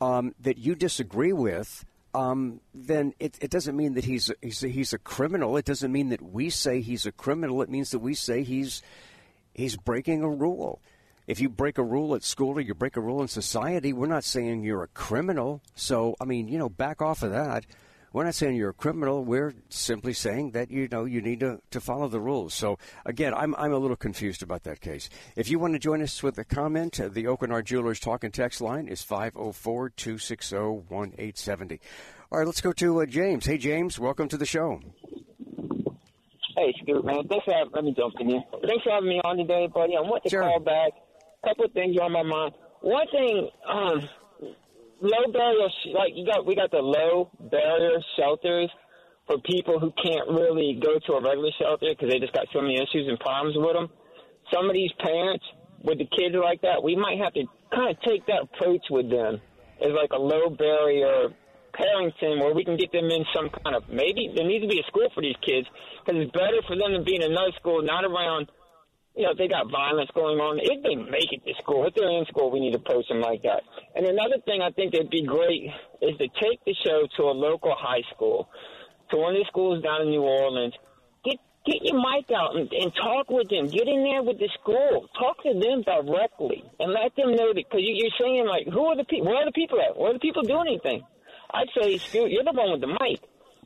um, 0.00 0.34
that 0.40 0.56
you 0.56 0.74
disagree 0.74 1.32
with, 1.32 1.84
um, 2.14 2.60
then 2.74 3.12
it, 3.18 3.36
it 3.40 3.50
doesn't 3.50 3.76
mean 3.76 3.94
that 3.94 4.04
he's 4.04 4.30
a, 4.30 4.34
he's 4.40 4.60
he's 4.60 4.92
a 4.92 4.98
criminal. 4.98 5.56
It 5.56 5.64
doesn't 5.64 5.92
mean 5.92 6.08
that 6.08 6.22
we 6.22 6.50
say 6.50 6.80
he's 6.80 7.06
a 7.06 7.12
criminal. 7.12 7.62
It 7.62 7.68
means 7.68 7.90
that 7.90 8.00
we 8.00 8.14
say 8.14 8.42
he's 8.42 8.82
he's 9.54 9.76
breaking 9.76 10.22
a 10.22 10.28
rule. 10.28 10.80
If 11.30 11.38
you 11.38 11.48
break 11.48 11.78
a 11.78 11.84
rule 11.84 12.16
at 12.16 12.24
school 12.24 12.58
or 12.58 12.60
you 12.60 12.74
break 12.74 12.96
a 12.96 13.00
rule 13.00 13.22
in 13.22 13.28
society, 13.28 13.92
we're 13.92 14.08
not 14.08 14.24
saying 14.24 14.64
you're 14.64 14.82
a 14.82 14.88
criminal. 14.88 15.62
So, 15.76 16.16
I 16.20 16.24
mean, 16.24 16.48
you 16.48 16.58
know, 16.58 16.68
back 16.68 17.00
off 17.00 17.22
of 17.22 17.30
that. 17.30 17.66
We're 18.12 18.24
not 18.24 18.34
saying 18.34 18.56
you're 18.56 18.70
a 18.70 18.74
criminal. 18.74 19.24
We're 19.24 19.54
simply 19.68 20.12
saying 20.12 20.50
that 20.50 20.72
you 20.72 20.88
know 20.90 21.04
you 21.04 21.20
need 21.20 21.38
to, 21.38 21.60
to 21.70 21.80
follow 21.80 22.08
the 22.08 22.18
rules. 22.18 22.52
So 22.52 22.78
again, 23.06 23.32
I'm 23.32 23.54
I'm 23.54 23.72
a 23.72 23.78
little 23.78 23.94
confused 23.94 24.42
about 24.42 24.64
that 24.64 24.80
case. 24.80 25.08
If 25.36 25.48
you 25.48 25.60
want 25.60 25.74
to 25.74 25.78
join 25.78 26.02
us 26.02 26.20
with 26.20 26.36
a 26.36 26.44
comment, 26.44 26.98
uh, 26.98 27.06
the 27.06 27.26
Aucoin 27.26 27.64
Jewelers 27.64 28.00
talk 28.00 28.24
and 28.24 28.34
text 28.34 28.60
line 28.60 28.88
is 28.88 29.00
504-260-1870. 29.04 31.78
All 32.32 32.38
right, 32.40 32.46
let's 32.46 32.60
go 32.60 32.72
to 32.72 33.02
uh, 33.02 33.06
James. 33.06 33.46
Hey 33.46 33.58
James, 33.58 34.00
welcome 34.00 34.26
to 34.26 34.36
the 34.36 34.46
show. 34.46 34.80
Hey, 36.56 36.74
Scoot, 36.82 37.04
man. 37.04 37.28
Thanks 37.28 37.44
for 37.44 37.54
having, 37.54 37.72
let 37.72 37.84
me 37.84 37.94
jump 37.96 38.14
in 38.18 38.30
here. 38.30 38.42
Thanks 38.66 38.82
for 38.82 38.90
having 38.90 39.10
me 39.10 39.20
on 39.22 39.36
today, 39.36 39.68
buddy. 39.72 39.96
I 39.96 40.00
want 40.00 40.24
to 40.24 40.28
Sure. 40.28 40.42
call 40.42 40.58
back. 40.58 40.90
Couple 41.44 41.64
of 41.64 41.72
things 41.72 41.96
on 42.00 42.12
my 42.12 42.22
mind. 42.22 42.52
One 42.82 43.06
thing, 43.10 43.48
um, 43.68 44.08
low 45.00 45.32
barrier, 45.32 45.68
like 45.96 46.12
you 46.14 46.26
got, 46.26 46.44
we 46.44 46.54
got 46.54 46.70
the 46.70 46.84
low 46.84 47.30
barrier 47.50 47.98
shelters 48.16 48.70
for 49.26 49.38
people 49.38 49.80
who 49.80 49.92
can't 50.02 50.28
really 50.28 50.78
go 50.82 50.98
to 50.98 51.12
a 51.14 51.22
regular 51.22 51.50
shelter 51.58 51.86
because 51.90 52.12
they 52.12 52.18
just 52.18 52.32
got 52.32 52.46
so 52.52 52.60
many 52.60 52.76
issues 52.76 53.08
and 53.08 53.18
problems 53.20 53.56
with 53.56 53.72
them. 53.72 53.88
Some 54.52 54.68
of 54.68 54.74
these 54.74 54.92
parents 54.98 55.44
with 55.82 55.98
the 55.98 56.08
kids 56.12 56.34
like 56.36 56.60
that, 56.62 56.82
we 56.82 56.96
might 56.96 57.18
have 57.18 57.32
to 57.34 57.44
kind 57.72 57.90
of 57.90 58.02
take 58.02 58.26
that 58.26 58.44
approach 58.44 58.84
with 58.90 59.08
them 59.08 59.40
as 59.80 59.92
like 59.96 60.12
a 60.12 60.20
low 60.20 60.50
barrier 60.50 61.32
parenting 61.72 62.40
where 62.40 62.52
we 62.52 62.64
can 62.64 62.76
get 62.76 62.92
them 62.92 63.08
in 63.08 63.24
some 63.34 63.48
kind 63.62 63.76
of 63.76 63.88
maybe 63.88 64.28
there 64.34 64.44
needs 64.44 64.64
to 64.64 64.68
be 64.68 64.80
a 64.80 64.86
school 64.90 65.08
for 65.14 65.22
these 65.22 65.38
kids 65.40 65.66
because 66.02 66.20
it's 66.20 66.32
better 66.32 66.60
for 66.66 66.76
them 66.76 66.92
to 66.98 67.02
be 67.02 67.16
in 67.16 67.22
another 67.22 67.52
school, 67.56 67.80
not 67.82 68.04
around. 68.04 68.50
You 69.20 69.26
know, 69.28 69.32
if 69.32 69.36
they 69.36 69.52
got 69.52 69.68
violence 69.68 70.08
going 70.16 70.40
on, 70.40 70.56
if 70.64 70.80
they 70.80 70.96
make 70.96 71.28
it 71.28 71.44
to 71.44 71.52
school, 71.60 71.84
if 71.84 71.92
they're 71.92 72.08
in 72.08 72.24
school, 72.32 72.48
we 72.48 72.56
need 72.56 72.72
approach 72.72 73.04
them 73.12 73.20
like 73.20 73.44
that. 73.44 73.60
And 73.92 74.08
another 74.08 74.40
thing 74.48 74.64
I 74.64 74.72
think 74.72 74.96
that'd 74.96 75.12
be 75.12 75.28
great 75.28 75.68
is 76.00 76.16
to 76.16 76.26
take 76.40 76.64
the 76.64 76.72
show 76.80 77.04
to 77.20 77.22
a 77.28 77.36
local 77.36 77.76
high 77.76 78.00
school, 78.16 78.48
to 79.12 79.20
one 79.20 79.36
of 79.36 79.44
the 79.44 79.48
schools 79.52 79.84
down 79.84 80.08
in 80.08 80.08
New 80.08 80.24
Orleans. 80.24 80.72
Get 81.22 81.36
Get 81.68 81.84
your 81.84 82.00
mic 82.00 82.32
out 82.32 82.56
and, 82.56 82.72
and 82.72 82.88
talk 82.96 83.28
with 83.28 83.52
them. 83.52 83.68
Get 83.68 83.84
in 83.92 84.08
there 84.08 84.24
with 84.24 84.40
the 84.40 84.48
school. 84.56 85.04
Talk 85.12 85.44
to 85.44 85.52
them 85.52 85.84
directly 85.84 86.64
and 86.80 86.96
let 86.96 87.12
them 87.12 87.36
know 87.36 87.52
that 87.52 87.60
because 87.60 87.84
you, 87.84 87.92
you're 88.00 88.16
saying 88.16 88.48
like, 88.48 88.72
who 88.72 88.88
are 88.88 88.96
the 88.96 89.04
people? 89.04 89.28
Where 89.28 89.44
are 89.44 89.44
the 89.44 89.52
people 89.52 89.76
at? 89.84 90.00
Where 90.00 90.12
are 90.12 90.16
the 90.16 90.24
people 90.24 90.48
doing 90.48 90.80
anything? 90.80 91.04
I'd 91.52 91.68
say, 91.76 91.98
Scoot, 91.98 92.32
you're 92.32 92.48
the 92.48 92.56
one 92.56 92.72
with 92.72 92.80
the 92.80 92.96
mic. 92.96 93.20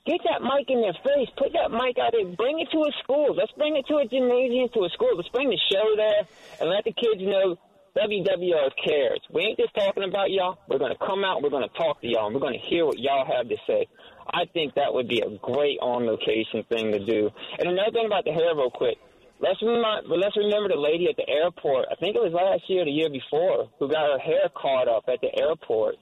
Get 0.06 0.20
that 0.28 0.44
mic 0.44 0.68
in 0.68 0.84
their 0.84 0.92
face. 1.00 1.32
Put 1.36 1.56
that 1.56 1.72
mic 1.72 1.96
out 1.96 2.12
there. 2.12 2.28
Bring 2.36 2.60
it 2.60 2.68
to 2.72 2.84
a 2.84 2.92
school. 3.02 3.32
Let's 3.32 3.52
bring 3.56 3.76
it 3.76 3.88
to 3.88 3.96
a 3.96 4.04
gymnasium, 4.04 4.68
to 4.76 4.84
a 4.84 4.90
school. 4.92 5.16
Let's 5.16 5.32
bring 5.32 5.48
the 5.48 5.60
show 5.72 5.96
there 5.96 6.28
and 6.60 6.68
let 6.68 6.84
the 6.84 6.92
kids 6.92 7.24
know 7.24 7.56
WWL 7.96 8.68
cares. 8.84 9.20
We 9.32 9.48
ain't 9.48 9.58
just 9.58 9.72
talking 9.74 10.04
about 10.04 10.30
y'all. 10.30 10.58
We're 10.68 10.78
going 10.78 10.92
to 10.92 11.00
come 11.00 11.24
out. 11.24 11.40
We're 11.40 11.54
going 11.54 11.64
to 11.64 11.78
talk 11.78 12.02
to 12.02 12.06
y'all. 12.06 12.26
And 12.26 12.34
we're 12.34 12.44
going 12.44 12.58
to 12.58 12.66
hear 12.68 12.84
what 12.84 12.98
y'all 12.98 13.24
have 13.24 13.48
to 13.48 13.56
say. 13.66 13.88
I 14.28 14.44
think 14.52 14.74
that 14.74 14.92
would 14.92 15.08
be 15.08 15.24
a 15.24 15.38
great 15.40 15.80
on 15.80 16.04
location 16.04 16.68
thing 16.68 16.92
to 16.92 17.00
do. 17.00 17.30
And 17.58 17.72
another 17.72 17.92
thing 17.92 18.06
about 18.06 18.24
the 18.24 18.32
hair, 18.32 18.52
real 18.54 18.70
quick. 18.70 18.98
Let's 19.40 19.60
remember, 19.62 20.16
let's 20.16 20.36
remember 20.36 20.68
the 20.68 20.80
lady 20.80 21.08
at 21.08 21.16
the 21.16 21.28
airport. 21.28 21.86
I 21.90 21.96
think 21.96 22.16
it 22.16 22.22
was 22.22 22.32
last 22.32 22.68
year, 22.68 22.82
or 22.82 22.84
the 22.84 22.92
year 22.92 23.10
before, 23.10 23.68
who 23.78 23.88
got 23.88 24.04
her 24.04 24.18
hair 24.18 24.48
caught 24.54 24.88
up 24.88 25.04
at 25.08 25.20
the 25.20 25.32
airport, 25.40 25.96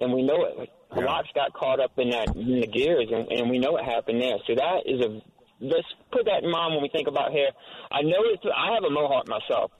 and 0.00 0.12
we 0.12 0.22
know 0.22 0.46
it. 0.46 0.70
Yeah. 0.96 1.04
Locks 1.04 1.28
got 1.34 1.52
caught 1.54 1.80
up 1.80 1.92
in 1.98 2.10
that 2.10 2.36
in 2.36 2.60
the 2.60 2.66
gears, 2.66 3.08
and, 3.10 3.30
and 3.32 3.50
we 3.50 3.58
know 3.58 3.72
what 3.72 3.84
happened 3.84 4.20
there. 4.20 4.36
So 4.46 4.54
that 4.54 4.82
is 4.86 5.00
a 5.00 5.20
let's 5.60 5.86
put 6.10 6.26
that 6.26 6.42
in 6.42 6.50
mind 6.50 6.74
when 6.74 6.82
we 6.82 6.88
think 6.88 7.08
about 7.08 7.32
hair. 7.32 7.48
I 7.90 8.02
know 8.02 8.18
it's 8.32 8.42
I 8.44 8.74
have 8.74 8.84
a 8.84 8.90
mohawk 8.90 9.28
myself, 9.28 9.70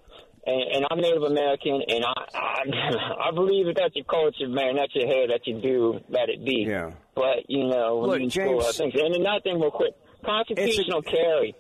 and, 0.47 0.63
and 0.77 0.87
I'm 0.91 0.99
Native 1.01 1.23
American, 1.23 1.83
and 1.87 2.05
I, 2.05 2.15
I 2.35 3.29
I 3.29 3.31
believe 3.33 3.67
that 3.67 3.77
that's 3.77 3.97
your 3.97 4.05
culture, 4.07 4.49
man. 4.49 4.77
That's 4.77 4.95
your 4.95 5.07
hair. 5.07 5.29
That 5.29 5.47
you 5.47 5.61
do. 5.61 6.01
Let 6.09 6.29
it 6.29 6.45
be. 6.45 6.67
Yeah. 6.69 6.93
But 7.15 7.49
you 7.49 7.67
know, 7.67 8.01
Look, 8.07 8.21
James, 8.29 8.77
things. 8.77 8.95
And 8.95 9.15
another 9.15 9.41
thing, 9.43 9.61
real 9.61 9.71
quick, 9.71 9.93
constitutional 10.25 11.01
a, 11.01 11.03
carry. 11.03 11.55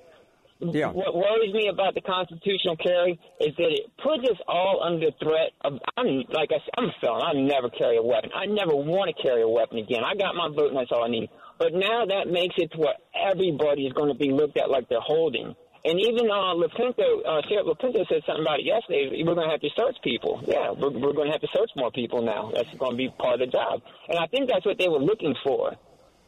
Yeah. 0.62 0.94
What 0.94 1.14
worries 1.14 1.52
me 1.52 1.66
about 1.66 1.94
the 1.94 2.00
constitutional 2.00 2.76
carry 2.76 3.18
is 3.40 3.50
that 3.58 3.70
it 3.74 3.90
puts 3.98 4.22
us 4.30 4.38
all 4.46 4.78
under 4.86 5.10
threat 5.18 5.50
of. 5.66 5.82
I'm 5.96 6.22
like 6.30 6.54
I 6.54 6.62
said, 6.62 6.74
I'm 6.78 6.84
a 6.86 6.94
felon. 7.00 7.22
I 7.22 7.32
never 7.34 7.68
carry 7.68 7.98
a 7.98 8.02
weapon. 8.02 8.30
I 8.30 8.46
never 8.46 8.70
want 8.70 9.10
to 9.10 9.16
carry 9.20 9.42
a 9.42 9.48
weapon 9.48 9.78
again. 9.78 10.06
I 10.06 10.14
got 10.14 10.38
my 10.38 10.48
vote, 10.54 10.70
and 10.70 10.78
that's 10.78 10.92
all 10.92 11.02
I 11.02 11.10
need. 11.10 11.30
But 11.58 11.74
now 11.74 12.06
that 12.06 12.30
makes 12.30 12.54
it 12.58 12.70
to 12.72 12.78
where 12.78 12.94
everybody 13.10 13.86
is 13.86 13.92
going 13.92 14.08
to 14.08 14.18
be 14.18 14.30
looked 14.30 14.56
at 14.56 14.70
like 14.70 14.88
they're 14.88 15.02
holding. 15.02 15.54
And 15.84 15.98
even 15.98 16.30
uh, 16.30 16.54
Lopinto, 16.54 17.26
uh, 17.26 17.42
Sheriff 17.50 17.66
Lopinto 17.66 18.06
said 18.06 18.22
something 18.22 18.46
about 18.46 18.62
it 18.62 18.66
yesterday. 18.66 19.10
We're 19.26 19.34
going 19.34 19.50
to 19.50 19.50
have 19.50 19.66
to 19.66 19.70
search 19.74 19.98
people. 20.04 20.38
Yeah, 20.46 20.70
we're, 20.70 20.94
we're 20.94 21.12
going 21.12 21.26
to 21.26 21.34
have 21.34 21.42
to 21.42 21.50
search 21.50 21.70
more 21.74 21.90
people 21.90 22.22
now. 22.22 22.52
That's 22.54 22.70
going 22.78 22.92
to 22.92 22.96
be 22.96 23.10
part 23.18 23.34
of 23.34 23.40
the 23.42 23.50
job. 23.50 23.82
And 24.08 24.18
I 24.18 24.30
think 24.30 24.48
that's 24.48 24.64
what 24.64 24.78
they 24.78 24.86
were 24.86 25.02
looking 25.02 25.34
for 25.42 25.74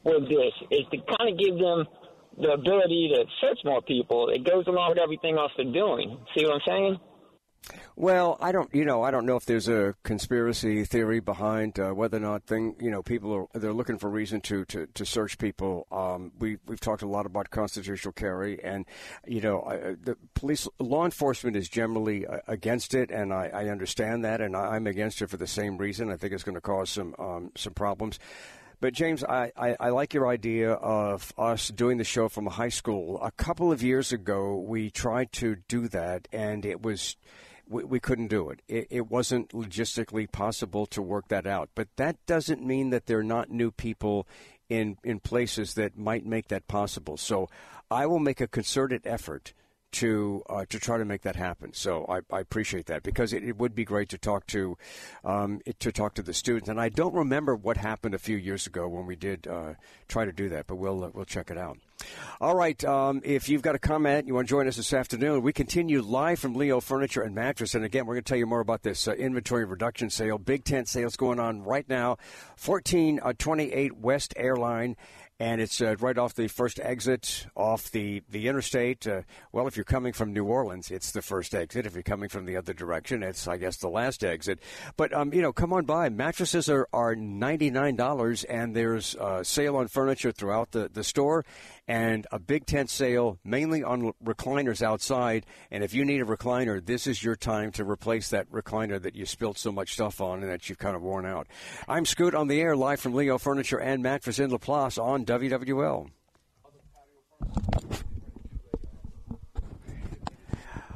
with 0.03 0.29
this, 0.29 0.55
is 0.75 0.83
to 0.91 0.99
kind 0.99 1.31
of 1.31 1.39
give 1.39 1.55
them 1.55 1.87
the 2.37 2.53
ability 2.53 3.13
to 3.15 3.25
search 3.41 3.59
more 3.65 3.83
people. 3.83 4.29
It 4.29 4.45
goes 4.45 4.67
along 4.67 4.91
with 4.91 4.99
everything 4.99 5.37
else 5.37 5.53
they're 5.57 5.67
doing. 5.67 6.19
See 6.37 6.45
what 6.45 6.55
I'm 6.55 6.61
saying? 6.67 6.99
Well, 7.97 8.37
I 8.41 8.53
don't, 8.53 8.75
you 8.75 8.85
know, 8.85 9.03
I 9.03 9.11
don't 9.11 9.25
know 9.25 9.37
if 9.37 9.47
there's 9.47 9.69
a 9.69 9.95
conspiracy 10.03 10.85
theory 10.85 11.21
behind 11.21 11.79
uh, 11.79 11.93
whether 11.93 12.17
or 12.17 12.21
not 12.21 12.45
thing, 12.45 12.75
you 12.81 12.91
know, 12.91 13.03
people 13.03 13.33
are 13.33 13.59
they're 13.59 13.73
looking 13.73 13.99
for 13.99 14.11
reason 14.11 14.41
to 14.43 14.65
to, 14.67 14.87
to 14.89 15.07
search 15.07 15.39
people. 15.39 15.87
Um, 15.93 16.33
we 16.39 16.59
we've 16.67 16.81
talked 16.81 17.03
a 17.03 17.09
lot 17.09 17.25
about 17.25 17.51
constitutional 17.51 18.13
carry, 18.13 18.63
and 18.63 18.85
you 19.27 19.41
know, 19.41 19.63
I, 19.63 19.77
the 20.03 20.17
police, 20.35 20.69
law 20.79 21.05
enforcement 21.05 21.57
is 21.57 21.69
generally 21.69 22.27
uh, 22.27 22.39
against 22.49 22.95
it, 22.95 23.11
and 23.11 23.33
I, 23.33 23.51
I 23.55 23.69
understand 23.69 24.25
that, 24.25 24.41
and 24.41 24.57
I, 24.57 24.77
am 24.77 24.87
against 24.87 25.23
it 25.23 25.31
for 25.31 25.37
the 25.37 25.47
same 25.47 25.79
reason. 25.79 26.11
I 26.11 26.17
think 26.17 26.33
it's 26.33 26.45
going 26.45 26.57
to 26.57 26.61
cause 26.61 26.91
some 26.91 27.15
um, 27.19 27.53
some 27.57 27.75
problems. 27.75 28.19
But 28.85 28.93
James, 28.93 29.25
I, 29.25 29.51
I, 29.57 29.77
I, 29.81 29.89
like 29.89 30.13
your 30.13 30.29
idea 30.29 30.73
of 30.73 31.33
us 31.39 31.71
doing 31.71 31.97
the 31.97 32.05
show 32.05 32.29
from 32.29 32.47
a 32.47 32.51
high 32.51 32.69
school. 32.69 33.19
A 33.23 33.31
couple 33.31 33.73
of 33.73 33.83
years 33.83 34.13
ago, 34.13 34.57
we 34.57 34.91
tried 34.91 35.33
to 35.33 35.57
do 35.69 35.89
that, 35.89 36.29
and 36.31 36.67
it 36.67 36.83
was 36.83 37.17
we, 37.67 37.83
we 37.83 37.99
couldn't 37.99 38.27
do 38.27 38.51
it. 38.51 38.61
it. 38.69 38.89
It 38.91 39.11
wasn't 39.11 39.53
logistically 39.53 40.31
possible 40.31 40.85
to 40.89 41.01
work 41.01 41.29
that 41.29 41.47
out. 41.47 41.71
But 41.75 41.89
that 41.97 42.17
doesn't 42.27 42.63
mean 42.63 42.91
that 42.91 43.07
there 43.07 43.21
are 43.21 43.25
not 43.25 43.49
new 43.49 43.71
people 43.71 44.29
in 44.69 44.99
in 45.03 45.19
places 45.19 45.73
that 45.77 45.97
might 45.97 46.27
make 46.27 46.49
that 46.49 46.69
possible. 46.69 47.17
So 47.17 47.49
I 47.91 48.05
will 48.05 48.19
make 48.19 48.43
a 48.43 48.47
concerted 48.47 49.07
effort 49.07 49.55
to 49.95 50.43
uh, 50.49 50.65
to 50.69 50.79
try 50.79 50.99
to 50.99 51.05
make 51.05 51.23
that 51.23 51.37
happen. 51.37 51.73
So 51.73 52.05
I, 52.09 52.21
I 52.35 52.41
appreciate 52.41 52.87
that 52.87 53.03
because 53.03 53.33
it, 53.33 53.45
it, 53.45 53.57
would 53.57 53.75
be 53.75 53.85
great 53.85 54.09
to 54.11 54.19
talk 54.19 54.47
to 54.49 54.77
um, 55.25 55.61
to 55.79 55.93
talk 55.93 56.15
to 56.15 56.23
the 56.23 56.35
students. 56.35 56.69
And 56.69 56.81
I 56.81 56.89
don't 56.89 57.15
remember 57.15 57.55
what 57.55 57.77
happened 57.77 58.15
a 58.15 58.19
few 58.19 58.37
years 58.37 58.67
ago 58.67 58.89
when 58.89 59.07
we 59.07 59.17
did 59.17 59.47
uh, 59.47 59.75
try 60.09 60.25
to 60.25 60.33
do 60.33 60.49
that, 60.51 60.67
but 60.67 60.77
we'll 60.77 61.05
uh, 61.05 61.11
we'll 61.15 61.25
check 61.25 61.51
it 61.51 61.59
out. 61.59 61.79
All 62.41 62.55
right. 62.55 62.85
Um, 62.85 63.23
if 63.25 63.49
you've 63.49 63.63
got 63.63 63.75
a 63.75 63.79
comment, 63.79 64.27
you 64.27 64.35
want 64.35 64.49
to 64.49 64.51
join 64.51 64.67
us 64.67 64.77
this 64.77 64.93
afternoon, 64.93 65.43
we 65.43 65.53
continue 65.53 66.03
live 66.03 66.39
from 66.39 66.55
Leo 66.55 66.81
Furniture 66.81 67.23
and 67.23 67.35
Mattress. 67.35 67.75
And 67.75 67.85
again, 67.85 68.05
we're 68.05 68.15
going 68.15 68.25
to 68.25 68.29
tell 68.29 68.39
you 68.39 68.47
more 68.47 68.61
about 68.61 68.83
this 68.83 69.07
uh, 69.07 69.13
inventory 69.13 69.65
reduction 69.65 70.11
sale, 70.11 70.37
big 70.39 70.65
tent 70.65 70.89
sales 70.89 71.17
going 71.17 71.39
on 71.39 71.63
right 71.63 71.89
now, 71.89 72.19
1428 72.65 73.93
uh, 73.93 73.95
West 73.95 74.35
Airline 74.37 74.97
and 75.41 75.61
it's 75.61 75.81
uh, 75.81 75.97
right 75.97 76.17
off 76.17 76.35
the 76.35 76.47
first 76.49 76.79
exit 76.81 77.47
off 77.57 77.91
the 77.91 78.23
the 78.31 78.47
interstate. 78.49 79.07
Uh, 79.07 79.23
well, 79.53 79.67
if 79.67 79.77
you're 79.77 79.85
coming 79.85 80.13
from 80.13 80.33
New 80.33 80.45
Orleans, 80.45 80.91
it's 80.91 81.11
the 81.11 81.23
first 81.23 81.55
exit. 81.55 81.87
If 81.87 81.95
you're 81.95 82.03
coming 82.03 82.29
from 82.29 82.45
the 82.45 82.57
other 82.57 82.73
direction, 82.73 83.23
it's 83.23 83.49
I 83.49 83.57
guess 83.57 83.79
the 83.79 83.89
last 83.89 84.23
exit. 84.23 84.61
But 84.97 85.13
um, 85.13 85.33
you 85.33 85.43
know, 85.43 85.53
come 85.53 85.73
on 85.73 85.85
by. 85.85 86.09
Mattresses 86.09 86.69
are 86.69 86.89
are 86.93 87.17
ninety 87.17 87.71
nine 87.71 87.97
dollars, 87.97 88.45
and 88.45 88.77
there's 88.77 89.17
a 89.17 89.45
sale 89.45 89.77
on 89.77 89.89
furniture 89.89 90.33
throughout 90.33 90.71
the 90.71 90.89
the 90.93 91.05
store 91.05 91.45
and 91.87 92.27
a 92.33 92.39
big 92.39 92.65
tent 92.67 92.89
sale 92.89 93.39
mainly 93.45 93.83
on 93.83 94.13
recliners 94.25 94.83
outside. 94.83 95.45
And 95.71 95.85
if 95.85 95.93
you 95.93 96.05
need 96.05 96.21
a 96.21 96.25
recliner, 96.25 96.85
this 96.85 97.07
is 97.07 97.23
your 97.23 97.37
time 97.37 97.73
to 97.73 97.85
replace 97.85 98.31
that 98.31 98.51
recliner 98.51 99.01
that 99.03 99.15
you 99.15 99.27
spilled 99.27 99.59
so 99.59 99.71
much 99.71 99.93
stuff 99.93 100.21
on 100.21 100.43
and 100.43 100.51
that 100.51 100.69
you've 100.69 100.79
kind 100.79 100.97
of 100.97 101.03
worn 101.03 101.27
out. 101.27 101.47
I'm 101.87 102.07
Scoot 102.07 102.35
on 102.35 102.49
the 102.49 102.61
air, 102.61 102.77
live 102.77 103.01
from 103.01 103.15
Leo 103.15 103.39
Furniture 103.39 103.79
and 103.79 104.03
Mattress 104.03 104.39
in 104.39 104.51
Laplace 104.51 104.99
on 104.99 105.24
WWL. 105.25 106.09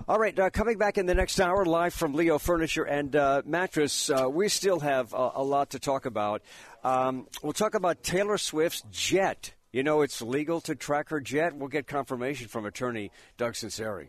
All 0.09 0.18
right, 0.18 0.39
uh, 0.39 0.49
coming 0.49 0.79
back 0.79 0.97
in 0.97 1.05
the 1.05 1.14
next 1.14 1.39
hour, 1.39 1.66
live 1.66 1.93
from 1.93 2.14
Leo 2.14 2.39
Furniture 2.39 2.85
and 2.85 3.14
uh, 3.14 3.43
Mattress, 3.45 4.09
uh, 4.09 4.26
we 4.31 4.49
still 4.49 4.81
have 4.81 5.12
a 5.12 5.43
lot 5.43 5.70
to 5.70 5.79
talk 5.79 6.07
about. 6.07 6.43
Um, 6.83 7.26
we'll 7.43 7.53
talk 7.53 7.74
about 7.74 8.03
Taylor 8.03 8.39
Swift's 8.39 8.83
jet 8.91 9.53
you 9.72 9.83
know 9.83 10.01
it's 10.01 10.22
legal 10.22 10.61
to 10.62 10.74
track 10.74 11.11
her 11.11 11.20
jet? 11.20 11.55
We'll 11.55 11.68
get 11.68 11.87
confirmation 11.87 12.49
from 12.49 12.64
attorney 12.64 13.11
Doug 13.37 13.53
Censari. 13.53 14.09